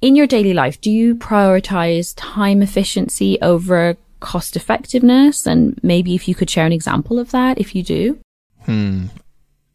In 0.00 0.16
your 0.16 0.26
daily 0.26 0.52
life, 0.54 0.80
do 0.80 0.90
you 0.90 1.14
prioritize 1.14 2.14
time 2.16 2.62
efficiency 2.62 3.38
over 3.40 3.96
cost 4.18 4.56
effectiveness? 4.56 5.46
And 5.46 5.78
maybe 5.84 6.14
if 6.14 6.26
you 6.26 6.34
could 6.34 6.50
share 6.50 6.66
an 6.66 6.72
example 6.72 7.18
of 7.20 7.30
that, 7.30 7.58
if 7.58 7.76
you 7.76 7.82
do. 7.82 8.18
Hmm. 8.64 9.06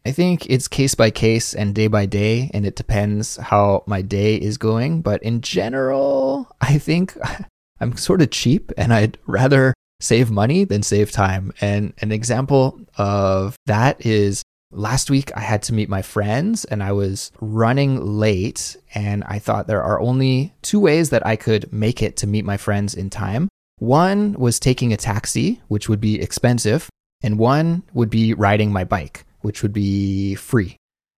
I 0.04 0.12
think 0.12 0.46
it's 0.48 0.66
case 0.66 0.94
by 0.94 1.10
case 1.10 1.54
and 1.54 1.74
day 1.74 1.86
by 1.86 2.06
day, 2.06 2.50
and 2.54 2.64
it 2.64 2.74
depends 2.74 3.36
how 3.36 3.84
my 3.86 4.00
day 4.00 4.36
is 4.36 4.56
going. 4.56 5.02
But 5.02 5.22
in 5.22 5.42
general, 5.42 6.48
I 6.60 6.78
think 6.78 7.16
I'm 7.80 7.96
sort 7.96 8.22
of 8.22 8.30
cheap 8.30 8.72
and 8.76 8.92
I'd 8.92 9.18
rather 9.26 9.74
save 10.00 10.30
money 10.30 10.64
than 10.64 10.82
save 10.82 11.12
time. 11.12 11.52
And 11.60 11.92
an 11.98 12.12
example 12.12 12.80
of 12.96 13.56
that 13.66 14.04
is 14.04 14.42
last 14.72 15.10
week 15.10 15.30
I 15.36 15.40
had 15.40 15.62
to 15.64 15.74
meet 15.74 15.88
my 15.88 16.02
friends 16.02 16.64
and 16.64 16.82
I 16.82 16.92
was 16.92 17.30
running 17.40 18.00
late. 18.02 18.76
And 18.94 19.24
I 19.24 19.38
thought 19.38 19.66
there 19.66 19.82
are 19.82 20.00
only 20.00 20.54
two 20.62 20.80
ways 20.80 21.10
that 21.10 21.26
I 21.26 21.36
could 21.36 21.72
make 21.72 22.02
it 22.02 22.16
to 22.18 22.26
meet 22.26 22.44
my 22.44 22.56
friends 22.56 22.94
in 22.94 23.10
time. 23.10 23.48
One 23.78 24.34
was 24.34 24.60
taking 24.60 24.92
a 24.92 24.98
taxi, 24.98 25.60
which 25.68 25.88
would 25.88 26.00
be 26.00 26.20
expensive, 26.20 26.88
and 27.22 27.38
one 27.38 27.82
would 27.92 28.10
be 28.10 28.34
riding 28.34 28.72
my 28.72 28.84
bike, 28.84 29.24
which 29.40 29.62
would 29.62 29.72
be 29.72 30.34
free. 30.34 30.76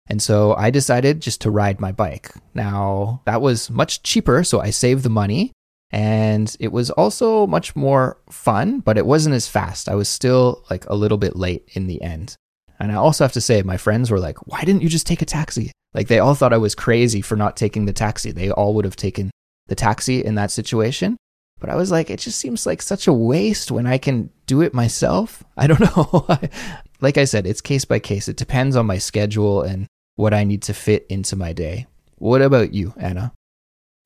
And 0.08 0.22
so 0.22 0.54
I 0.56 0.72
decided 0.72 1.22
just 1.22 1.42
to 1.42 1.52
ride 1.52 1.80
my 1.80 1.92
bike. 1.92 2.32
Now, 2.54 3.22
that 3.26 3.42
was 3.42 3.70
much 3.70 4.04
cheaper, 4.04 4.44
so 4.44 4.60
I 4.60 4.70
saved 4.70 5.04
the 5.04 5.10
money. 5.10 5.52
And 5.92 6.56
it 6.60 6.72
was 6.72 6.90
also 6.90 7.46
much 7.48 7.76
more 7.76 8.18
fun, 8.30 8.80
but 8.80 8.98
it 8.98 9.06
wasn't 9.06 9.36
as 9.36 9.48
fast. 9.48 9.90
I 9.90 9.96
was 9.96 10.10
still 10.10 10.66
like 10.70 10.86
a 10.88 10.96
little 10.96 11.18
bit 11.18 11.36
late 11.36 11.70
in 11.74 11.88
the 11.88 12.02
end. 12.02 12.36
And 12.80 12.92
I 12.92 12.96
also 12.96 13.24
have 13.24 13.34
to 13.34 13.42
say, 13.42 13.62
my 13.62 13.78
friends 13.78 14.10
were 14.10 14.20
like, 14.20 14.48
why 14.48 14.62
didn't 14.62 14.82
you 14.82 14.90
just 14.90 15.06
take 15.06 15.22
a 15.22 15.26
taxi? 15.26 15.72
Like 15.93 16.08
they 16.08 16.20
all 16.20 16.34
thought 16.34 16.54
I 16.54 16.58
was 16.58 16.76
crazy 16.76 17.22
for 17.22 17.36
not 17.36 17.58
taking 17.58 17.86
the 17.86 17.93
taxi. 17.93 18.32
They 18.32 18.49
all 18.49 18.74
would 18.74 18.86
have 18.86 18.95
taken 18.95 19.32
the 19.68 19.76
taxi 19.76 20.24
in 20.24 20.36
that 20.36 20.52
situation. 20.52 21.18
But 21.62 21.70
I 21.70 21.76
was 21.76 21.91
like, 21.91 22.09
it 22.09 22.20
just 22.20 22.39
seems 22.39 22.66
like 22.66 22.82
such 22.82 23.07
a 23.07 23.14
waste 23.14 23.72
when 23.72 23.86
I 23.86 23.99
can 23.99 24.32
do 24.47 24.62
it 24.62 24.74
myself. 24.74 25.43
I 25.57 25.68
don't 25.68 25.80
know. 25.80 26.28
like 27.01 27.18
I 27.18 27.24
said, 27.24 27.47
it's 27.47 27.62
case 27.62 27.86
by 27.86 27.99
case. 27.99 28.28
It 28.28 28.36
depends 28.36 28.76
on 28.76 28.88
my 28.88 28.97
schedule 28.97 29.62
and 29.62 29.88
what 30.16 30.34
I 30.34 30.43
need 30.43 30.64
to 30.64 30.74
fit 30.74 31.05
into 31.07 31.36
my 31.36 31.53
day. 31.53 31.88
What 32.18 32.41
about 32.41 32.74
you, 32.74 32.93
Anna? 32.97 33.32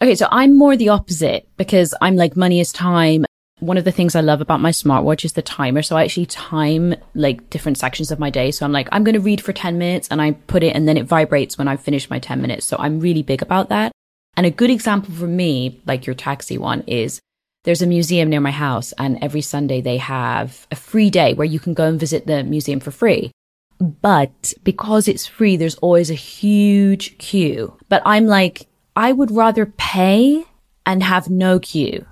Okay, 0.02 0.16
so 0.16 0.28
I'm 0.30 0.58
more 0.58 0.76
the 0.76 0.90
opposite 0.90 1.48
because 1.58 1.94
I'm 2.02 2.18
like 2.18 2.36
money 2.36 2.60
is 2.60 2.72
time. 2.72 3.26
One 3.60 3.78
of 3.78 3.86
the 3.86 3.92
things 3.92 4.16
I 4.16 4.22
love 4.22 4.42
about 4.42 4.60
my 4.60 4.72
smartwatch 4.72 5.24
is 5.24 5.34
the 5.34 5.42
timer. 5.42 5.82
So 5.82 5.96
I 5.96 6.04
actually 6.04 6.26
time 6.26 6.96
like 7.14 7.50
different 7.50 7.78
sections 7.78 8.12
of 8.12 8.20
my 8.20 8.30
day. 8.30 8.52
So 8.52 8.66
I'm 8.66 8.74
like, 8.74 8.90
I'm 8.92 9.06
going 9.06 9.16
to 9.16 9.22
read 9.22 9.40
for 9.40 9.54
10 9.54 9.78
minutes 9.78 10.10
and 10.12 10.22
I 10.22 10.32
put 10.32 10.62
it 10.62 10.76
and 10.76 10.88
then 10.88 10.98
it 10.98 11.06
vibrates 11.06 11.58
when 11.58 11.70
I 11.70 11.78
finish 11.78 12.10
my 12.10 12.20
10 12.20 12.42
minutes. 12.42 12.66
So 12.66 12.76
I'm 12.78 13.00
really 13.00 13.24
big 13.24 13.42
about 13.42 13.70
that. 13.70 13.94
And 14.36 14.46
a 14.46 14.52
good 14.52 14.70
example 14.70 15.14
for 15.16 15.28
me, 15.28 15.82
like 15.86 16.06
your 16.06 16.16
taxi 16.16 16.58
one, 16.58 16.82
is 16.82 17.22
there's 17.66 17.82
a 17.82 17.88
museum 17.88 18.30
near 18.30 18.40
my 18.40 18.52
house 18.52 18.94
and 18.98 19.18
every 19.22 19.42
Sunday 19.42 19.82
they 19.82 19.98
have 19.98 20.66
a 20.72 20.76
free 20.76 21.10
day 21.10 21.34
where 21.34 21.46
you 21.46 21.60
can 21.60 21.74
go 21.74 21.88
and 21.88 22.00
visit 22.00 22.26
the 22.26 22.44
museum 22.44 22.80
for 22.80 22.92
free. 22.92 23.32
But 23.80 24.54
because 24.64 25.08
it's 25.08 25.28
free, 25.28 25.58
there's 25.58 25.76
always 25.76 26.10
a 26.10 26.16
huge 26.16 27.18
queue. 27.18 27.78
But 27.90 28.04
I'm 28.06 28.28
like, 28.28 28.68
I 28.96 29.12
would 29.12 29.32
rather 29.32 29.66
pay 29.66 30.46
and 30.86 31.04
have 31.04 31.30
no 31.30 31.60
queue 31.60 32.06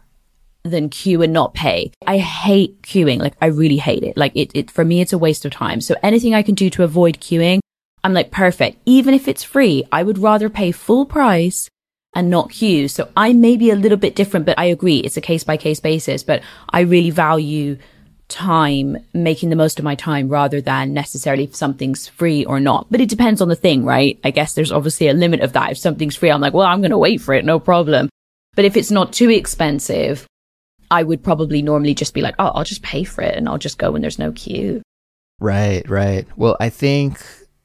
than 0.64 0.89
queue 0.89 1.22
and 1.22 1.32
not 1.32 1.54
pay. 1.54 1.91
I 2.06 2.18
hate 2.18 2.82
queuing. 2.82 3.20
Like 3.20 3.36
I 3.41 3.45
really 3.45 3.78
hate 3.78 4.04
it. 4.04 4.18
Like 4.18 4.34
it, 4.36 4.51
it, 4.54 4.72
for 4.72 4.84
me, 4.84 5.01
it's 5.01 5.14
a 5.14 5.18
waste 5.18 5.45
of 5.45 5.51
time. 5.51 5.80
So 5.82 5.95
anything 6.01 6.34
I 6.34 6.41
can 6.41 6.56
do 6.56 6.70
to 6.72 6.84
avoid 6.84 7.20
queuing, 7.20 7.60
I'm 8.04 8.14
like, 8.14 8.32
perfect. 8.32 8.80
Even 8.86 9.14
if 9.14 9.28
it's 9.28 9.43
free, 9.43 9.86
I 9.91 10.04
would 10.04 10.18
rather 10.18 10.49
pay 10.49 10.72
full 10.72 11.06
price 11.06 11.70
and 12.16 12.30
not 12.30 12.51
queue. 12.51 12.88
So 12.88 13.09
I 13.18 13.34
may 13.34 13.57
be 13.57 13.72
a 13.72 13.76
little 13.76 13.97
bit 13.97 14.16
different, 14.16 14.45
but 14.45 14.59
I 14.59 14.66
agree. 14.66 14.97
It's 14.97 15.18
a 15.18 15.22
case 15.22 15.43
by 15.43 15.57
case 15.57 15.80
basis, 15.80 16.24
but 16.24 16.41
I 16.70 16.82
really 16.82 17.09
value 17.09 17.78
time, 18.28 18.97
making 19.14 19.49
the 19.49 19.55
most 19.55 19.80
of 19.80 19.86
my 19.86 19.95
time 19.95 20.30
rather 20.30 20.61
than 20.61 20.93
necessarily 20.93 21.43
if 21.43 21.55
something's 21.55 22.07
free 22.07 22.45
or 22.45 22.59
not. 22.59 22.88
But 22.89 23.01
it 23.01 23.09
depends 23.09 23.41
on 23.41 23.49
the 23.49 23.55
thing, 23.55 23.86
right? 23.86 24.20
I 24.24 24.32
guess 24.32 24.53
there's 24.53 24.72
obviously 24.72 25.07
a 25.07 25.14
limit 25.14 25.41
of 25.41 25.53
that. 25.53 25.72
If 25.72 25.78
something's 25.78 26.16
free, 26.16 26.32
I'm 26.32 26.41
like, 26.41 26.53
well, 26.53 26.68
I'm 26.68 26.82
going 26.82 26.91
to 26.91 26.97
wait 26.97 27.22
for 27.22 27.34
it. 27.34 27.45
No 27.45 27.59
problem. 27.59 28.09
But 28.55 28.66
if 28.66 28.78
it's 28.78 28.91
not 28.91 29.14
too 29.14 29.30
expensive, 29.30 30.28
I 30.89 31.03
would 31.03 31.24
probably 31.24 31.61
normally 31.61 31.93
just 31.93 32.14
be 32.14 32.22
like, 32.22 32.36
oh, 32.39 32.47
I'll 32.47 32.64
just 32.64 32.84
pay 32.84 33.03
for 33.03 33.22
it 33.24 33.36
and 33.36 33.47
I'll 33.47 33.57
just 33.57 33.78
go 33.78 33.91
when 33.91 34.01
there's 34.01 34.20
no 34.20 34.32
queue. 34.32 34.82
Right, 35.39 35.88
right. 35.89 36.28
Well, 36.36 36.55
I 36.59 36.70
think 36.70 37.20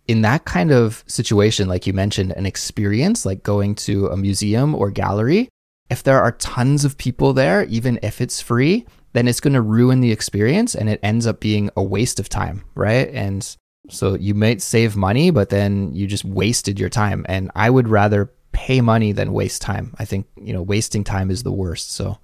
in 0.09 0.23
that 0.23 0.47
kind 0.47 0.73
of 0.73 1.05
situation, 1.07 1.69
like 1.69 1.87
you 1.87 1.93
mentioned, 1.93 2.33
an 2.33 2.47
experience 2.47 3.25
like 3.27 3.43
going 3.43 3.75
to 3.77 4.09
a 4.09 4.17
museum 4.17 4.75
or 4.75 4.91
gallery, 4.91 5.49
if 5.91 6.03
there 6.03 6.21
are 6.21 6.33
tons 6.33 6.85
of 6.85 6.99
people 6.99 7.33
there, 7.35 7.65
even 7.65 7.99
if 8.03 8.21
it's 8.21 8.41
free, 8.41 8.87
then 9.13 9.29
it's 9.29 9.41
going 9.41 9.53
to 9.53 9.63
ruin 9.63 10.01
the 10.01 10.11
experience 10.11 10.75
and 10.75 10.89
it 10.89 11.01
ends 11.03 11.27
up 11.27 11.41
being 11.41 11.71
a 11.77 11.83
waste 11.83 12.19
of 12.19 12.29
time, 12.29 12.65
right? 12.75 13.09
And 13.13 13.57
so 13.91 14.15
you 14.15 14.35
might 14.35 14.63
save 14.63 14.97
money, 14.97 15.31
but 15.31 15.51
then 15.51 15.95
you 15.95 16.07
just 16.07 16.25
wasted 16.25 16.81
your 16.81 16.91
time. 16.91 17.25
And 17.29 17.51
I 17.55 17.71
would 17.71 17.89
rather 17.89 18.33
pay 18.53 18.81
money 18.81 19.13
than 19.13 19.33
waste 19.33 19.63
time. 19.63 19.95
I 19.99 20.05
think, 20.05 20.27
you 20.37 20.53
know, 20.53 20.63
wasting 20.63 21.05
time 21.05 21.31
is 21.31 21.43
the 21.43 21.53
worst. 21.53 21.93
So 21.93 22.19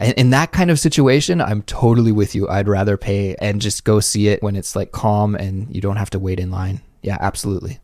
in 0.00 0.30
that 0.30 0.52
kind 0.52 0.70
of 0.70 0.78
situation, 0.78 1.40
I'm 1.40 1.62
totally 1.62 2.12
with 2.12 2.34
you. 2.34 2.48
I'd 2.48 2.68
rather 2.68 2.96
pay 2.96 3.34
and 3.36 3.60
just 3.60 3.84
go 3.84 4.00
see 4.00 4.28
it 4.28 4.42
when 4.42 4.56
it's 4.56 4.76
like 4.76 4.92
calm 4.92 5.34
and 5.34 5.74
you 5.74 5.80
don't 5.80 5.96
have 5.96 6.10
to 6.10 6.18
wait 6.18 6.40
in 6.40 6.50
line. 6.50 6.80
Yeah, 7.02 7.18
absolutely. 7.20 7.80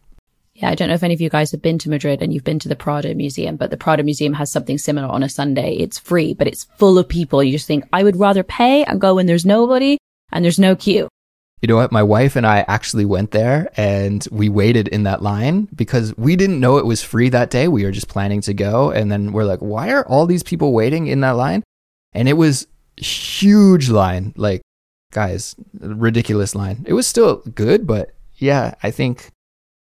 Yeah, 0.54 0.70
I 0.70 0.76
don't 0.76 0.86
know 0.88 0.94
if 0.94 1.02
any 1.02 1.14
of 1.14 1.20
you 1.20 1.30
guys 1.30 1.50
have 1.50 1.62
been 1.62 1.78
to 1.78 1.90
Madrid 1.90 2.22
and 2.22 2.32
you've 2.32 2.44
been 2.44 2.60
to 2.60 2.68
the 2.68 2.76
Prado 2.76 3.12
Museum, 3.14 3.56
but 3.56 3.70
the 3.70 3.76
Prado 3.76 4.04
Museum 4.04 4.34
has 4.34 4.52
something 4.52 4.78
similar 4.78 5.08
on 5.08 5.24
a 5.24 5.28
Sunday. 5.28 5.74
It's 5.74 5.98
free, 5.98 6.32
but 6.32 6.46
it's 6.46 6.68
full 6.76 6.96
of 6.96 7.08
people. 7.08 7.42
You 7.42 7.50
just 7.50 7.66
think, 7.66 7.84
I 7.92 8.04
would 8.04 8.16
rather 8.16 8.44
pay 8.44 8.84
and 8.84 9.00
go 9.00 9.16
when 9.16 9.26
there's 9.26 9.44
nobody 9.44 9.98
and 10.30 10.44
there's 10.44 10.60
no 10.60 10.76
queue. 10.76 11.08
You 11.60 11.66
know 11.66 11.76
what? 11.76 11.90
My 11.90 12.02
wife 12.02 12.36
and 12.36 12.46
I 12.46 12.64
actually 12.68 13.04
went 13.04 13.32
there 13.32 13.68
and 13.76 14.24
we 14.30 14.48
waited 14.48 14.86
in 14.88 15.04
that 15.04 15.22
line 15.22 15.68
because 15.74 16.16
we 16.16 16.36
didn't 16.36 16.60
know 16.60 16.76
it 16.76 16.86
was 16.86 17.02
free 17.02 17.30
that 17.30 17.50
day. 17.50 17.66
We 17.66 17.84
were 17.84 17.90
just 17.90 18.08
planning 18.08 18.40
to 18.42 18.54
go. 18.54 18.90
And 18.90 19.10
then 19.10 19.32
we're 19.32 19.44
like, 19.44 19.60
why 19.60 19.90
are 19.90 20.06
all 20.06 20.26
these 20.26 20.42
people 20.42 20.72
waiting 20.72 21.08
in 21.08 21.20
that 21.20 21.32
line? 21.36 21.64
And 22.14 22.28
it 22.28 22.34
was 22.34 22.66
huge 22.96 23.90
line. 23.90 24.32
Like, 24.36 24.62
guys, 25.12 25.54
ridiculous 25.78 26.54
line. 26.54 26.84
It 26.86 26.92
was 26.92 27.06
still 27.06 27.36
good, 27.54 27.86
but 27.86 28.14
yeah, 28.36 28.74
I 28.82 28.90
think 28.90 29.30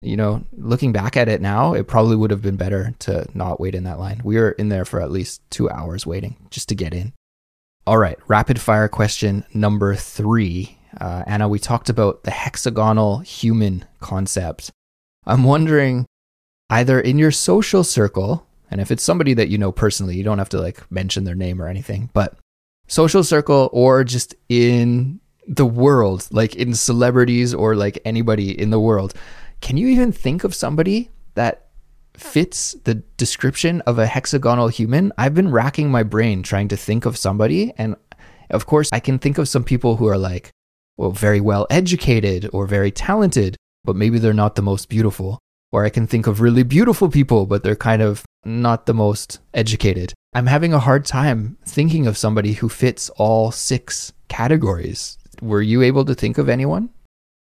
you 0.01 0.15
know, 0.15 0.43
looking 0.57 0.91
back 0.91 1.17
at 1.17 1.27
it 1.27 1.41
now, 1.41 1.73
it 1.73 1.87
probably 1.87 2.15
would 2.15 2.31
have 2.31 2.41
been 2.41 2.55
better 2.55 2.93
to 2.99 3.27
not 3.33 3.59
wait 3.59 3.75
in 3.75 3.83
that 3.83 3.99
line. 3.99 4.21
We 4.23 4.37
were 4.37 4.51
in 4.51 4.69
there 4.69 4.85
for 4.85 5.01
at 5.01 5.11
least 5.11 5.41
two 5.49 5.69
hours 5.69 6.05
waiting 6.05 6.37
just 6.49 6.69
to 6.69 6.75
get 6.75 6.93
in. 6.93 7.13
All 7.85 7.97
right, 7.97 8.17
rapid 8.27 8.61
fire 8.61 8.87
question 8.87 9.45
number 9.53 9.95
three. 9.95 10.77
Uh, 10.99 11.23
Anna, 11.27 11.49
we 11.49 11.59
talked 11.59 11.89
about 11.89 12.23
the 12.23 12.31
hexagonal 12.31 13.19
human 13.19 13.85
concept. 13.99 14.71
I'm 15.25 15.43
wondering, 15.43 16.05
either 16.69 16.99
in 16.99 17.19
your 17.19 17.31
social 17.31 17.83
circle, 17.83 18.45
and 18.71 18.81
if 18.81 18.91
it's 18.91 19.03
somebody 19.03 19.33
that 19.33 19.49
you 19.49 19.57
know 19.57 19.71
personally, 19.71 20.15
you 20.15 20.23
don't 20.23 20.37
have 20.37 20.49
to 20.49 20.61
like 20.61 20.89
mention 20.91 21.23
their 21.23 21.35
name 21.35 21.61
or 21.61 21.67
anything, 21.67 22.09
but 22.13 22.37
social 22.87 23.23
circle 23.23 23.69
or 23.71 24.03
just 24.03 24.35
in 24.49 25.19
the 25.47 25.65
world, 25.65 26.27
like 26.31 26.55
in 26.55 26.73
celebrities 26.73 27.53
or 27.53 27.75
like 27.75 27.99
anybody 28.05 28.57
in 28.59 28.69
the 28.69 28.79
world, 28.79 29.13
can 29.61 29.77
you 29.77 29.87
even 29.87 30.11
think 30.11 30.43
of 30.43 30.53
somebody 30.53 31.09
that 31.33 31.67
fits 32.13 32.75
the 32.83 32.95
description 33.17 33.81
of 33.81 33.97
a 33.97 34.05
hexagonal 34.05 34.67
human? 34.67 35.11
I've 35.17 35.33
been 35.33 35.51
racking 35.51 35.89
my 35.89 36.03
brain 36.03 36.43
trying 36.43 36.67
to 36.69 36.77
think 36.77 37.05
of 37.05 37.17
somebody. 37.17 37.73
And 37.77 37.95
of 38.51 38.65
course, 38.65 38.89
I 38.93 38.99
can 38.99 39.19
think 39.19 39.37
of 39.37 39.49
some 39.49 39.63
people 39.63 39.95
who 39.95 40.07
are 40.07 40.17
like, 40.17 40.51
well, 40.97 41.11
very 41.11 41.41
well 41.41 41.65
educated 41.69 42.49
or 42.53 42.67
very 42.67 42.91
talented, 42.91 43.55
but 43.83 43.95
maybe 43.95 44.19
they're 44.19 44.33
not 44.33 44.55
the 44.55 44.61
most 44.61 44.89
beautiful. 44.89 45.39
Or 45.71 45.85
I 45.85 45.89
can 45.89 46.07
think 46.07 46.27
of 46.27 46.41
really 46.41 46.63
beautiful 46.63 47.09
people, 47.09 47.45
but 47.45 47.63
they're 47.63 47.75
kind 47.75 48.01
of 48.01 48.25
not 48.45 48.85
the 48.85 48.93
most 48.93 49.39
educated. 49.53 50.13
I'm 50.33 50.47
having 50.47 50.73
a 50.73 50.79
hard 50.79 51.05
time 51.05 51.57
thinking 51.65 52.07
of 52.07 52.17
somebody 52.17 52.53
who 52.53 52.69
fits 52.69 53.09
all 53.11 53.51
six 53.51 54.13
categories. 54.27 55.17
Were 55.41 55.61
you 55.61 55.81
able 55.81 56.05
to 56.05 56.15
think 56.15 56.37
of 56.37 56.49
anyone? 56.49 56.89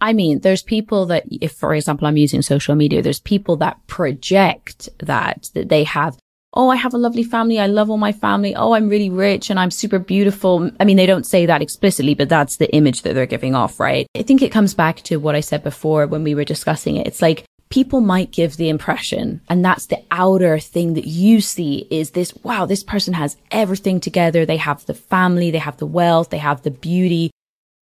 I 0.01 0.13
mean, 0.13 0.39
there's 0.39 0.63
people 0.63 1.05
that, 1.07 1.25
if 1.29 1.51
for 1.51 1.73
example, 1.73 2.07
I'm 2.07 2.17
using 2.17 2.41
social 2.41 2.75
media, 2.75 3.01
there's 3.01 3.19
people 3.19 3.57
that 3.57 3.85
project 3.87 4.89
that, 4.99 5.49
that 5.53 5.69
they 5.69 5.83
have, 5.83 6.17
oh, 6.53 6.69
I 6.69 6.77
have 6.77 6.93
a 6.93 6.97
lovely 6.97 7.23
family. 7.23 7.59
I 7.59 7.67
love 7.67 7.89
all 7.89 7.97
my 7.97 8.13
family. 8.13 8.55
Oh, 8.55 8.71
I'm 8.71 8.89
really 8.89 9.09
rich 9.09 9.49
and 9.49 9.59
I'm 9.59 9.71
super 9.71 9.99
beautiful. 9.99 10.71
I 10.79 10.85
mean, 10.85 10.97
they 10.97 11.05
don't 11.05 11.25
say 11.25 11.45
that 11.45 11.61
explicitly, 11.61 12.15
but 12.15 12.29
that's 12.29 12.55
the 12.55 12.73
image 12.73 13.01
that 13.01 13.13
they're 13.13 13.25
giving 13.25 13.55
off, 13.55 13.79
right? 13.79 14.07
I 14.15 14.23
think 14.23 14.41
it 14.41 14.51
comes 14.51 14.73
back 14.73 15.01
to 15.03 15.17
what 15.17 15.35
I 15.35 15.41
said 15.41 15.63
before 15.63 16.07
when 16.07 16.23
we 16.23 16.33
were 16.33 16.45
discussing 16.45 16.95
it. 16.95 17.05
It's 17.05 17.21
like, 17.21 17.43
people 17.69 18.01
might 18.01 18.31
give 18.31 18.57
the 18.57 18.69
impression, 18.69 19.41
and 19.49 19.63
that's 19.63 19.85
the 19.85 20.03
outer 20.11 20.59
thing 20.59 20.93
that 20.95 21.07
you 21.07 21.41
see 21.41 21.87
is 21.89 22.11
this, 22.11 22.33
wow, 22.43 22.65
this 22.65 22.83
person 22.83 23.13
has 23.13 23.37
everything 23.51 23.99
together. 23.99 24.45
They 24.45 24.57
have 24.57 24.85
the 24.85 24.93
family, 24.93 25.51
they 25.51 25.59
have 25.59 25.77
the 25.77 25.85
wealth, 25.85 26.29
they 26.29 26.39
have 26.39 26.63
the 26.63 26.71
beauty, 26.71 27.31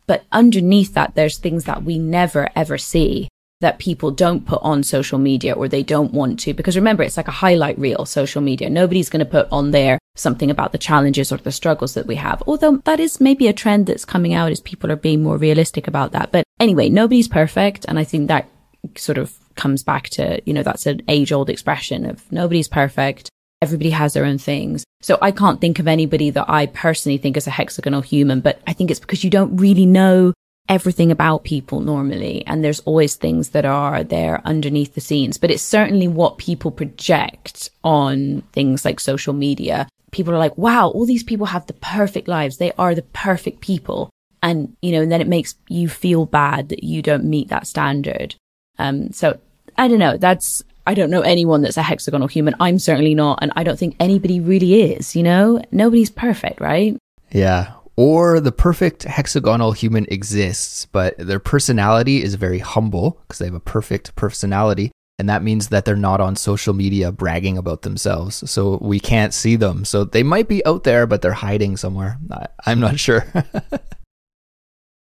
but 0.07 0.23
underneath 0.31 0.93
that, 0.93 1.15
there's 1.15 1.37
things 1.37 1.65
that 1.65 1.83
we 1.83 1.99
never 1.99 2.49
ever 2.55 2.77
see 2.77 3.27
that 3.59 3.79
people 3.79 4.11
don't 4.11 4.45
put 4.45 4.61
on 4.61 4.83
social 4.83 5.17
media 5.17 5.53
or 5.53 5.67
they 5.67 5.81
don't 5.81 6.13
want 6.13 6.39
to. 6.39 6.53
Because 6.53 6.75
remember, 6.75 7.01
it's 7.01 7.17
like 7.17 7.27
a 7.27 7.31
highlight 7.31 7.77
reel, 7.79 8.05
social 8.05 8.41
media. 8.41 8.69
Nobody's 8.69 9.09
going 9.09 9.25
to 9.25 9.25
put 9.25 9.47
on 9.51 9.71
there 9.71 9.97
something 10.15 10.51
about 10.51 10.71
the 10.71 10.77
challenges 10.77 11.31
or 11.31 11.37
the 11.37 11.51
struggles 11.51 11.95
that 11.95 12.05
we 12.05 12.15
have. 12.15 12.43
Although 12.45 12.77
that 12.85 12.99
is 12.99 13.19
maybe 13.19 13.47
a 13.47 13.53
trend 13.53 13.87
that's 13.87 14.05
coming 14.05 14.33
out 14.33 14.51
as 14.51 14.59
people 14.59 14.91
are 14.91 14.95
being 14.95 15.23
more 15.23 15.37
realistic 15.37 15.87
about 15.87 16.11
that. 16.11 16.31
But 16.31 16.43
anyway, 16.59 16.89
nobody's 16.89 17.27
perfect. 17.27 17.85
And 17.87 17.97
I 17.97 18.03
think 18.03 18.27
that 18.27 18.47
sort 18.95 19.17
of 19.17 19.33
comes 19.57 19.83
back 19.83 20.09
to, 20.09 20.41
you 20.45 20.53
know, 20.53 20.63
that's 20.63 20.85
an 20.85 21.01
age 21.07 21.31
old 21.31 21.49
expression 21.49 22.05
of 22.05 22.31
nobody's 22.31 22.67
perfect. 22.67 23.29
Everybody 23.61 23.89
has 23.89 24.13
their 24.13 24.25
own 24.25 24.37
things. 24.37 24.83
So 25.01 25.17
I 25.21 25.31
can't 25.31 25.59
think 25.59 25.79
of 25.79 25.87
anybody 25.87 26.29
that 26.29 26.49
I 26.49 26.67
personally 26.67 27.17
think 27.17 27.35
is 27.35 27.47
a 27.47 27.51
hexagonal 27.51 28.01
human, 28.01 28.39
but 28.39 28.61
I 28.67 28.73
think 28.73 28.91
it's 28.91 28.99
because 28.99 29.23
you 29.23 29.29
don't 29.29 29.57
really 29.57 29.85
know 29.85 30.33
everything 30.69 31.11
about 31.11 31.43
people 31.43 31.79
normally. 31.79 32.45
And 32.45 32.63
there's 32.63 32.81
always 32.81 33.15
things 33.15 33.49
that 33.49 33.65
are 33.65 34.03
there 34.03 34.41
underneath 34.45 34.95
the 34.95 35.01
scenes, 35.01 35.37
but 35.37 35.51
it's 35.51 35.63
certainly 35.63 36.07
what 36.07 36.37
people 36.37 36.71
project 36.71 37.69
on 37.83 38.43
things 38.53 38.85
like 38.85 38.99
social 38.99 39.33
media. 39.33 39.87
People 40.11 40.33
are 40.33 40.39
like, 40.39 40.57
wow, 40.57 40.89
all 40.89 41.05
these 41.05 41.23
people 41.23 41.47
have 41.47 41.67
the 41.67 41.73
perfect 41.73 42.27
lives. 42.27 42.57
They 42.57 42.73
are 42.73 42.95
the 42.95 43.01
perfect 43.01 43.61
people. 43.61 44.09
And, 44.43 44.75
you 44.81 44.91
know, 44.91 45.01
and 45.01 45.11
then 45.11 45.21
it 45.21 45.27
makes 45.27 45.55
you 45.67 45.89
feel 45.89 46.25
bad 46.25 46.69
that 46.69 46.83
you 46.83 47.01
don't 47.01 47.25
meet 47.25 47.49
that 47.49 47.67
standard. 47.67 48.35
Um, 48.77 49.11
so 49.11 49.39
I 49.77 49.87
don't 49.87 49.99
know. 49.99 50.17
That's, 50.17 50.63
I 50.85 50.93
don't 50.93 51.09
know 51.09 51.21
anyone 51.21 51.61
that's 51.61 51.77
a 51.77 51.83
hexagonal 51.83 52.27
human. 52.27 52.55
I'm 52.59 52.79
certainly 52.79 53.15
not. 53.15 53.39
And 53.41 53.51
I 53.55 53.63
don't 53.63 53.77
think 53.77 53.95
anybody 53.99 54.39
really 54.39 54.93
is, 54.93 55.15
you 55.15 55.23
know? 55.23 55.61
Nobody's 55.71 56.09
perfect, 56.09 56.59
right? 56.61 56.97
Yeah. 57.31 57.73
Or 57.95 58.39
the 58.39 58.51
perfect 58.51 59.03
hexagonal 59.03 59.71
human 59.71 60.05
exists, 60.09 60.85
but 60.85 61.17
their 61.17 61.39
personality 61.39 62.23
is 62.23 62.35
very 62.35 62.59
humble 62.59 63.19
because 63.27 63.39
they 63.39 63.45
have 63.45 63.53
a 63.55 63.59
perfect 63.59 64.15
personality. 64.15 64.91
And 65.19 65.27
that 65.29 65.41
means 65.41 65.69
that 65.69 65.85
they're 65.85 65.95
not 65.95 66.21
on 66.21 66.35
social 66.35 66.75
media 66.75 67.11
bragging 67.11 67.57
about 67.57 67.81
themselves. 67.81 68.49
So 68.49 68.77
we 68.81 68.99
can't 68.99 69.33
see 69.33 69.55
them. 69.55 69.83
So 69.83 70.03
they 70.03 70.21
might 70.21 70.47
be 70.47 70.63
out 70.63 70.83
there, 70.83 71.07
but 71.07 71.23
they're 71.23 71.31
hiding 71.33 71.75
somewhere. 71.75 72.19
I'm 72.65 72.79
not 72.79 72.99
sure. 72.99 73.25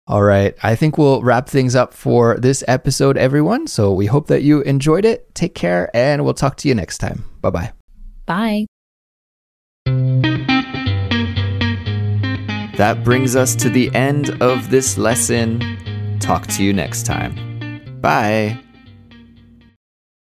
All 0.06 0.22
right. 0.22 0.54
I 0.62 0.74
think 0.74 0.98
we'll 0.98 1.22
wrap 1.22 1.48
things 1.48 1.76
up 1.76 1.94
for 1.94 2.36
this 2.36 2.64
episode, 2.66 3.16
everyone. 3.16 3.66
So 3.66 3.92
we 3.92 4.06
hope 4.06 4.26
that 4.26 4.42
you 4.42 4.60
enjoyed 4.62 5.04
it. 5.04 5.34
Take 5.34 5.54
care, 5.54 5.90
and 5.94 6.24
we'll 6.24 6.34
talk 6.34 6.56
to 6.58 6.68
you 6.68 6.74
next 6.74 6.98
time. 6.98 7.24
Bye-bye. 7.40 7.72
Bye. 8.26 8.66
That 12.76 13.04
brings 13.04 13.36
us 13.36 13.54
to 13.56 13.68
the 13.68 13.94
end 13.94 14.30
of 14.42 14.70
this 14.70 14.98
lesson. 14.98 16.18
Talk 16.18 16.46
to 16.48 16.64
you 16.64 16.72
next 16.72 17.06
time. 17.06 18.00
Bye. 18.00 18.58